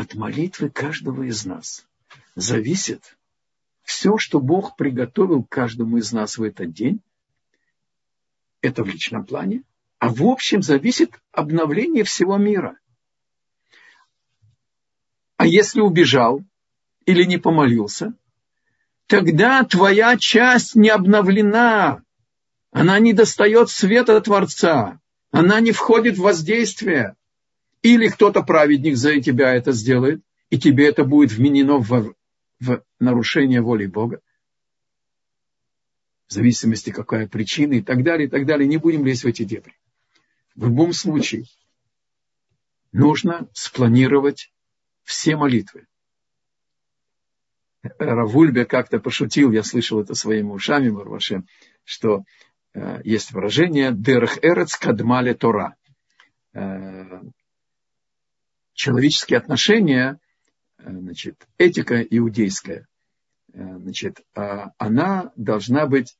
от 0.00 0.14
молитвы 0.14 0.70
каждого 0.70 1.24
из 1.24 1.44
нас 1.44 1.86
зависит 2.34 3.18
все, 3.82 4.16
что 4.16 4.40
Бог 4.40 4.76
приготовил 4.76 5.44
каждому 5.44 5.98
из 5.98 6.10
нас 6.12 6.38
в 6.38 6.42
этот 6.42 6.72
день, 6.72 7.00
это 8.62 8.82
в 8.82 8.88
личном 8.88 9.26
плане, 9.26 9.62
а 9.98 10.08
в 10.08 10.22
общем 10.22 10.62
зависит 10.62 11.20
обновление 11.32 12.04
всего 12.04 12.38
мира. 12.38 12.78
А 15.36 15.46
если 15.46 15.80
убежал 15.80 16.42
или 17.04 17.24
не 17.24 17.36
помолился, 17.36 18.14
тогда 19.06 19.64
твоя 19.64 20.16
часть 20.16 20.76
не 20.76 20.88
обновлена. 20.88 22.02
Она 22.70 22.98
не 23.00 23.12
достает 23.12 23.68
света 23.68 24.20
Творца. 24.20 25.00
Она 25.30 25.60
не 25.60 25.72
входит 25.72 26.16
в 26.16 26.22
воздействие. 26.22 27.16
Или 27.82 28.08
кто-то 28.08 28.42
праведник 28.42 28.96
за 28.96 29.20
тебя 29.20 29.54
это 29.54 29.72
сделает, 29.72 30.22
и 30.50 30.58
тебе 30.58 30.88
это 30.88 31.04
будет 31.04 31.32
вменено 31.32 31.78
в, 31.78 32.14
в 32.60 32.82
нарушение 32.98 33.62
воли 33.62 33.86
Бога 33.86 34.20
в 36.30 36.32
зависимости 36.32 36.90
какая 36.90 37.26
причина 37.26 37.74
и 37.74 37.82
так 37.82 38.04
далее, 38.04 38.28
и 38.28 38.30
так 38.30 38.46
далее. 38.46 38.68
Не 38.68 38.76
будем 38.76 39.04
лезть 39.04 39.24
в 39.24 39.26
эти 39.26 39.42
дебри. 39.42 39.74
В 40.54 40.64
любом 40.64 40.92
случае, 40.92 41.46
нужно 42.92 43.48
спланировать 43.52 44.52
все 45.02 45.34
молитвы. 45.34 45.86
Равульбе 47.98 48.64
как-то 48.64 49.00
пошутил, 49.00 49.50
я 49.50 49.64
слышал 49.64 50.00
это 50.00 50.14
своими 50.14 50.50
ушами, 50.50 50.90
Марваше, 50.90 51.42
что 51.82 52.22
э, 52.74 53.00
есть 53.02 53.32
выражение 53.32 53.90
«дерх 53.92 54.38
эрец 54.44 54.76
кадмале 54.76 55.34
Тора». 55.34 55.74
Э, 56.52 57.22
человеческие 58.80 59.38
отношения, 59.38 60.18
э, 60.78 60.90
значит, 60.90 61.46
этика 61.58 62.00
иудейская, 62.00 62.88
э, 63.52 63.76
значит, 63.76 64.22
э, 64.34 64.68
она 64.78 65.32
должна 65.36 65.86
быть 65.86 66.16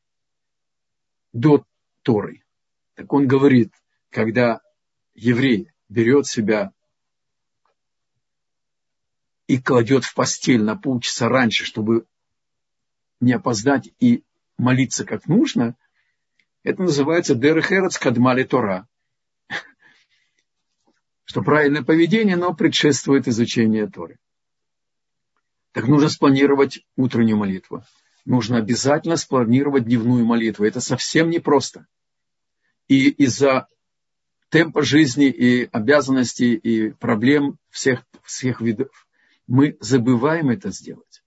до 1.32 1.64
Торы. 2.02 2.42
Так 2.96 3.10
он 3.14 3.26
говорит, 3.26 3.72
когда 4.10 4.60
еврей 5.14 5.70
берет 5.88 6.26
себя 6.26 6.74
и 9.46 9.58
кладет 9.58 10.04
в 10.04 10.14
постель 10.14 10.62
на 10.62 10.76
полчаса 10.76 11.30
раньше, 11.30 11.64
чтобы 11.64 12.04
не 13.20 13.32
опоздать 13.32 13.90
и 14.00 14.22
молиться 14.58 15.06
как 15.06 15.26
нужно, 15.26 15.76
это 16.62 16.82
называется 16.82 17.34
дерехерец 17.34 17.96
кадмали 17.96 18.44
Тора. 18.44 18.86
Что 21.30 21.42
правильное 21.42 21.84
поведение, 21.84 22.36
но 22.36 22.52
предшествует 22.54 23.28
изучению 23.28 23.88
Торы. 23.88 24.18
Так 25.70 25.86
нужно 25.86 26.08
спланировать 26.08 26.84
утреннюю 26.96 27.36
молитву 27.36 27.84
нужно 28.24 28.58
обязательно 28.58 29.16
спланировать 29.16 29.84
дневную 29.84 30.24
молитву. 30.24 30.64
Это 30.64 30.80
совсем 30.80 31.30
непросто. 31.30 31.86
И 32.88 33.08
из-за 33.08 33.68
темпа 34.48 34.82
жизни 34.82 35.26
и 35.26 35.68
обязанностей 35.70 36.54
и 36.54 36.90
проблем 36.90 37.58
всех, 37.70 38.04
всех 38.22 38.60
видов 38.60 39.06
мы 39.46 39.76
забываем 39.80 40.50
это 40.50 40.70
сделать. 40.70 41.22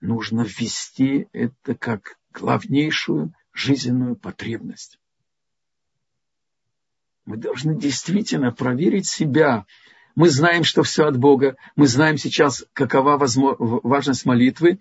Нужно 0.00 0.42
ввести 0.42 1.28
это 1.32 1.74
как 1.74 2.18
главнейшую 2.32 3.34
жизненную 3.52 4.16
потребность. 4.16 4.98
Мы 7.24 7.36
должны 7.36 7.78
действительно 7.78 8.52
проверить 8.52 9.06
себя. 9.06 9.66
Мы 10.14 10.28
знаем, 10.28 10.64
что 10.64 10.82
все 10.82 11.06
от 11.06 11.16
Бога. 11.16 11.56
Мы 11.76 11.86
знаем 11.86 12.18
сейчас, 12.18 12.64
какова 12.72 13.16
важность 13.18 14.24
молитвы. 14.24 14.80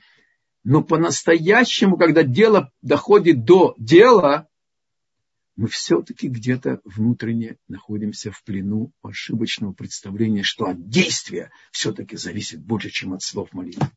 Но 0.64 0.84
по-настоящему, 0.84 1.98
когда 1.98 2.24
дело 2.24 2.72
доходит 2.82 3.46
до 3.46 3.74
дела, 3.78 4.48
мы 5.56 5.68
все-таки 5.68 6.28
где-то 6.28 6.82
внутренне 6.86 7.58
находимся 7.68 8.32
в 8.32 8.44
плену 8.44 8.92
ошибочного 9.02 9.74
представления, 9.74 10.44
что 10.44 10.66
от 10.66 10.90
действия 10.90 11.52
все-таки 11.72 12.16
зависит 12.16 12.64
больше, 12.64 12.90
чем 12.90 13.14
от 13.14 13.22
слов 13.22 13.54
молитвы. 13.54 13.88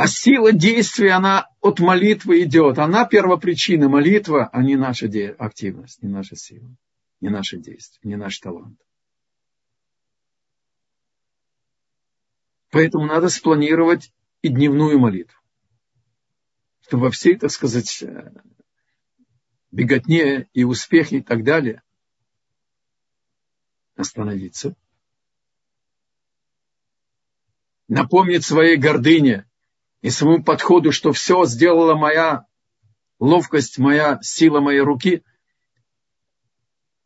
А 0.00 0.06
сила 0.06 0.52
действия, 0.52 1.12
она 1.12 1.48
от 1.60 1.78
молитвы 1.78 2.42
идет. 2.42 2.78
Она 2.78 3.04
первопричина. 3.04 3.88
Молитва, 3.88 4.48
а 4.50 4.62
не 4.62 4.76
наша 4.76 5.06
активность, 5.38 6.02
не 6.02 6.08
наша 6.08 6.36
сила 6.36 6.74
не 7.20 7.28
наше 7.28 7.58
действие, 7.58 8.00
не 8.04 8.16
наш 8.16 8.38
талант. 8.38 8.80
Поэтому 12.70 13.04
надо 13.04 13.28
спланировать 13.28 14.10
и 14.40 14.48
дневную 14.48 14.98
молитву. 14.98 15.38
Чтобы 16.80 17.04
во 17.04 17.10
всей, 17.10 17.36
так 17.36 17.50
сказать, 17.50 18.02
э, 18.02 18.32
беготне 19.70 20.48
и 20.54 20.64
успехе 20.64 21.18
и 21.18 21.22
так 21.22 21.44
далее 21.44 21.82
остановиться. 23.96 24.74
Напомнить 27.86 28.46
своей 28.46 28.78
гордыне 28.78 29.49
и 30.02 30.10
своему 30.10 30.42
подходу, 30.42 30.92
что 30.92 31.12
все 31.12 31.44
сделала 31.44 31.94
моя 31.94 32.46
ловкость, 33.18 33.78
моя 33.78 34.18
сила 34.22 34.60
моей 34.60 34.80
руки, 34.80 35.22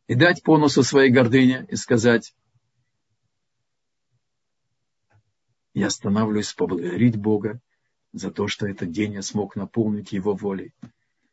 и 0.06 0.14
дать 0.14 0.42
по 0.42 0.58
носу 0.58 0.82
своей 0.82 1.10
гордыне 1.10 1.66
и 1.68 1.76
сказать, 1.76 2.34
я 5.72 5.88
останавливаюсь 5.88 6.52
поблагодарить 6.52 7.16
Бога 7.16 7.60
за 8.12 8.30
то, 8.30 8.46
что 8.46 8.66
этот 8.66 8.92
день 8.92 9.14
я 9.14 9.22
смог 9.22 9.56
наполнить 9.56 10.12
Его 10.12 10.34
волей. 10.34 10.72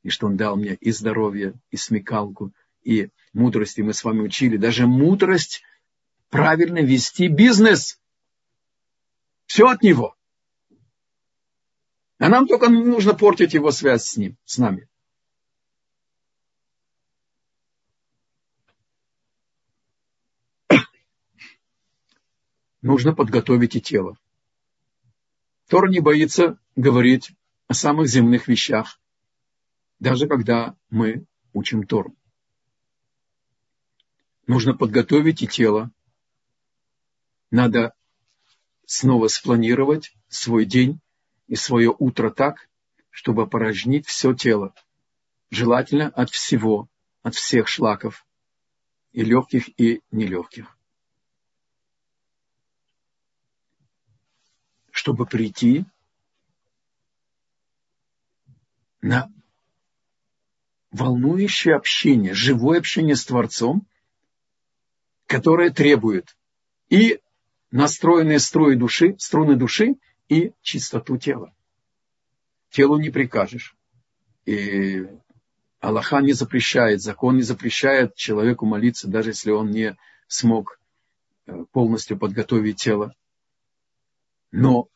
И 0.02 0.10
что 0.10 0.26
Он 0.26 0.36
дал 0.36 0.56
мне 0.56 0.74
и 0.74 0.92
здоровье, 0.92 1.54
и 1.70 1.78
смекалку, 1.78 2.52
и 2.82 3.10
мудрость. 3.34 3.78
И 3.78 3.84
мы 3.84 3.94
с 3.94 4.04
вами 4.04 4.22
учили 4.22 4.58
даже 4.58 4.88
мудрость 4.88 5.62
правильно 6.30 6.80
вести 6.80 7.28
бизнес. 7.28 8.00
Все 9.46 9.68
от 9.68 9.84
Него. 9.84 10.16
А 12.22 12.30
нам 12.30 12.46
только 12.46 12.70
нужно 12.70 13.16
портить 13.16 13.56
Его 13.56 13.72
связь 13.72 14.06
с 14.06 14.16
Ним, 14.16 14.38
с 14.46 14.60
нами. 14.60 14.88
нужно 22.84 23.14
подготовить 23.14 23.76
и 23.76 23.82
тело. 23.82 24.18
Тор 25.68 25.90
не 25.90 26.00
боится 26.00 26.60
говорить 26.76 27.32
о 27.68 27.74
самых 27.74 28.08
земных 28.08 28.48
вещах, 28.48 29.00
даже 30.00 30.28
когда 30.28 30.76
мы 30.90 31.26
учим 31.54 31.86
Тору. 31.88 32.16
Нужно 34.46 34.76
подготовить 34.76 35.42
и 35.42 35.48
тело. 35.48 35.92
Надо 37.52 37.94
снова 38.86 39.28
спланировать 39.28 40.16
свой 40.28 40.66
день 40.66 41.00
и 41.52 41.56
свое 41.58 41.94
утро 42.00 42.30
так, 42.30 42.70
чтобы 43.10 43.44
опорожнить 43.44 44.08
все 44.08 44.34
тело. 44.34 44.74
Желательно 45.50 46.08
от 46.08 46.30
всего, 46.30 46.88
от 47.24 47.36
всех 47.36 47.68
шлаков, 47.68 48.26
и 49.12 49.22
легких, 49.22 49.68
и 49.78 50.02
нелегких. 50.12 50.78
чтобы 54.94 55.26
прийти 55.26 55.86
на 59.02 59.32
волнующее 60.92 61.76
общение, 61.76 62.36
живое 62.36 62.78
общение 62.78 63.16
с 63.16 63.26
Творцом, 63.26 63.88
которое 65.26 65.72
требует 65.72 66.38
и 66.90 67.20
настроенные 67.72 68.38
струи 68.40 68.76
души, 68.76 69.16
струны 69.18 69.56
души 69.56 69.96
и 70.32 70.54
чистоту 70.62 71.18
тела. 71.18 71.54
Телу 72.70 72.98
не 72.98 73.10
прикажешь. 73.10 73.76
И 74.46 75.06
Аллаха 75.82 76.22
не 76.22 76.32
запрещает, 76.32 77.02
закон 77.02 77.36
не 77.36 77.42
запрещает 77.42 78.16
человеку 78.16 78.66
молиться, 78.66 79.10
даже 79.10 79.32
если 79.32 79.52
он 79.52 79.72
не 79.72 79.98
смог 80.30 80.80
э, 81.48 81.66
полностью 81.74 82.18
подготовить 82.18 82.78
тело. 82.78 83.14
Но 84.52 84.88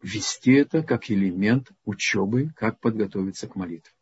вести 0.00 0.52
это 0.52 0.82
как 0.82 1.10
элемент 1.10 1.70
учебы, 1.84 2.50
как 2.56 2.80
подготовиться 2.80 3.48
к 3.48 3.56
молитве. 3.56 3.92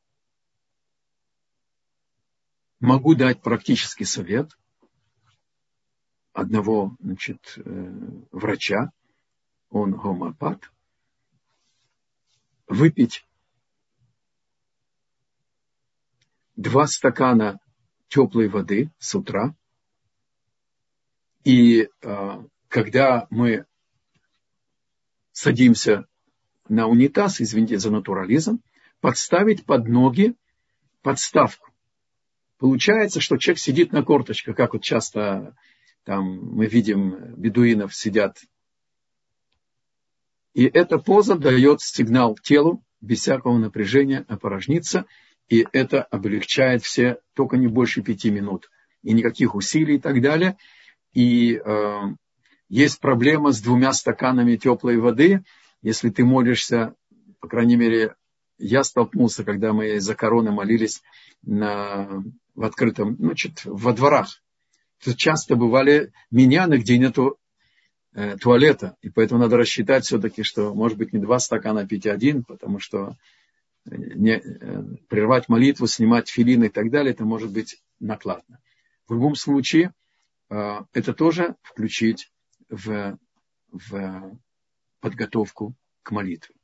Могу 2.79 3.16
дать 3.16 3.43
практический 3.43 4.05
совет 4.05 4.57
одного 6.33 6.97
значит, 7.01 7.55
э, 7.57 7.93
врача, 8.31 8.93
он 9.71 9.93
гомопат, 9.93 10.71
выпить 12.66 13.27
два 16.57 16.87
стакана 16.87 17.59
теплой 18.09 18.49
воды 18.49 18.91
с 18.99 19.14
утра. 19.14 19.55
И 21.45 21.89
э, 22.03 22.45
когда 22.68 23.27
мы 23.31 23.64
садимся 25.33 26.07
на 26.68 26.87
унитаз, 26.87 27.41
извините 27.41 27.79
за 27.79 27.91
натурализм, 27.91 28.61
подставить 29.01 29.64
под 29.64 29.89
ноги 29.89 30.35
подставку. 31.03 31.73
Получается, 32.59 33.21
что 33.21 33.39
человек 33.39 33.59
сидит 33.59 33.93
на 33.93 34.05
корточках, 34.05 34.55
как 34.55 34.75
вот 34.75 34.83
часто 34.83 35.57
там 36.05 36.55
мы 36.55 36.66
видим 36.66 37.35
бедуинов 37.37 37.95
сидят. 37.95 38.39
И 40.55 40.64
эта 40.64 40.98
поза 40.98 41.36
дает 41.36 41.80
сигнал 41.80 42.36
телу 42.36 42.82
без 43.01 43.20
всякого 43.20 43.57
напряжения 43.59 44.24
опорожниться, 44.28 45.07
и 45.48 45.66
это 45.72 46.03
облегчает 46.03 46.82
все 46.82 47.18
только 47.34 47.57
не 47.57 47.66
больше 47.66 48.03
пяти 48.03 48.30
минут. 48.30 48.70
И 49.03 49.12
никаких 49.12 49.55
усилий 49.55 49.96
и 49.96 50.01
так 50.01 50.20
далее. 50.20 50.57
И 51.12 51.55
э, 51.55 52.01
есть 52.68 53.01
проблема 53.01 53.53
с 53.53 53.61
двумя 53.61 53.92
стаканами 53.92 54.57
теплой 54.57 54.98
воды. 54.98 55.42
Если 55.82 56.11
ты 56.11 56.24
молишься, 56.24 56.94
по 57.40 57.48
крайней 57.48 57.76
мере, 57.76 58.14
я 58.59 58.84
столкнулся, 58.84 59.42
когда 59.42 59.72
мы 59.72 59.94
из-за 59.96 60.14
короны 60.14 60.53
молились 60.53 61.03
на, 61.42 62.22
в 62.55 62.62
открытом, 62.62 63.34
чуть 63.34 63.64
во 63.64 63.92
дворах. 63.92 64.42
Тут 65.03 65.16
часто 65.16 65.57
бывали 65.57 66.12
меняны, 66.30 66.74
где 66.74 66.98
нету 66.98 67.38
э, 68.15 68.37
туалета. 68.37 68.97
И 69.03 69.11
поэтому 69.11 69.41
надо 69.41 69.57
рассчитать 69.57 70.05
все-таки, 70.05 70.43
что 70.43 70.75
может 70.75 70.99
быть 70.99 71.13
не 71.13 71.19
два 71.19 71.39
стакана, 71.39 71.81
а 71.81 71.87
пить 71.87 72.07
один, 72.07 72.45
потому 72.45 72.79
что 72.79 73.17
не, 73.85 74.39
э, 74.39 74.83
прервать 75.09 75.49
молитву, 75.49 75.87
снимать 75.87 76.29
филин 76.29 76.65
и 76.65 76.69
так 76.69 76.91
далее, 76.91 77.13
это 77.13 77.25
может 77.25 77.51
быть 77.51 77.83
накладно. 77.99 78.61
В 79.09 79.15
любом 79.15 79.35
случае, 79.35 79.93
э, 80.51 80.81
это 80.93 81.15
тоже 81.15 81.57
включить 81.63 82.33
в, 82.69 83.19
в 83.73 84.39
подготовку 85.01 85.75
к 86.03 86.11
молитве. 86.11 86.55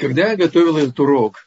Когда 0.00 0.30
я 0.30 0.36
готовил 0.36 0.78
этот 0.78 0.98
урок, 0.98 1.46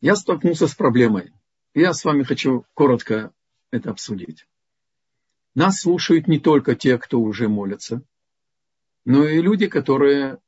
я 0.00 0.16
столкнулся 0.16 0.66
с 0.66 0.74
проблемой. 0.74 1.34
Я 1.74 1.92
с 1.92 2.02
вами 2.06 2.22
хочу 2.22 2.64
коротко 2.72 3.34
это 3.70 3.90
обсудить. 3.90 4.46
Нас 5.54 5.80
слушают 5.80 6.26
не 6.26 6.40
только 6.40 6.74
те, 6.74 6.96
кто 6.96 7.20
уже 7.20 7.50
молятся, 7.50 8.02
но 9.04 9.28
и 9.28 9.42
люди, 9.42 9.66
которые 9.66 10.38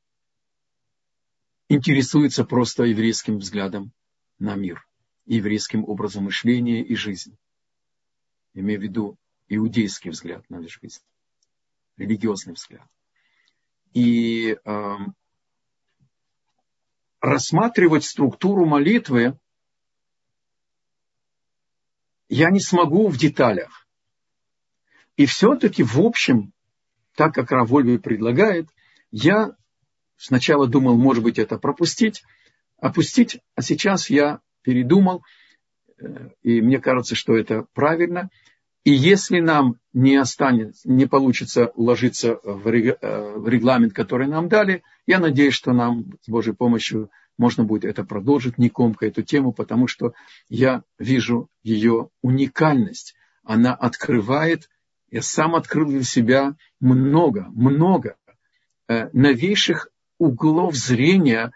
интересуются 1.69 2.47
просто 2.47 2.85
еврейским 2.85 3.41
взглядом 3.41 3.93
на 4.39 4.55
мир, 4.55 4.89
еврейским 5.27 5.85
образом 5.85 6.25
мышления 6.25 6.83
и 6.83 6.95
жизни. 6.95 7.37
Имею 8.55 8.81
в 8.81 8.83
виду 8.83 9.19
иудейский 9.49 10.13
взгляд 10.13 10.49
на 10.49 10.67
жизнь, 10.67 11.03
религиозный 11.99 12.55
взгляд 12.55 12.89
и 13.93 14.57
э, 14.65 14.97
рассматривать 17.21 18.05
структуру 18.05 18.65
молитвы 18.65 19.39
я 22.29 22.51
не 22.51 22.61
смогу 22.61 23.09
в 23.09 23.19
деталях. 23.19 23.87
И 25.17 25.27
все-таки 25.27 25.83
в 25.83 25.99
общем, 26.01 26.53
так 27.15 27.35
как 27.35 27.51
Равольви 27.51 27.99
предлагает, 27.99 28.69
я 29.11 29.55
сначала 30.17 30.67
думал, 30.67 30.97
может 30.97 31.23
быть, 31.23 31.39
это 31.39 31.59
пропустить, 31.59 32.25
опустить, 32.79 33.41
а 33.55 33.63
сейчас 33.63 34.09
я 34.09 34.41
передумал, 34.63 35.23
э, 35.99 36.31
и 36.43 36.61
мне 36.61 36.79
кажется, 36.81 37.15
что 37.15 37.37
это 37.37 37.67
правильно– 37.75 38.31
и 38.85 38.91
если 38.91 39.39
нам 39.39 39.77
не 39.93 40.17
останется, 40.17 40.91
не 40.91 41.07
получится 41.07 41.67
уложиться 41.75 42.41
в 42.43 42.69
регламент, 42.69 43.93
который 43.93 44.27
нам 44.27 44.49
дали, 44.49 44.83
я 45.07 45.21
надеюсь, 45.21 45.55
что 45.55 45.73
нам 45.73 46.07
с 46.23 46.29
Божьей 46.29 46.55
помощью 46.55 47.11
можно 47.39 47.65
будет 47.65 47.85
это 47.85 48.05
продолжить, 48.05 48.59
не 48.59 48.69
комка 48.69 49.07
эту 49.07 49.23
тему, 49.23 49.53
потому 49.53 49.87
что 49.87 50.15
я 50.49 50.83
вижу 50.99 51.49
ее 51.63 52.11
уникальность. 52.23 53.15
Она 53.45 53.75
открывает, 53.75 54.69
я 55.11 55.23
сам 55.23 55.55
открыл 55.55 55.89
для 55.89 56.03
себя 56.03 56.57
много, 56.81 57.47
много 57.51 58.17
э, 58.89 59.09
новейших 59.13 59.89
углов 60.19 60.75
зрения, 60.75 61.53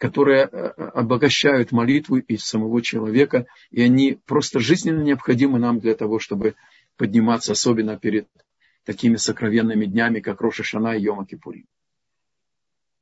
которые 0.00 0.48
э, 0.50 0.70
обогащают 0.94 1.72
молитву 1.72 2.16
и 2.16 2.38
самого 2.38 2.80
человека, 2.80 3.44
и 3.70 3.82
они 3.82 4.18
просто 4.24 4.58
жизненно 4.58 5.02
необходимы 5.02 5.58
нам 5.58 5.78
для 5.78 5.94
того, 5.94 6.18
чтобы 6.18 6.54
подниматься, 6.96 7.52
особенно 7.52 7.98
перед 7.98 8.26
такими 8.84 9.16
сокровенными 9.16 9.84
днями, 9.84 10.20
как 10.20 10.40
Роша 10.40 10.62
Шана 10.62 10.96
и 10.96 11.02
Йома 11.02 11.26
Кипурим. 11.26 11.66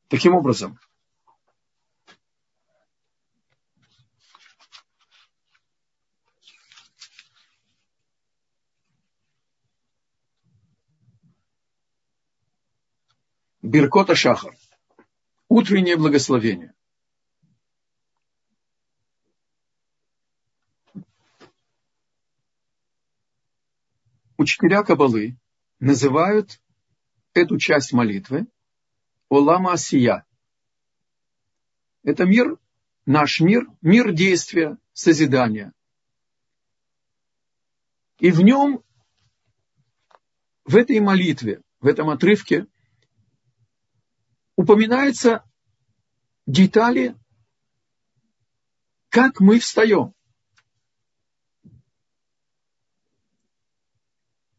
Таким 0.09 0.35
образом, 0.35 0.81
Биркота 13.63 14.17
Шахар. 14.17 14.57
Утреннее 15.49 15.97
благословение. 15.97 16.75
Учителя 24.39 24.83
Кабалы 24.83 25.37
называют 25.79 26.63
эту 27.35 27.59
часть 27.59 27.93
молитвы 27.93 28.47
Олама 29.29 29.73
Асия. 29.73 30.25
Это 32.03 32.25
мир, 32.25 32.57
наш 33.05 33.41
мир, 33.41 33.67
мир 33.83 34.13
действия, 34.13 34.79
созидания. 34.95 35.75
И 38.19 38.31
в 38.31 38.41
нем, 38.41 38.83
в 40.65 40.75
этой 40.77 40.99
молитве, 41.01 41.61
в 41.81 41.87
этом 41.87 42.09
отрывке– 42.09 42.67
упоминаются 44.59 45.45
детали, 46.45 47.15
как 49.09 49.39
мы 49.39 49.61
встаем. 49.61 50.15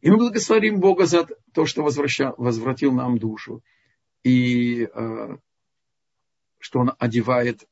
И 0.02 0.10
мы 0.10 0.18
благодарим 0.18 0.80
Бога 0.80 1.06
за 1.06 1.28
то, 1.54 1.66
что 1.66 1.84
возвращал, 1.84 2.34
возвратил 2.38 2.91
нам 2.93 3.18
душу. 3.18 3.62
И 4.24 4.84
э, 4.84 5.38
что 6.60 6.80
Он 6.80 6.93
одевает 6.97 7.68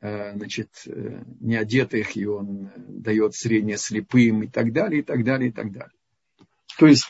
э, 0.00 0.34
значит, 0.34 0.82
э, 0.86 1.22
неодетых, 1.40 2.16
и 2.16 2.26
Он 2.26 2.72
дает 2.76 3.34
зрение 3.34 3.76
слепым, 3.76 4.42
и 4.42 4.48
так 4.48 4.72
далее, 4.72 5.00
и 5.00 5.04
так 5.04 5.24
далее, 5.24 5.50
и 5.50 5.52
так 5.52 5.72
далее. 5.72 5.92
То 6.78 6.86
есть 6.86 7.06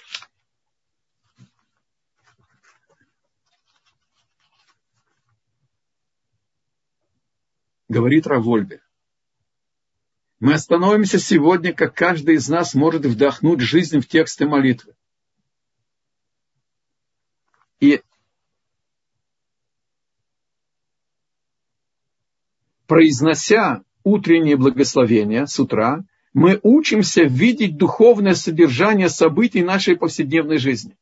говорит 7.89 8.27
Равольбе. 8.27 8.81
Мы 10.41 10.55
остановимся 10.55 11.18
сегодня, 11.18 11.74
как 11.74 11.95
каждый 11.95 12.36
из 12.36 12.49
нас 12.49 12.74
может 12.74 13.05
вдохнуть 13.05 13.61
жизнь 13.61 14.01
в 14.01 14.09
тексты 14.09 14.47
молитвы. 14.47 14.95
И 17.78 18.03
произнося 22.86 23.84
утреннее 24.03 24.57
благословение 24.57 25.47
с 25.47 25.61
утра, 25.61 26.05
мы 26.32 26.59
учимся 26.62 27.24
видеть 27.24 27.76
духовное 27.76 28.34
содержание 28.34 29.11
событий 29.11 29.62
нашей 29.62 29.97
повседневной 29.97 30.57
жизни. 30.57 30.97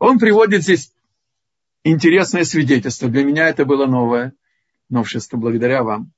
Он 0.00 0.18
приводит 0.18 0.64
здесь 0.64 0.92
интересное 1.84 2.42
свидетельство. 2.42 3.08
Для 3.08 3.22
меня 3.22 3.48
это 3.48 3.64
было 3.64 3.86
новое 3.86 4.34
новшество, 4.90 5.36
благодаря 5.36 5.82
вам. 5.82 6.12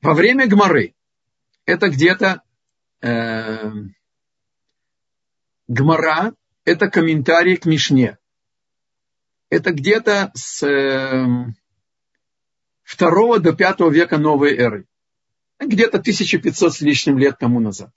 Во 0.00 0.14
время 0.14 0.46
Гмары, 0.46 0.94
это 1.64 1.88
где-то 1.88 2.42
э, 3.00 3.72
Гмара, 5.66 6.34
это 6.64 6.90
комментарий 6.90 7.56
к 7.56 7.64
Мишне. 7.64 8.18
Это 9.48 9.72
где-то 9.72 10.30
с 10.34 10.62
э, 10.62 11.26
2 12.98 13.38
до 13.38 13.52
5 13.52 13.80
века 13.92 14.18
новой 14.18 14.56
эры. 14.56 14.86
Где-то 15.58 15.98
1500 15.98 16.74
с 16.74 16.80
лишним 16.80 17.18
лет 17.18 17.38
тому 17.38 17.60
назад. 17.60 17.90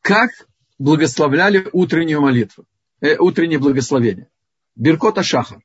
Как 0.00 0.30
благословляли 0.78 1.68
утреннюю 1.72 2.20
молитву, 2.20 2.66
э, 3.00 3.16
утреннее 3.18 3.58
благословение. 3.58 4.28
Биркота 4.74 5.22
Шахар. 5.22 5.62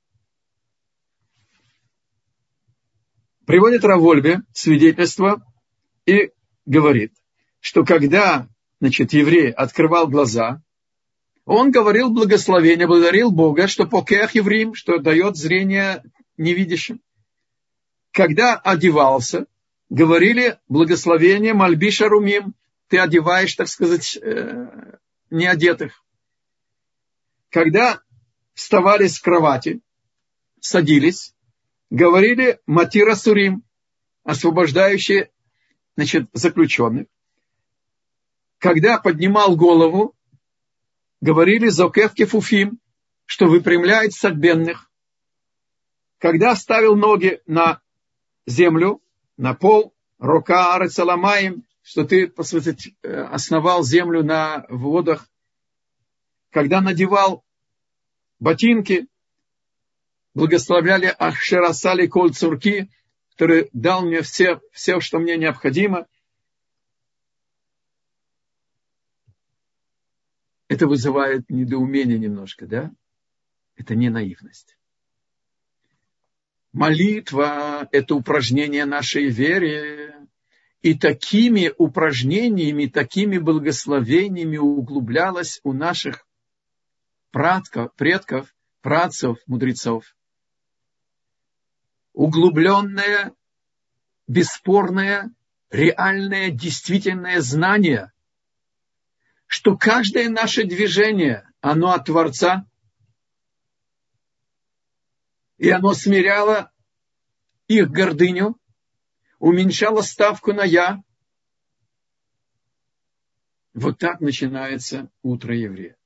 Приводит 3.48 3.86
Равольбе 3.86 4.42
свидетельство 4.52 5.42
и 6.06 6.32
говорит, 6.66 7.14
что 7.62 7.86
когда 7.86 8.50
значит, 8.82 9.14
еврей 9.14 9.52
открывал 9.52 10.10
глаза, 10.10 10.62
он 11.46 11.72
говорил 11.72 12.10
благословение, 12.10 12.88
благодарил 12.88 13.32
Бога, 13.32 13.70
что 13.70 13.88
покех 13.88 14.36
евреям, 14.36 14.76
что 14.76 15.00
дает 15.00 15.38
зрение 15.38 16.04
невидящим. 16.36 17.02
Когда 18.12 18.58
одевался, 18.58 19.46
говорили 19.90 20.60
благословение 20.68 21.54
Мальбиша 21.54 22.10
Румим, 22.10 22.54
ты 22.90 23.00
одеваешь, 23.00 23.56
так 23.56 23.70
сказать, 23.70 24.18
э, 24.22 24.98
неодетых. 25.30 26.04
Когда 27.50 28.02
вставали 28.54 29.08
с 29.08 29.22
кровати, 29.22 29.80
садились, 30.60 31.34
говорили 31.90 32.60
Матира 32.66 33.16
Сурим, 33.16 33.64
освобождающие 34.24 35.32
значит, 35.96 36.30
заключенных. 36.34 37.08
Когда 38.60 38.98
поднимал 39.00 39.56
голову, 39.56 40.16
говорили 41.22 41.68
Зокев 41.68 42.14
Кефуфим, 42.14 42.80
что 43.26 43.48
выпрямляет 43.48 44.14
сагбенных. 44.14 44.92
Когда 46.18 46.56
ставил 46.56 46.96
ноги 46.96 47.42
на 47.46 47.82
землю, 48.46 49.02
на 49.38 49.54
пол, 49.54 49.94
рука 50.18 50.74
Арацаламаем, 50.76 51.64
что 51.84 52.04
ты, 52.04 52.28
по 52.28 52.44
сути, 52.44 52.98
основал 53.04 53.84
землю 53.84 54.24
на 54.24 54.66
водах. 54.70 55.30
Когда 56.50 56.82
надевал 56.82 57.46
ботинки, 58.40 59.08
благословляли 60.38 61.08
Ахшерасали 61.08 62.06
Коль 62.06 62.32
Цурки, 62.32 62.92
который 63.32 63.70
дал 63.74 64.06
мне 64.06 64.22
все, 64.22 64.62
все, 64.72 65.00
что 65.00 65.18
мне 65.18 65.36
необходимо. 65.36 66.06
Это 70.68 70.86
вызывает 70.86 71.50
недоумение 71.50 72.20
немножко, 72.20 72.68
да? 72.68 72.92
Это 73.78 73.96
не 73.96 74.10
наивность. 74.10 74.78
Молитва– 76.72 77.90
это 77.92 78.14
упражнение 78.14 78.86
нашей 78.86 79.30
вере. 79.30 80.14
И 80.84 80.94
такими 80.94 81.74
упражнениями, 81.76 82.86
такими 82.86 83.40
благословениями 83.40 84.58
углублялась 84.58 85.60
у 85.64 85.74
наших 85.74 86.28
предков, 87.32 87.92
предков 87.96 88.54
працев, 88.82 89.40
мудрецов. 89.48 90.17
Углубленное, 92.18 93.36
бесспорное, 94.28 95.32
реальное, 95.70 96.50
действительное 96.50 97.42
знание, 97.42 98.12
что 99.46 99.78
каждое 99.78 100.28
наше 100.28 100.64
движение, 100.64 101.48
оно 101.62 101.92
от 101.92 102.06
Творца, 102.06 102.66
и 105.60 105.70
оно 105.70 105.94
смиряло 105.94 106.72
их 107.68 107.92
гордыню, 107.92 108.60
уменьшало 109.38 110.02
ставку 110.02 110.54
на 110.54 110.64
«я». 110.64 111.04
Вот 113.76 114.00
так 114.00 114.22
начинается 114.22 115.12
утро 115.22 115.56
еврея. 115.56 115.97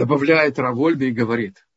Добавляет 0.00 0.58
Равольбе 0.58 1.10
и 1.10 1.12
говорит. 1.12 1.68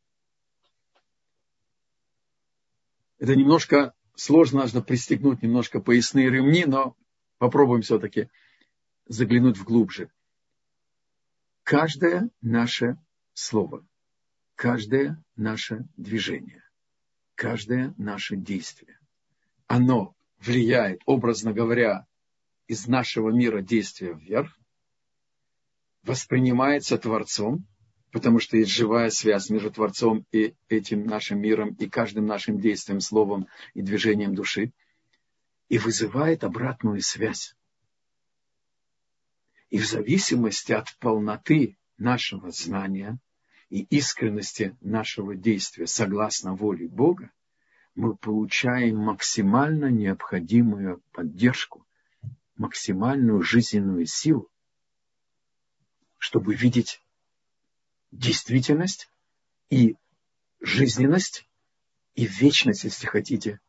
Это 3.17 3.35
немножко 3.35 3.93
сложно, 4.15 4.61
нужно 4.61 4.81
пристегнуть 4.81 5.41
немножко 5.41 5.81
поясные 5.81 6.29
ремни, 6.29 6.63
но 6.63 6.95
попробуем 7.37 7.81
все-таки 7.81 8.29
заглянуть 9.07 9.57
вглубже. 9.57 10.09
Каждое 11.63 12.29
наше 12.39 12.97
слово, 13.33 13.85
каждое 14.55 15.21
наше 15.35 15.85
движение, 15.97 16.63
каждое 17.35 17.93
наше 17.97 18.37
действие, 18.37 18.99
оно 19.67 20.15
влияет, 20.37 21.01
образно 21.05 21.51
говоря, 21.51 22.07
из 22.67 22.87
нашего 22.87 23.31
мира 23.31 23.61
действия 23.61 24.13
вверх, 24.13 24.57
воспринимается 26.03 26.97
Творцом, 26.97 27.67
потому 28.13 28.37
что 28.37 28.57
есть 28.57 28.69
живая 28.69 29.09
связь 29.09 29.49
между 29.49 29.71
Творцом 29.71 30.23
и 30.31 30.53
этим 30.69 31.03
нашим 31.03 31.41
миром, 31.41 31.73
и 31.73 31.89
каждым 31.89 32.27
нашим 32.27 32.59
действием, 32.59 32.99
словом 32.99 33.47
и 33.73 33.81
движением 33.81 34.35
души, 34.35 34.71
и 35.67 35.79
вызывает 35.79 36.43
обратную 36.43 37.01
связь. 37.01 37.55
И 39.71 39.79
в 39.79 39.87
зависимости 39.87 40.73
от 40.73 40.95
полноты 40.99 41.75
нашего 41.97 42.51
знания 42.51 43.17
и 43.69 43.81
искренности 43.81 44.77
нашего 44.79 45.35
действия 45.35 45.87
согласно 45.87 46.53
воле 46.53 46.87
Бога, 46.87 47.31
мы 47.95 48.15
получаем 48.15 48.97
максимально 48.97 49.89
необходимую 49.89 51.01
поддержку, 51.13 51.87
максимальную 52.57 53.41
жизненную 53.41 54.05
силу, 54.05 54.51
чтобы 56.19 56.53
видеть 56.53 57.02
действительность 58.13 59.09
и 59.69 59.95
жизненность 60.61 61.47
и 62.15 62.25
вечность, 62.25 62.83
если 62.83 63.07
хотите, 63.07 63.59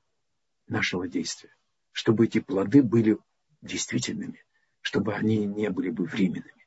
нашего 0.66 1.08
действия. 1.08 1.50
Чтобы 1.92 2.26
эти 2.26 2.40
плоды 2.40 2.82
были 2.82 3.16
действительными, 3.62 4.44
чтобы 4.80 5.14
они 5.14 5.46
не 5.46 5.70
были 5.70 5.90
бы 5.90 6.04
временными, 6.04 6.66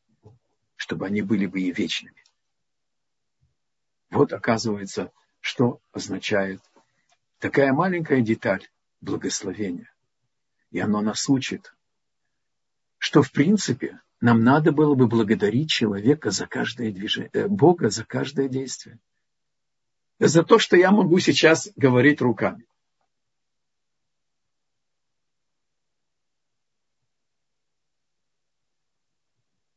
чтобы 0.75 1.05
они 1.05 1.21
были 1.21 1.45
бы 1.45 1.61
и 1.61 1.71
вечными. 1.71 2.23
Вот 4.09 4.33
оказывается, 4.33 5.11
что 5.39 5.79
означает 5.91 6.61
такая 7.39 7.73
маленькая 7.73 8.21
деталь 8.21 8.67
благословения. 9.01 9.93
И 10.71 10.79
оно 10.79 11.01
нас 11.01 11.29
учит, 11.29 11.75
что 12.97 13.21
в 13.21 13.31
принципе 13.31 14.01
нам 14.19 14.43
надо 14.43 14.71
было 14.71 14.95
бы 14.95 15.07
благодарить 15.07 15.69
человека 15.69 16.31
за 16.31 16.47
каждое 16.47 16.91
движение, 16.91 17.29
э, 17.33 17.47
Бога 17.47 17.89
за 17.89 18.03
каждое 18.03 18.47
действие. 18.47 18.99
За 20.19 20.43
то, 20.43 20.57
что 20.57 20.75
я 20.75 20.91
могу 20.91 21.19
сейчас 21.19 21.69
говорить 21.75 22.21
руками. 22.21 22.65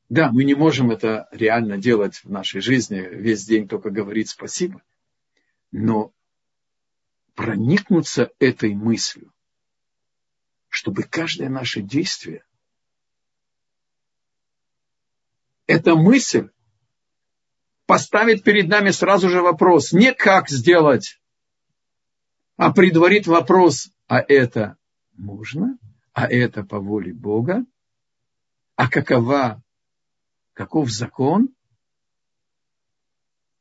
Да, 0.09 0.33
мы 0.33 0.43
не 0.43 0.55
можем 0.55 0.91
это 0.91 1.29
реально 1.31 1.79
делать 1.79 2.17
в 2.25 2.31
нашей 2.31 2.61
жизни, 2.61 2.99
весь 2.99 3.45
день 3.45 3.69
только 3.69 3.91
говорить 3.91 4.31
спасибо. 4.31 4.83
Но 5.71 6.13
проникнуться 7.35 8.33
этой 8.41 8.75
мыслью, 8.75 9.33
чтобы 10.69 11.05
каждое 11.05 11.49
наше 11.49 11.81
действие, 11.81 12.43
эта 15.71 15.95
мысль 15.95 16.51
поставит 17.87 18.43
перед 18.43 18.69
нами 18.69 18.91
сразу 18.91 19.29
же 19.29 19.41
вопрос, 19.41 19.93
не 19.93 20.13
как 20.13 20.49
сделать, 20.49 21.21
а 22.57 22.73
предварит 22.73 23.29
вопрос, 23.29 23.93
а 24.09 24.19
это 24.19 24.77
можно, 25.17 25.79
а 26.13 26.27
это 26.27 26.65
по 26.65 26.81
воле 26.81 27.15
Бога, 27.15 27.65
а 28.75 28.89
какова 28.89 29.63
каков 30.55 30.91
закон, 30.91 31.55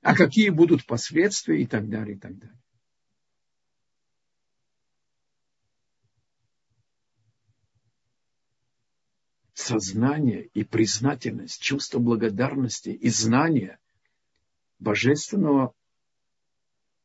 а 0.02 0.16
какие 0.16 0.50
будут 0.50 0.88
последствия 0.88 1.62
и 1.62 1.68
так 1.68 1.88
далее, 1.90 2.16
и 2.16 2.20
так 2.20 2.36
далее. 2.40 2.60
Сознание 9.70 10.50
и 10.56 10.64
признательность, 10.64 11.62
чувство 11.62 12.00
благодарности 12.00 12.90
и 12.90 13.08
знание 13.10 13.78
божественного 14.80 15.76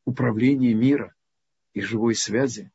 управления 0.06 0.72
мира 0.72 1.14
и 1.74 1.82
живой 1.82 2.14
связи 2.14 2.72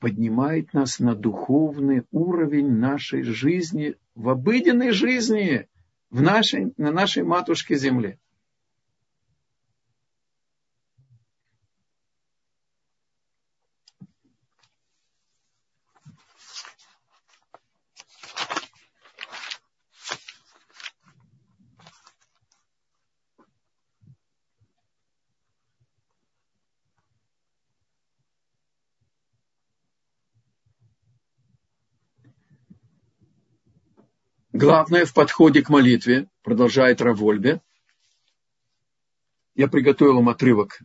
поднимает 0.00 0.72
нас 0.72 0.98
на 0.98 1.14
духовный 1.14 2.06
уровень 2.10 2.72
нашей 2.72 3.22
жизни, 3.22 3.94
в 4.16 4.30
обыденной 4.30 4.90
жизни– 4.90 5.68
в 6.10 6.20
нашей, 6.20 6.72
на 6.76 6.90
нашей 6.90 7.22
матушке 7.22 7.76
земле. 7.76 8.18
Главное 34.58 35.04
в 35.06 35.14
подходе 35.14 35.62
к 35.62 35.68
молитве, 35.68 36.28
продолжает 36.42 37.00
Равольбе, 37.00 37.62
я 39.54 39.68
приготовил 39.68 40.16
вам 40.16 40.30
отрывок, 40.30 40.80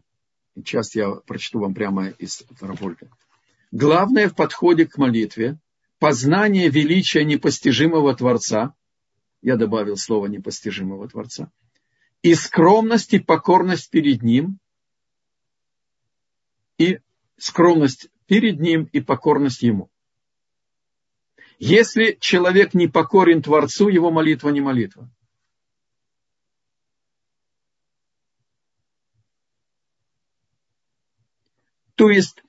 сейчас 0.56 0.94
я 0.94 1.10
прочту 1.10 1.60
вам 1.60 1.74
прямо 1.74 2.10
из 2.10 2.44
Равольбе. 2.62 3.10
Главное 3.72 4.30
в 4.30 4.36
подходе 4.36 4.86
к 4.86 5.00
молитве– 5.00 5.58
познание 5.98 6.70
величия 6.70 7.26
непостижимого 7.26 8.16
Творца, 8.16 8.76
я 9.42 9.56
добавил 9.58 9.98
слово 9.98 10.28
непостижимого 10.28 11.10
Творца, 11.10 11.52
и 12.22 12.36
скромность 12.36 13.16
и 13.16 13.20
покорность 13.20 13.90
перед 13.90 14.22
Ним, 14.22 14.60
и 16.78 17.00
скромность 17.38 18.12
перед 18.28 18.60
Ним 18.60 18.84
и 18.92 19.02
покорность 19.02 19.64
Ему. 19.64 19.90
Если 21.66 22.18
человек 22.20 22.74
не 22.74 22.90
покорен 22.90 23.42
Творцу, 23.42 23.88
его 23.88 24.12
молитва 24.12 24.50
не 24.50 24.60
молитва. 24.60 25.10
То 31.96 32.10
есть, 32.10 32.44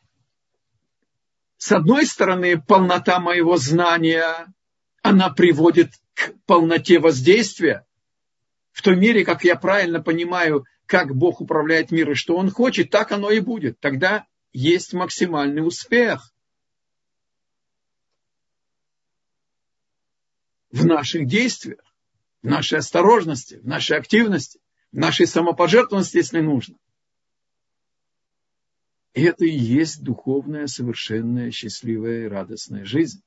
с 1.59 1.71
одной 1.71 2.07
стороны, 2.07 2.61
полнота 2.61 3.21
моего 3.21 3.57
знания, 3.57 4.53
она 5.01 5.31
приводит 5.31 5.93
к 6.15 6.33
полноте 6.47 6.99
воздействия. 6.99 7.87
В 8.73 8.83
той 8.83 8.97
мере, 8.97 9.25
как 9.25 9.45
я 9.45 9.55
правильно 9.55 10.03
понимаю, 10.03 10.65
как 10.87 11.15
Бог 11.15 11.41
управляет 11.41 11.93
миром 11.93 12.15
и 12.15 12.17
что 12.17 12.37
Он 12.37 12.51
хочет, 12.51 12.91
так 12.91 13.13
оно 13.13 13.31
и 13.31 13.39
будет. 13.39 13.79
Тогда 13.79 14.27
есть 14.53 14.93
максимальный 14.93 15.65
успех. 15.65 16.34
В 20.75 20.87
наших 20.87 21.27
действиях, 21.27 21.79
в 22.43 22.49
нашей 22.49 22.79
осторожности, 22.79 23.61
в 23.63 23.67
нашей 23.67 23.97
активности, 23.97 24.61
в 24.91 24.97
нашей 24.97 25.27
самопожертвованности, 25.27 26.17
если 26.17 26.41
нужно. 26.41 26.77
Это 29.13 29.45
и 29.45 29.57
есть 29.57 30.03
духовная, 30.03 30.67
совершенная, 30.67 31.53
счастливая 31.53 32.25
и 32.25 32.29
радостная 32.29 32.85
жизнь. 32.85 33.23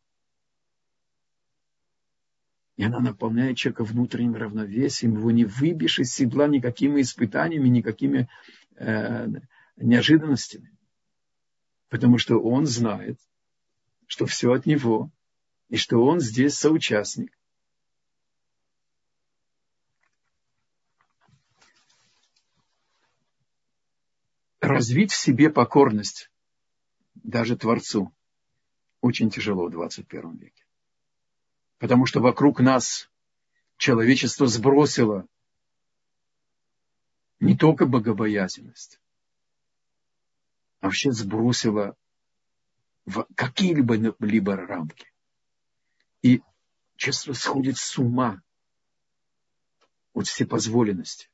И 2.76 2.84
она 2.84 3.00
наполняет 3.00 3.56
человека 3.56 3.86
внутренним 3.86 4.36
равновесием, 4.36 5.16
его 5.16 5.32
не 5.32 5.46
выбьешь 5.46 6.00
из 6.00 6.14
седла 6.14 6.48
никакими 6.48 7.00
испытаниями, 7.00 7.70
никакими 7.70 8.30
э, 8.76 9.26
неожиданностями. 9.78 10.78
Потому 11.88 12.18
что 12.18 12.40
он 12.40 12.66
знает, 12.66 13.18
что 14.06 14.26
все 14.26 14.52
от 14.52 14.66
него, 14.66 15.12
и 15.70 15.78
что 15.78 16.04
он 16.04 16.20
здесь 16.20 16.56
соучастник. 16.56 17.37
Развить 24.78 25.12
в 25.12 25.18
себе 25.18 25.50
покорность 25.50 26.30
даже 27.16 27.58
Творцу 27.58 28.14
очень 29.02 29.32
тяжело 29.32 29.66
в 29.66 29.72
21 29.72 30.38
веке. 30.38 30.66
Потому 31.80 32.06
что 32.06 32.20
вокруг 32.20 32.60
нас 32.60 33.10
человечество 33.78 34.46
сбросило 34.46 35.28
не 37.40 37.58
только 37.58 37.88
богобоязненность, 37.88 39.02
а 40.80 40.86
вообще 40.86 41.12
сбросило 41.12 41.96
в 43.06 43.26
какие-либо 43.36 43.96
либо 44.20 44.56
рамки. 44.56 45.12
И 46.22 46.44
честно 46.98 47.34
сходит 47.34 47.78
с 47.78 47.98
ума 47.98 48.44
от 50.14 50.28
всепозволенности. 50.28 51.32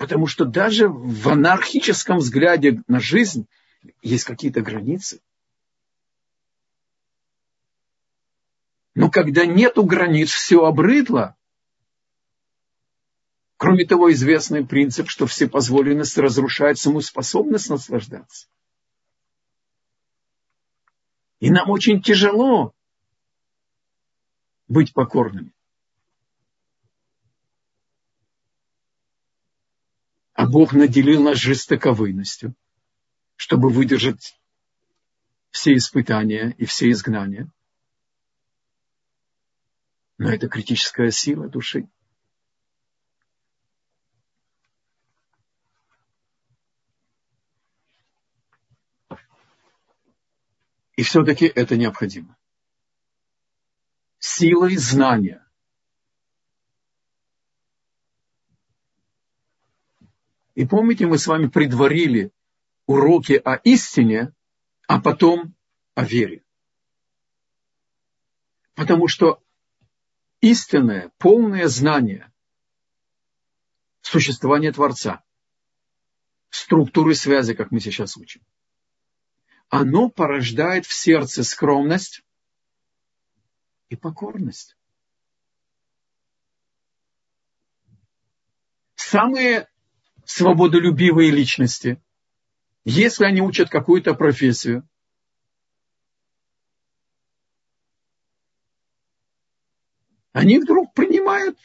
Потому 0.00 0.26
что 0.26 0.46
даже 0.46 0.88
в 0.88 1.28
анархическом 1.28 2.20
взгляде 2.20 2.82
на 2.88 3.00
жизнь 3.00 3.46
есть 4.00 4.24
какие-то 4.24 4.62
границы. 4.62 5.20
Но 8.94 9.10
когда 9.10 9.44
нету 9.44 9.84
границ, 9.84 10.30
все 10.30 10.64
обрыдло. 10.64 11.36
Кроме 13.58 13.84
того, 13.84 14.10
известный 14.12 14.66
принцип, 14.66 15.10
что 15.10 15.26
всепозволенность 15.26 16.16
разрушает 16.16 16.78
саму 16.78 17.02
способность 17.02 17.68
наслаждаться. 17.68 18.48
И 21.40 21.50
нам 21.50 21.68
очень 21.68 22.00
тяжело 22.00 22.72
быть 24.66 24.94
покорными. 24.94 25.52
Бог 30.50 30.72
наделил 30.72 31.22
нас 31.22 31.38
жестоковыйностью, 31.38 32.54
чтобы 33.36 33.70
выдержать 33.70 34.40
все 35.50 35.76
испытания 35.76 36.54
и 36.58 36.64
все 36.64 36.90
изгнания. 36.90 37.48
Но 40.18 40.28
это 40.28 40.48
критическая 40.48 41.12
сила 41.12 41.48
души. 41.48 41.88
И 50.96 51.02
все-таки 51.02 51.46
это 51.46 51.76
необходимо. 51.76 52.36
Силой 54.18 54.76
знания. 54.76 55.46
И 60.60 60.66
помните, 60.66 61.06
мы 61.06 61.16
с 61.16 61.26
вами 61.26 61.46
предварили 61.46 62.34
уроки 62.84 63.40
о 63.42 63.54
истине, 63.54 64.34
а 64.86 65.00
потом 65.00 65.54
о 65.94 66.04
вере. 66.04 66.44
Потому 68.74 69.08
что 69.08 69.42
истинное, 70.42 71.12
полное 71.16 71.66
знание 71.66 72.30
существования 74.02 74.70
Творца, 74.70 75.24
структуры 76.50 77.14
связи, 77.14 77.54
как 77.54 77.70
мы 77.70 77.80
сейчас 77.80 78.18
учим, 78.18 78.42
оно 79.70 80.10
порождает 80.10 80.84
в 80.84 80.92
сердце 80.92 81.42
скромность 81.42 82.22
и 83.88 83.96
покорность. 83.96 84.76
Самые 88.94 89.69
свободолюбивые 90.24 91.30
личности, 91.30 92.02
если 92.84 93.24
они 93.24 93.40
учат 93.40 93.68
какую-то 93.68 94.14
профессию, 94.14 94.88
они 100.32 100.58
вдруг 100.58 100.94
принимают 100.94 101.58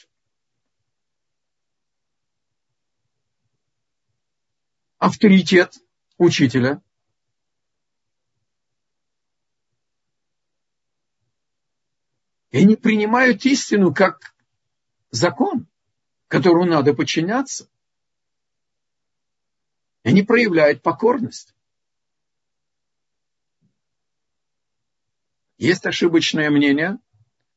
авторитет 4.97 5.75
учителя. 6.17 6.81
И 12.51 12.57
они 12.57 12.75
принимают 12.75 13.45
истину 13.45 13.93
как 13.93 14.33
закон, 15.11 15.67
которому 16.27 16.65
надо 16.65 16.93
подчиняться. 16.93 17.69
И 20.05 20.09
они 20.09 20.21
проявляют 20.21 20.83
покорность. 20.83 21.55
Есть 25.57 25.87
ошибочное 25.87 26.51
мнение, 26.51 26.99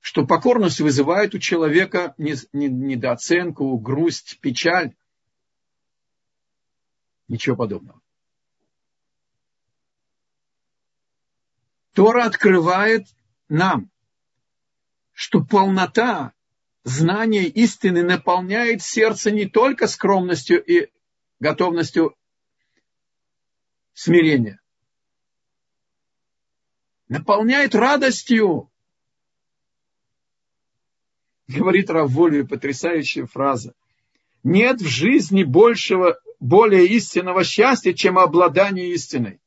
что 0.00 0.26
покорность 0.26 0.80
вызывает 0.80 1.34
у 1.34 1.38
человека 1.38 2.14
недооценку, 2.16 3.76
грусть, 3.76 4.38
печаль. 4.40 4.96
Ничего 7.28 7.54
подобного. 7.54 8.00
Тора 11.92 12.24
открывает 12.24 13.08
нам, 13.50 13.90
что 15.12 15.44
полнота 15.44 16.32
знания 16.84 17.44
истины 17.44 18.02
наполняет 18.02 18.80
сердце 18.80 19.32
не 19.32 19.46
только 19.46 19.86
скромностью 19.86 20.64
и 20.64 20.90
готовностью 21.40 22.16
смирения, 23.98 24.60
наполняет 27.08 27.74
радостью 27.74 28.70
говорит 31.48 31.90
Равволию 31.90 32.46
потрясающая 32.46 33.26
фраза. 33.26 33.74
Нет 34.44 34.80
в 34.80 34.86
жизни 34.86 35.42
большего, 35.42 36.20
более 36.38 36.86
истинного 36.86 37.42
счастья, 37.42 37.92
чем 37.92 38.20
обладание 38.20 38.92
истиной. 38.92 39.40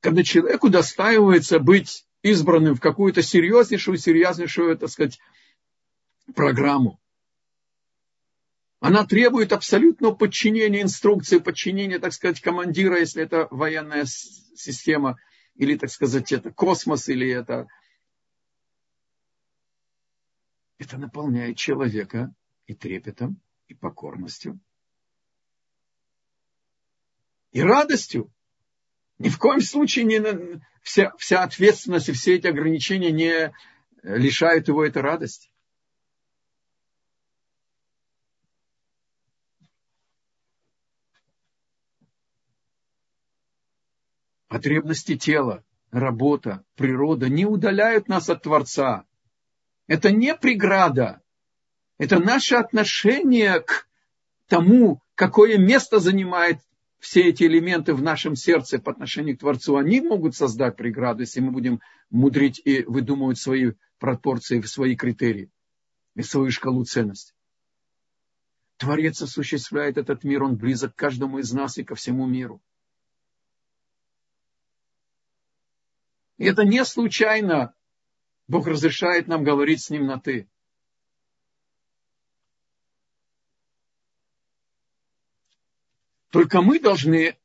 Когда 0.00 0.22
человеку 0.22 0.68
достаивается 0.68 1.58
быть 1.58 2.07
избранным 2.22 2.74
в 2.74 2.80
какую-то 2.80 3.22
серьезнейшую, 3.22 3.98
серьезнейшую, 3.98 4.76
так 4.76 4.88
сказать, 4.90 5.18
программу, 6.34 7.00
она 8.80 9.04
требует 9.04 9.52
абсолютного 9.52 10.14
подчинения 10.14 10.82
инструкции, 10.82 11.38
подчинения, 11.38 11.98
так 11.98 12.12
сказать, 12.12 12.40
командира, 12.40 12.98
если 12.98 13.22
это 13.22 13.48
военная 13.50 14.04
система, 14.06 15.18
или, 15.56 15.76
так 15.76 15.90
сказать, 15.90 16.32
это 16.32 16.52
космос, 16.52 17.08
или 17.08 17.28
это... 17.28 17.66
Это 20.78 20.96
наполняет 20.96 21.56
человека 21.56 22.32
и 22.66 22.74
трепетом, 22.74 23.40
и 23.66 23.74
покорностью, 23.74 24.60
и 27.50 27.60
радостью. 27.60 28.32
Ни 29.18 29.28
в 29.28 29.38
коем 29.38 29.60
случае 29.60 30.04
не, 30.04 30.20
вся, 30.82 31.12
вся 31.18 31.42
ответственность 31.42 32.08
и 32.08 32.12
все 32.12 32.36
эти 32.36 32.46
ограничения 32.46 33.10
не 33.10 33.52
лишают 34.02 34.68
его 34.68 34.84
этой 34.84 35.02
радости. 35.02 35.50
потребности 44.48 45.16
тела, 45.16 45.62
работа, 45.92 46.64
природа 46.74 47.28
не 47.28 47.44
удаляют 47.44 48.08
нас 48.08 48.28
от 48.28 48.42
Творца. 48.42 49.04
Это 49.86 50.10
не 50.10 50.34
преграда. 50.34 51.20
Это 51.98 52.18
наше 52.18 52.56
отношение 52.56 53.60
к 53.60 53.86
тому, 54.46 55.02
какое 55.14 55.58
место 55.58 56.00
занимает 56.00 56.58
все 56.98 57.28
эти 57.28 57.44
элементы 57.44 57.94
в 57.94 58.02
нашем 58.02 58.34
сердце 58.34 58.78
по 58.78 58.90
отношению 58.90 59.36
к 59.36 59.40
Творцу. 59.40 59.76
Они 59.76 60.00
могут 60.00 60.34
создать 60.34 60.76
преграду, 60.76 61.20
если 61.20 61.40
мы 61.40 61.52
будем 61.52 61.80
мудрить 62.10 62.60
и 62.64 62.82
выдумывать 62.82 63.38
свои 63.38 63.72
пропорции, 63.98 64.60
свои 64.62 64.96
критерии 64.96 65.50
и 66.14 66.22
свою 66.22 66.50
шкалу 66.50 66.84
ценностей. 66.84 67.34
Творец 68.76 69.20
осуществляет 69.22 69.98
этот 69.98 70.24
мир, 70.24 70.42
он 70.42 70.56
близок 70.56 70.94
к 70.94 70.98
каждому 70.98 71.38
из 71.38 71.52
нас 71.52 71.78
и 71.78 71.84
ко 71.84 71.94
всему 71.94 72.26
миру. 72.26 72.62
И 76.36 76.44
это 76.44 76.64
не 76.64 76.84
случайно 76.84 77.74
Бог 78.46 78.66
разрешает 78.66 79.28
нам 79.28 79.44
говорить 79.44 79.82
с 79.82 79.90
ним 79.90 80.06
на 80.06 80.18
«ты». 80.18 80.48
Только 86.30 86.60
мы 86.60 86.78
должны 86.78 87.38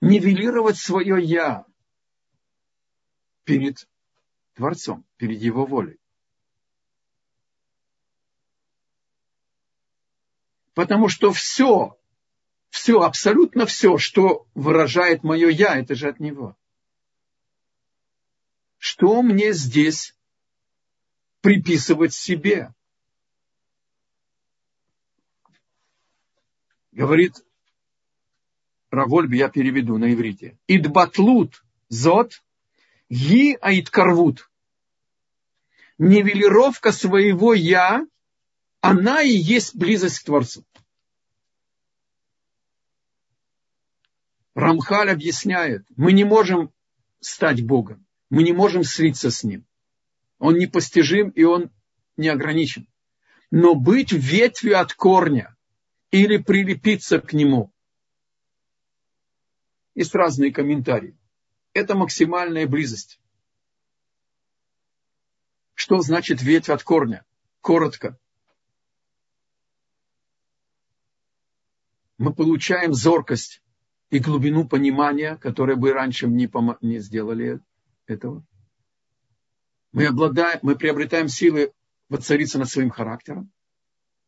нивелировать 0.00 0.76
свое 0.76 1.22
«я» 1.22 1.66
перед 3.44 3.88
Творцом, 4.54 5.04
перед 5.16 5.40
Его 5.40 5.66
волей. 5.66 5.98
Потому 10.74 11.08
что 11.08 11.32
все, 11.32 11.98
все, 12.70 13.00
абсолютно 13.00 13.66
все, 13.66 13.98
что 13.98 14.46
выражает 14.54 15.22
мое 15.24 15.48
я, 15.48 15.78
это 15.78 15.94
же 15.94 16.08
от 16.08 16.20
него. 16.20 16.56
Что 18.82 19.22
мне 19.22 19.52
здесь 19.52 20.12
приписывать 21.40 22.12
себе? 22.12 22.74
Говорит 26.90 27.36
Равольб, 28.90 29.30
я 29.34 29.50
переведу 29.50 29.98
на 29.98 30.12
иврите. 30.12 30.58
Идбатлут 30.66 31.64
зот 31.90 32.42
Ги 33.08 33.56
аиткарвут. 33.60 34.50
Нивелировка 35.98 36.90
своего 36.90 37.54
я, 37.54 38.04
она 38.80 39.22
и 39.22 39.30
есть 39.30 39.76
близость 39.76 40.18
к 40.18 40.24
Творцу. 40.24 40.64
Рамхаль 44.54 45.10
объясняет, 45.10 45.86
мы 45.94 46.12
не 46.12 46.24
можем 46.24 46.72
стать 47.20 47.64
Богом, 47.64 48.04
мы 48.32 48.44
не 48.44 48.54
можем 48.54 48.82
слиться 48.82 49.30
с 49.30 49.44
Ним. 49.44 49.66
Он 50.38 50.56
непостижим 50.56 51.28
и 51.28 51.42
он 51.42 51.70
не 52.16 52.28
ограничен. 52.28 52.88
Но 53.50 53.74
быть 53.74 54.10
ветвью 54.10 54.80
от 54.80 54.94
корня 54.94 55.54
или 56.10 56.38
прилепиться 56.38 57.20
к 57.20 57.34
нему. 57.34 57.70
Есть 59.94 60.14
разные 60.14 60.50
комментарии. 60.50 61.14
Это 61.74 61.94
максимальная 61.94 62.66
близость. 62.66 63.20
Что 65.74 66.00
значит 66.00 66.40
ветвь 66.40 66.70
от 66.70 66.82
корня? 66.82 67.26
Коротко. 67.60 68.18
Мы 72.16 72.32
получаем 72.32 72.94
зоркость 72.94 73.62
и 74.08 74.18
глубину 74.18 74.66
понимания, 74.66 75.36
которые 75.36 75.76
бы 75.76 75.92
раньше 75.92 76.28
не, 76.28 76.46
пом- 76.46 76.78
не 76.80 76.98
сделали 76.98 77.60
этого. 78.06 78.44
Мы, 79.92 80.06
обладаем, 80.06 80.60
мы 80.62 80.76
приобретаем 80.76 81.28
силы 81.28 81.72
воцариться 82.08 82.58
над 82.58 82.68
своим 82.68 82.90
характером. 82.90 83.50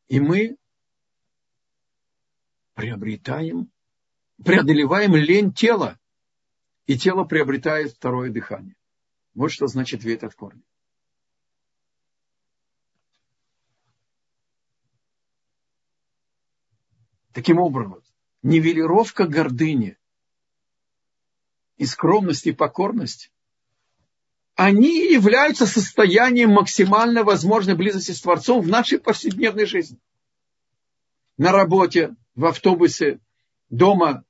И 0.08 0.20
мы 0.20 0.56
приобретаем, 2.74 3.70
преодолеваем 4.44 5.14
лень 5.16 5.52
тела. 5.52 5.98
И 6.86 6.98
тело 6.98 7.24
приобретает 7.24 7.92
второе 7.92 8.30
дыхание. 8.30 8.76
Вот 9.34 9.50
что 9.50 9.66
значит 9.66 10.04
ветвь 10.04 10.24
от 10.24 10.34
корня. 10.34 10.62
Таким 17.32 17.58
образом, 17.58 18.00
нивелировка 18.42 19.26
гордыни 19.26 19.98
и 21.76 21.84
скромности 21.84 22.50
и 22.50 22.52
покорности, 22.52 23.32
они 24.54 25.12
являются 25.12 25.66
состоянием 25.66 26.50
максимально 26.50 27.24
возможной 27.24 27.74
близости 27.74 28.12
с 28.12 28.20
Творцом 28.20 28.60
в 28.62 28.68
нашей 28.68 29.00
повседневной 29.00 29.66
жизни. 29.66 29.98
На 31.36 31.50
работе, 31.50 32.14
в 32.36 32.44
автобусе, 32.44 33.18
дома, 33.68 34.24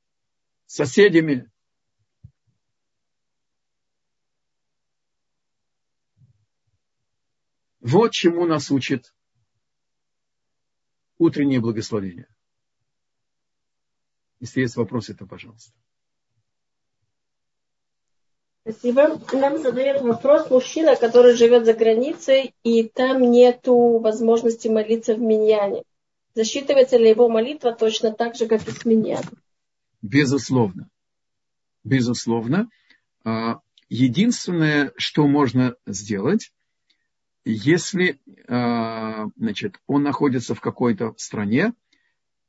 с 0.66 0.76
соседями. 0.76 1.50
Вот 7.80 8.12
чему 8.12 8.46
нас 8.46 8.70
учит 8.70 9.14
утреннее 11.18 11.60
благословение. 11.60 12.28
Если 14.40 14.62
есть 14.62 14.76
вопросы, 14.76 15.14
то 15.14 15.26
пожалуйста. 15.26 15.78
Спасибо. 18.66 19.20
Нам 19.32 19.58
задает 19.58 20.00
вопрос 20.00 20.48
мужчина, 20.48 20.96
который 20.96 21.34
живет 21.34 21.66
за 21.66 21.74
границей, 21.74 22.54
и 22.62 22.88
там 22.88 23.30
нету 23.30 23.98
возможности 23.98 24.68
молиться 24.68 25.14
в 25.14 25.20
Миньяне. 25.20 25.82
Засчитывается 26.34 26.96
ли 26.96 27.10
его 27.10 27.28
молитва 27.28 27.72
точно 27.72 28.12
так 28.12 28.36
же, 28.36 28.46
как 28.46 28.66
и 28.66 28.70
с 28.70 28.86
Миньяном? 28.86 29.38
Безусловно. 30.00 30.88
Безусловно. 31.84 32.70
А, 33.22 33.60
единственное, 33.90 34.92
что 34.96 35.26
можно 35.26 35.76
сделать, 35.86 36.50
если 37.44 38.18
а, 38.48 39.26
значит, 39.36 39.78
он 39.86 40.04
находится 40.04 40.54
в 40.54 40.62
какой-то 40.62 41.12
стране, 41.18 41.74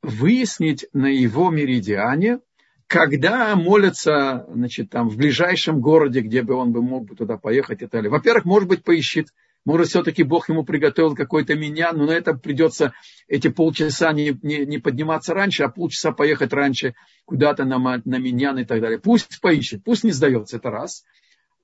выяснить 0.00 0.86
на 0.94 1.06
его 1.06 1.50
меридиане, 1.50 2.40
когда 2.86 3.56
молятся 3.56 4.46
значит, 4.48 4.90
там, 4.90 5.08
в 5.08 5.16
ближайшем 5.16 5.80
городе, 5.80 6.20
где 6.20 6.42
бы 6.42 6.54
он 6.54 6.72
бы 6.72 6.82
мог 6.82 7.06
бы 7.06 7.16
туда 7.16 7.36
поехать 7.36 7.78
и 7.78 7.86
так 7.86 7.92
далее. 7.92 8.10
Во-первых, 8.10 8.44
может 8.44 8.68
быть, 8.68 8.84
поищет. 8.84 9.28
Может, 9.64 9.88
все-таки 9.88 10.22
Бог 10.22 10.48
ему 10.48 10.64
приготовил 10.64 11.16
какой-то 11.16 11.56
меня, 11.56 11.92
но 11.92 12.06
на 12.06 12.12
это 12.12 12.34
придется 12.34 12.92
эти 13.26 13.48
полчаса 13.48 14.12
не, 14.12 14.38
не, 14.42 14.64
не 14.64 14.78
подниматься 14.78 15.34
раньше, 15.34 15.64
а 15.64 15.68
полчаса 15.68 16.12
поехать 16.12 16.52
раньше 16.52 16.94
куда-то 17.24 17.64
на, 17.64 17.78
на 17.78 18.18
меня 18.18 18.54
и 18.60 18.64
так 18.64 18.80
далее. 18.80 19.00
Пусть 19.00 19.40
поищет, 19.40 19.82
пусть 19.82 20.04
не 20.04 20.12
сдается, 20.12 20.58
это 20.58 20.70
раз. 20.70 21.02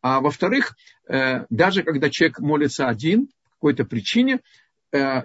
А 0.01 0.21
во-вторых, 0.21 0.77
э, 1.09 1.45
даже 1.49 1.85
когда 1.85 2.11
человек 2.11 2.41
молится 2.41 2.89
один, 2.89 3.27
по 3.27 3.69
какой-то 3.69 3.85
причине, 3.85 4.41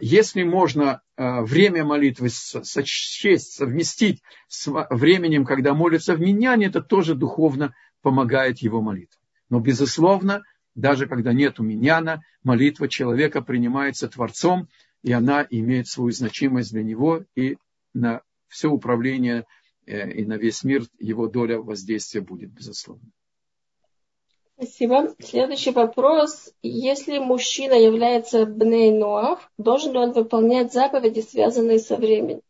если 0.01 0.43
можно 0.43 1.01
э, 1.17 1.41
время 1.41 1.83
молитвы 1.83 2.29
сочесть, 2.29 3.53
совместить 3.53 4.21
с 4.47 4.67
временем, 4.89 5.45
когда 5.45 5.73
молится 5.73 6.15
в 6.15 6.21
миньяне, 6.21 6.67
это 6.67 6.81
тоже 6.81 7.15
духовно 7.15 7.75
помогает 8.01 8.59
его 8.59 8.81
молитве. 8.81 9.19
Но, 9.49 9.59
безусловно, 9.59 10.43
даже 10.75 11.07
когда 11.07 11.33
нет 11.33 11.59
миньяна, 11.59 12.21
молитва 12.43 12.87
человека 12.87 13.41
принимается 13.41 14.07
Творцом, 14.07 14.69
и 15.03 15.11
она 15.11 15.45
имеет 15.49 15.87
свою 15.87 16.11
значимость 16.11 16.71
для 16.71 16.83
него, 16.83 17.23
и 17.35 17.57
на 17.93 18.21
все 18.47 18.69
управление 18.69 19.45
э, 19.85 20.11
и 20.11 20.25
на 20.25 20.35
весь 20.37 20.63
мир 20.63 20.83
его 20.99 21.27
доля 21.27 21.59
воздействия 21.59 22.21
будет, 22.21 22.51
безусловно. 22.51 23.09
Спасибо. 24.59 25.13
Следующий 25.19 25.69
вопрос. 25.69 26.51
Если 26.63 27.19
мужчина 27.19 27.73
является 27.73 28.47
бней 28.47 28.91
ноах, 28.91 29.51
должен 29.59 29.91
ли 29.91 29.99
он 29.99 30.13
выполнять 30.13 30.73
заповеди, 30.73 31.19
связанные 31.19 31.77
со 31.77 31.95
временем? 31.95 32.41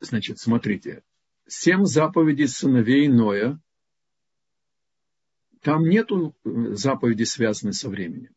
Значит, 0.00 0.40
смотрите. 0.40 1.04
Семь 1.46 1.84
заповедей 1.84 2.48
сыновей 2.48 3.06
Ноя. 3.06 3.60
Там 5.62 5.88
нету 5.88 6.34
заповедей, 6.42 7.24
связанных 7.24 7.76
со 7.76 7.88
временем. 7.88 8.34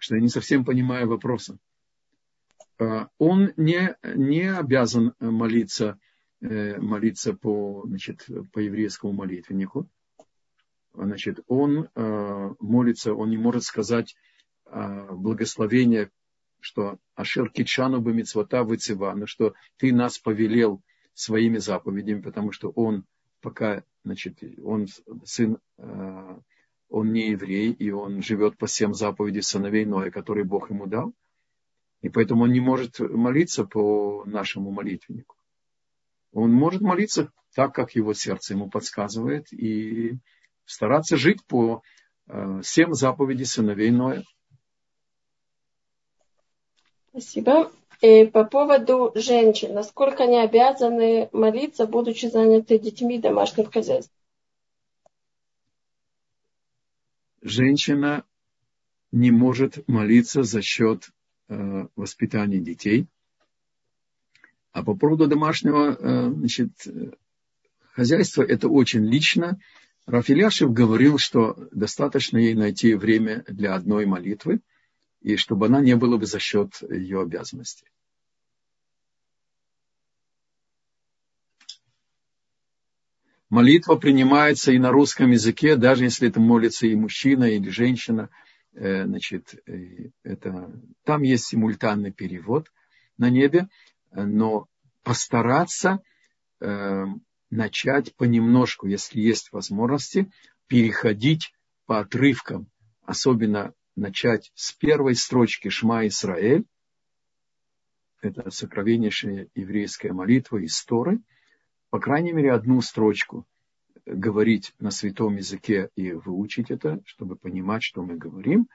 Что 0.00 0.16
я 0.16 0.20
не 0.20 0.28
совсем 0.28 0.64
понимаю 0.64 1.06
вопроса. 1.06 1.58
А, 2.78 3.08
он 3.18 3.52
не, 3.56 3.94
не 4.02 4.52
обязан 4.52 5.14
молиться, 5.20 6.00
э, 6.40 6.80
молиться 6.80 7.34
по, 7.34 7.84
значит, 7.86 8.26
по 8.52 8.58
еврейскому 8.58 9.12
молитвеннику. 9.12 9.88
Значит, 10.94 11.40
он 11.46 11.88
а, 11.94 12.54
молится, 12.58 13.14
он 13.14 13.30
не 13.30 13.36
может 13.36 13.62
сказать 13.62 14.16
а, 14.64 15.12
благословение, 15.12 16.10
что 16.60 16.98
Ашер 17.14 17.50
Кичану 17.50 18.00
бы 18.00 18.14
мецвата 18.14 18.64
выцевана, 18.64 19.26
что 19.26 19.54
ты 19.76 19.92
нас 19.92 20.18
повелел 20.18 20.82
своими 21.12 21.58
заповедями, 21.58 22.22
потому 22.22 22.52
что 22.52 22.70
он 22.70 23.04
пока, 23.42 23.84
значит, 24.04 24.38
он 24.62 24.86
сын 25.24 25.58
он 26.90 27.12
не 27.12 27.30
еврей, 27.30 27.72
и 27.72 27.90
он 27.90 28.20
живет 28.22 28.58
по 28.58 28.66
всем 28.66 28.94
заповедям 28.94 29.42
сыновей 29.42 29.84
Ноя, 29.86 30.10
которые 30.10 30.44
Бог 30.44 30.70
ему 30.70 30.86
дал. 30.86 31.12
И 32.02 32.08
поэтому 32.08 32.44
он 32.44 32.52
не 32.52 32.60
может 32.60 32.98
молиться 32.98 33.64
по 33.64 34.24
нашему 34.26 34.70
молитвеннику. 34.72 35.36
Он 36.32 36.52
может 36.52 36.80
молиться 36.80 37.30
так, 37.54 37.74
как 37.74 37.94
его 37.94 38.12
сердце 38.12 38.54
ему 38.54 38.68
подсказывает, 38.68 39.52
и 39.52 40.18
стараться 40.64 41.16
жить 41.16 41.44
по 41.46 41.82
э, 42.26 42.60
всем 42.62 42.94
заповедям 42.94 43.46
сыновей 43.46 43.90
Ноя. 43.90 44.24
Спасибо. 47.10 47.70
И 48.00 48.24
по 48.24 48.44
поводу 48.44 49.12
женщин, 49.14 49.74
насколько 49.74 50.24
они 50.24 50.38
обязаны 50.38 51.28
молиться, 51.32 51.86
будучи 51.86 52.26
заняты 52.26 52.78
детьми 52.78 53.18
домашним 53.18 53.70
хозяйством? 53.70 54.19
Женщина 57.42 58.24
не 59.12 59.30
может 59.30 59.86
молиться 59.88 60.42
за 60.42 60.62
счет 60.62 61.10
э, 61.48 61.86
воспитания 61.96 62.58
детей. 62.58 63.06
А 64.72 64.84
по 64.84 64.94
поводу 64.94 65.26
домашнего 65.26 65.96
э, 65.98 66.30
значит, 66.32 66.70
хозяйства, 67.92 68.42
это 68.42 68.68
очень 68.68 69.04
лично. 69.04 69.58
Рафиляшев 70.06 70.72
говорил, 70.72 71.18
что 71.18 71.68
достаточно 71.72 72.38
ей 72.38 72.54
найти 72.54 72.94
время 72.94 73.44
для 73.48 73.74
одной 73.74 74.06
молитвы, 74.06 74.60
и 75.20 75.36
чтобы 75.36 75.66
она 75.66 75.80
не 75.80 75.96
была 75.96 76.16
бы 76.16 76.26
за 76.26 76.38
счет 76.38 76.82
ее 76.88 77.20
обязанностей. 77.20 77.86
Молитва 83.50 83.96
принимается 83.96 84.72
и 84.72 84.78
на 84.78 84.90
русском 84.90 85.32
языке, 85.32 85.76
даже 85.76 86.04
если 86.04 86.28
это 86.28 86.40
молится 86.40 86.86
и 86.86 86.94
мужчина, 86.94 87.44
или 87.44 87.68
женщина, 87.68 88.30
э, 88.72 89.04
значит, 89.04 89.54
э, 89.66 90.10
это, 90.22 90.72
там 91.04 91.22
есть 91.22 91.46
симультанный 91.46 92.12
перевод 92.12 92.72
на 93.18 93.28
небе, 93.28 93.68
но 94.12 94.66
постараться 95.02 96.00
э, 96.60 97.04
начать 97.50 98.14
понемножку, 98.14 98.86
если 98.86 99.20
есть 99.20 99.52
возможности, 99.52 100.30
переходить 100.68 101.52
по 101.86 101.98
отрывкам, 101.98 102.68
особенно 103.04 103.74
начать 103.96 104.52
с 104.54 104.72
первой 104.72 105.16
строчки 105.16 105.68
Шма 105.68 106.06
Исраэль, 106.06 106.64
это 108.22 108.50
сокровеннейшая 108.50 109.48
еврейская 109.54 110.12
молитва 110.12 110.58
из 110.58 110.82
Торы, 110.84 111.20
по 111.90 111.98
крайней 111.98 112.32
мере, 112.32 112.52
одну 112.52 112.80
строчку 112.80 113.46
говорить 114.06 114.72
на 114.78 114.90
святом 114.90 115.36
языке 115.36 115.90
и 115.96 116.12
выучить 116.12 116.70
это, 116.70 117.00
чтобы 117.04 117.36
понимать, 117.36 117.82
что 117.82 118.02
мы 118.02 118.16
говорим, 118.16 118.68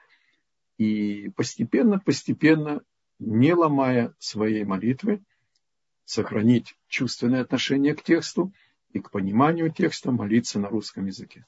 и 0.78 1.30
постепенно, 1.34 1.98
постепенно, 1.98 2.82
не 3.18 3.54
ломая 3.54 4.14
своей 4.18 4.64
молитвы, 4.64 5.22
сохранить 6.04 6.76
чувственное 6.86 7.40
отношение 7.40 7.94
к 7.94 8.02
тексту 8.02 8.52
и 8.92 9.00
к 9.00 9.10
пониманию 9.10 9.72
текста, 9.72 10.12
молиться 10.12 10.60
на 10.60 10.68
русском 10.68 11.06
языке. 11.06 11.46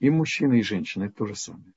И 0.00 0.10
мужчина, 0.10 0.54
и 0.54 0.62
женщина, 0.62 1.04
это 1.04 1.16
то 1.16 1.26
же 1.26 1.36
самое. 1.36 1.72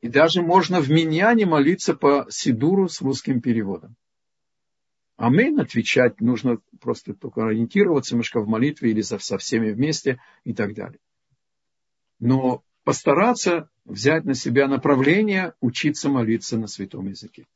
И 0.00 0.08
даже 0.08 0.42
можно 0.42 0.80
в 0.80 0.90
Миньяне 0.90 1.46
молиться 1.46 1.94
по 1.94 2.26
Сидуру 2.28 2.88
с 2.88 3.00
русским 3.00 3.40
переводом. 3.40 3.94
Амин 5.22 5.60
отвечать 5.60 6.20
нужно 6.20 6.58
просто 6.80 7.14
только 7.14 7.46
ориентироваться 7.46 8.14
немножко 8.14 8.40
в 8.40 8.48
молитве 8.48 8.90
или 8.90 9.02
со, 9.02 9.20
со 9.20 9.38
всеми 9.38 9.70
вместе 9.70 10.20
и 10.42 10.52
так 10.52 10.74
далее. 10.74 10.98
Но 12.18 12.64
постараться 12.82 13.70
взять 13.84 14.24
на 14.24 14.34
себя 14.34 14.66
направление, 14.66 15.54
учиться 15.60 16.08
молиться 16.08 16.58
на 16.58 16.66
святом 16.66 17.06
языке. 17.06 17.46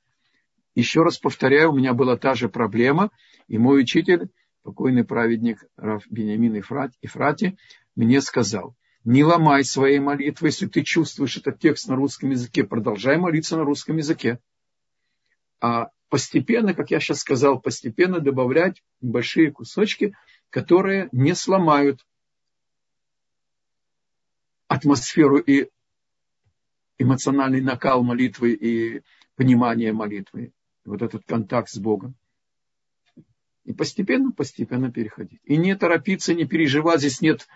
Еще 0.76 1.02
раз 1.02 1.18
повторяю, 1.18 1.72
у 1.72 1.76
меня 1.76 1.92
была 1.92 2.16
та 2.16 2.36
же 2.36 2.48
проблема, 2.48 3.10
и 3.48 3.58
мой 3.58 3.80
учитель, 3.80 4.28
покойный 4.62 5.02
праведник 5.02 5.64
Раф 5.76 6.04
Бениамин 6.08 6.56
Ифрати, 6.60 7.58
мне 7.96 8.20
сказал, 8.20 8.76
не 9.02 9.24
ломай 9.24 9.64
своей 9.64 9.98
молитвы, 9.98 10.48
если 10.48 10.68
ты 10.68 10.82
чувствуешь 10.82 11.36
этот 11.36 11.58
текст 11.58 11.88
на 11.88 11.96
русском 11.96 12.30
языке, 12.30 12.62
продолжай 12.62 13.16
молиться 13.16 13.56
на 13.56 13.64
русском 13.64 13.96
языке. 13.96 14.38
А 15.60 15.90
постепенно, 16.08 16.74
как 16.74 16.90
я 16.90 17.00
сейчас 17.00 17.20
сказал, 17.20 17.60
постепенно 17.60 18.20
добавлять 18.20 18.82
большие 19.00 19.50
кусочки, 19.50 20.14
которые 20.50 21.08
не 21.12 21.34
сломают 21.34 22.06
атмосферу 24.68 25.38
и 25.38 25.68
эмоциональный 26.98 27.60
накал 27.60 28.02
молитвы 28.02 28.52
и 28.52 29.02
понимание 29.36 29.92
молитвы, 29.92 30.52
вот 30.84 31.02
этот 31.02 31.24
контакт 31.26 31.68
с 31.68 31.78
Богом. 31.78 32.14
И 33.64 33.72
постепенно, 33.72 34.30
постепенно 34.30 34.92
переходить. 34.92 35.40
И 35.44 35.56
не 35.56 35.76
торопиться, 35.76 36.34
не 36.34 36.46
переживать. 36.46 37.00
Здесь 37.00 37.20
нет 37.20 37.46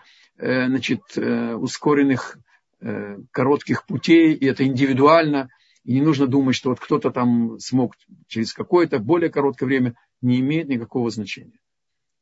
Э, 0.41 0.65
значит, 0.67 1.01
э, 1.17 1.53
ускоренных 1.53 2.39
э, 2.79 3.17
коротких 3.29 3.85
путей, 3.85 4.33
и 4.33 4.45
это 4.47 4.65
индивидуально, 4.65 5.49
и 5.83 5.93
не 5.93 6.01
нужно 6.01 6.27
думать, 6.27 6.55
что 6.55 6.69
вот 6.69 6.79
кто-то 6.79 7.11
там 7.11 7.59
смог 7.59 7.95
через 8.27 8.53
какое-то 8.53 8.99
более 8.99 9.29
короткое 9.29 9.65
время, 9.65 9.95
не 10.21 10.39
имеет 10.39 10.67
никакого 10.69 11.09
значения. 11.09 11.59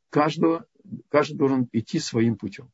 Каждого, 0.10 0.66
каждый 1.10 1.38
должен 1.38 1.68
идти 1.72 2.00
своим 2.00 2.38
путем. 2.38 2.72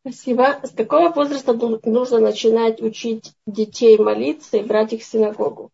Спасибо. 0.00 0.60
С 0.62 0.70
какого 0.70 1.10
возраста 1.12 1.52
нужно 1.52 2.20
начинать 2.20 2.80
учить 2.80 3.34
детей 3.46 3.98
молиться 3.98 4.58
и 4.58 4.64
брать 4.64 4.92
их 4.92 5.02
в 5.02 5.04
синагогу? 5.04 5.70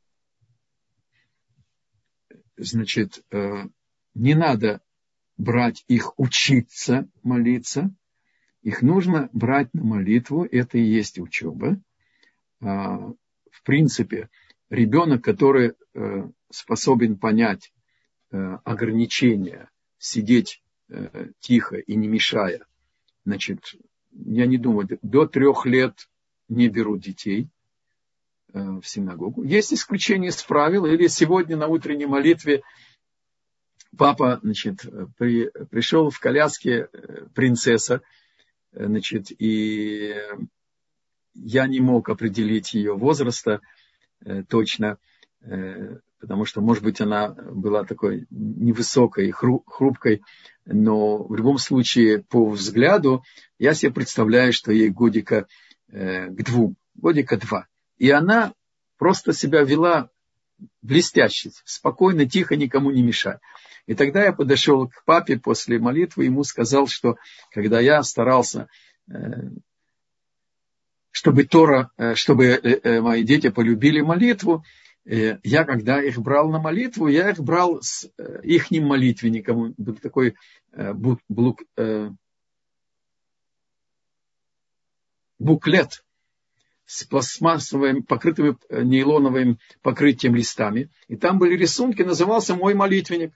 Значит, 2.56 3.24
не 4.14 4.34
надо 4.34 4.80
брать 5.36 5.84
их 5.88 6.18
учиться 6.18 7.08
молиться, 7.22 7.92
их 8.62 8.82
нужно 8.82 9.28
брать 9.32 9.74
на 9.74 9.84
молитву, 9.84 10.44
это 10.44 10.78
и 10.78 10.82
есть 10.82 11.18
учеба. 11.18 11.80
А, 12.64 12.96
в 13.50 13.62
принципе, 13.62 14.30
ребенок, 14.70 15.22
который 15.22 15.74
э, 15.94 16.28
способен 16.50 17.18
понять 17.18 17.72
э, 18.30 18.36
ограничения, 18.64 19.70
сидеть 19.98 20.62
э, 20.88 21.28
тихо 21.40 21.76
и 21.76 21.94
не 21.94 22.08
мешая, 22.08 22.64
значит, 23.26 23.74
я 24.12 24.46
не 24.46 24.56
думаю, 24.56 24.98
до 25.02 25.26
трех 25.26 25.66
лет 25.66 26.08
не 26.48 26.68
берут 26.68 27.00
детей 27.00 27.48
в 28.52 28.84
синагогу. 28.84 29.42
Есть 29.42 29.74
исключение 29.74 30.30
из 30.30 30.40
правил, 30.42 30.86
или 30.86 31.08
сегодня 31.08 31.56
на 31.56 31.66
утренней 31.66 32.06
молитве 32.06 32.62
папа, 33.98 34.38
значит, 34.44 34.86
при, 35.18 35.50
пришел 35.70 36.10
в 36.10 36.20
коляске 36.20 36.88
принцесса, 37.34 38.02
значит, 38.72 39.32
и 39.36 40.14
я 41.34 41.66
не 41.66 41.80
мог 41.80 42.08
определить 42.08 42.74
ее 42.74 42.94
возраста 42.94 43.60
э, 44.24 44.42
точно, 44.44 44.98
потому 46.20 46.46
что, 46.46 46.62
может 46.62 46.82
быть, 46.82 47.02
она 47.02 47.28
была 47.28 47.84
такой 47.84 48.26
невысокой, 48.30 49.30
хрупкой, 49.30 50.22
но 50.64 51.22
в 51.22 51.34
любом 51.34 51.58
случае, 51.58 52.22
по 52.22 52.48
взгляду, 52.48 53.22
я 53.58 53.74
себе 53.74 53.92
представляю, 53.92 54.54
что 54.54 54.72
ей 54.72 54.88
годика 54.88 55.46
к 55.86 56.42
двум, 56.42 56.76
годика 56.94 57.36
два. 57.36 57.66
И 57.98 58.10
она 58.10 58.54
просто 58.96 59.34
себя 59.34 59.62
вела 59.64 60.08
блестяще, 60.82 61.50
спокойно, 61.64 62.28
тихо, 62.28 62.56
никому 62.56 62.90
не 62.90 63.02
мешая. 63.02 63.40
И 63.86 63.94
тогда 63.94 64.24
я 64.24 64.32
подошел 64.32 64.88
к 64.88 65.04
папе 65.04 65.38
после 65.38 65.78
молитвы, 65.78 66.24
ему 66.24 66.44
сказал, 66.44 66.86
что 66.86 67.16
когда 67.50 67.80
я 67.80 68.02
старался, 68.02 68.68
э, 69.08 69.14
чтобы 71.14 71.44
Тора, 71.44 71.92
э, 71.96 72.16
чтобы 72.16 72.46
э, 72.46 73.00
мои 73.00 73.22
дети 73.22 73.48
полюбили 73.48 74.00
молитву, 74.00 74.64
я, 75.06 75.64
когда 75.64 76.02
их 76.02 76.18
брал 76.18 76.48
на 76.50 76.58
молитву, 76.58 77.08
я 77.08 77.30
их 77.30 77.38
брал 77.38 77.82
с 77.82 78.10
их 78.42 78.70
молитвенником. 78.70 79.74
Был 79.76 79.96
такой 79.96 80.34
бук, 80.72 81.20
буклет 85.38 86.04
с 86.86 87.04
пластмассовым, 87.04 88.02
покрытым 88.02 88.58
нейлоновым 88.70 89.58
покрытием 89.82 90.34
листами. 90.34 90.88
И 91.08 91.16
там 91.16 91.38
были 91.38 91.54
рисунки, 91.54 92.00
назывался 92.00 92.54
«Мой 92.54 92.72
молитвенник». 92.72 93.34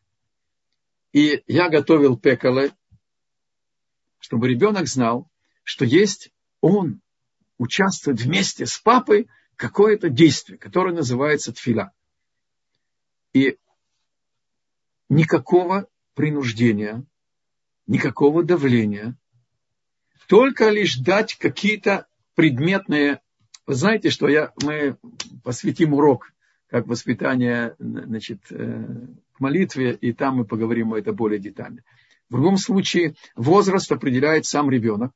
И 1.12 1.42
я 1.46 1.68
готовил 1.68 2.16
пекале, 2.16 2.72
чтобы 4.20 4.48
ребенок 4.48 4.88
знал, 4.88 5.30
что 5.64 5.84
есть 5.84 6.30
он 6.62 7.02
участвует 7.58 8.20
вместе 8.20 8.66
с 8.66 8.78
папой 8.78 9.28
какое-то 9.56 10.08
действие, 10.08 10.58
которое 10.58 10.94
называется 10.94 11.52
тфила. 11.52 11.92
И 13.32 13.58
никакого 15.08 15.88
принуждения, 16.14 17.04
никакого 17.86 18.44
давления, 18.44 19.16
только 20.28 20.70
лишь 20.70 20.96
дать 20.96 21.34
какие-то 21.34 22.06
предметные... 22.34 23.20
Вы 23.66 23.74
знаете, 23.74 24.10
что 24.10 24.28
я, 24.28 24.52
мы 24.62 24.96
посвятим 25.42 25.94
урок, 25.94 26.32
как 26.68 26.86
воспитание 26.86 27.74
значит, 27.78 28.40
э, 28.50 28.84
молитве, 29.40 29.94
и 29.94 30.12
там 30.12 30.36
мы 30.36 30.44
поговорим 30.44 30.92
о 30.92 30.98
этом 30.98 31.16
более 31.16 31.38
детально. 31.38 31.82
В 32.28 32.36
любом 32.36 32.58
случае, 32.58 33.14
возраст 33.36 33.90
определяет 33.90 34.44
сам 34.44 34.70
ребенок, 34.70 35.12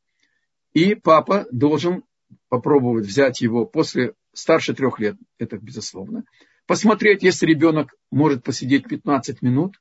и 0.72 0.94
папа 0.94 1.46
должен 1.50 2.04
попробовать 2.48 3.06
взять 3.06 3.40
его 3.40 3.66
после 3.66 4.14
старше 4.32 4.74
трех 4.74 4.98
лет, 4.98 5.16
это 5.38 5.58
безусловно, 5.58 6.24
посмотреть, 6.66 7.22
если 7.22 7.46
ребенок 7.46 7.94
может 8.10 8.42
посидеть 8.44 8.88
15 8.88 9.42
минут, 9.42 9.80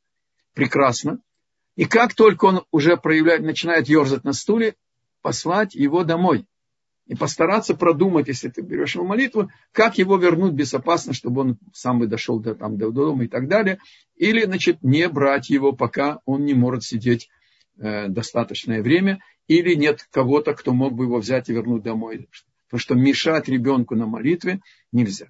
прекрасно, 0.53 1.19
и 1.75 1.85
как 1.85 2.13
только 2.13 2.45
он 2.45 2.65
уже 2.71 2.97
проявляет, 2.97 3.41
начинает 3.41 3.87
ерзать 3.87 4.23
на 4.23 4.33
стуле, 4.33 4.75
послать 5.21 5.75
его 5.75 6.03
домой 6.03 6.45
и 7.07 7.15
постараться 7.15 7.75
продумать, 7.75 8.27
если 8.27 8.49
ты 8.49 8.61
берешь 8.61 8.95
его 8.95 9.05
молитву, 9.05 9.49
как 9.71 9.97
его 9.97 10.17
вернуть 10.17 10.53
безопасно, 10.53 11.13
чтобы 11.13 11.41
он 11.41 11.57
сам 11.73 11.99
бы 11.99 12.07
дошел 12.07 12.39
до, 12.39 12.55
там, 12.55 12.77
до 12.77 12.91
дома 12.91 13.25
и 13.25 13.27
так 13.27 13.47
далее. 13.47 13.79
Или, 14.15 14.45
значит, 14.45 14.81
не 14.81 15.07
брать 15.09 15.49
его, 15.49 15.73
пока 15.73 16.19
он 16.25 16.45
не 16.45 16.53
может 16.53 16.83
сидеть 16.83 17.29
э, 17.77 18.07
достаточное 18.07 18.81
время, 18.81 19.19
или 19.47 19.75
нет 19.75 20.07
кого-то, 20.11 20.53
кто 20.53 20.73
мог 20.73 20.93
бы 20.93 21.05
его 21.05 21.19
взять 21.19 21.49
и 21.49 21.53
вернуть 21.53 21.83
домой. 21.83 22.29
Потому 22.67 22.79
что 22.79 22.95
мешать 22.95 23.47
ребенку 23.47 23.95
на 23.95 24.05
молитве 24.05 24.61
нельзя. 24.91 25.27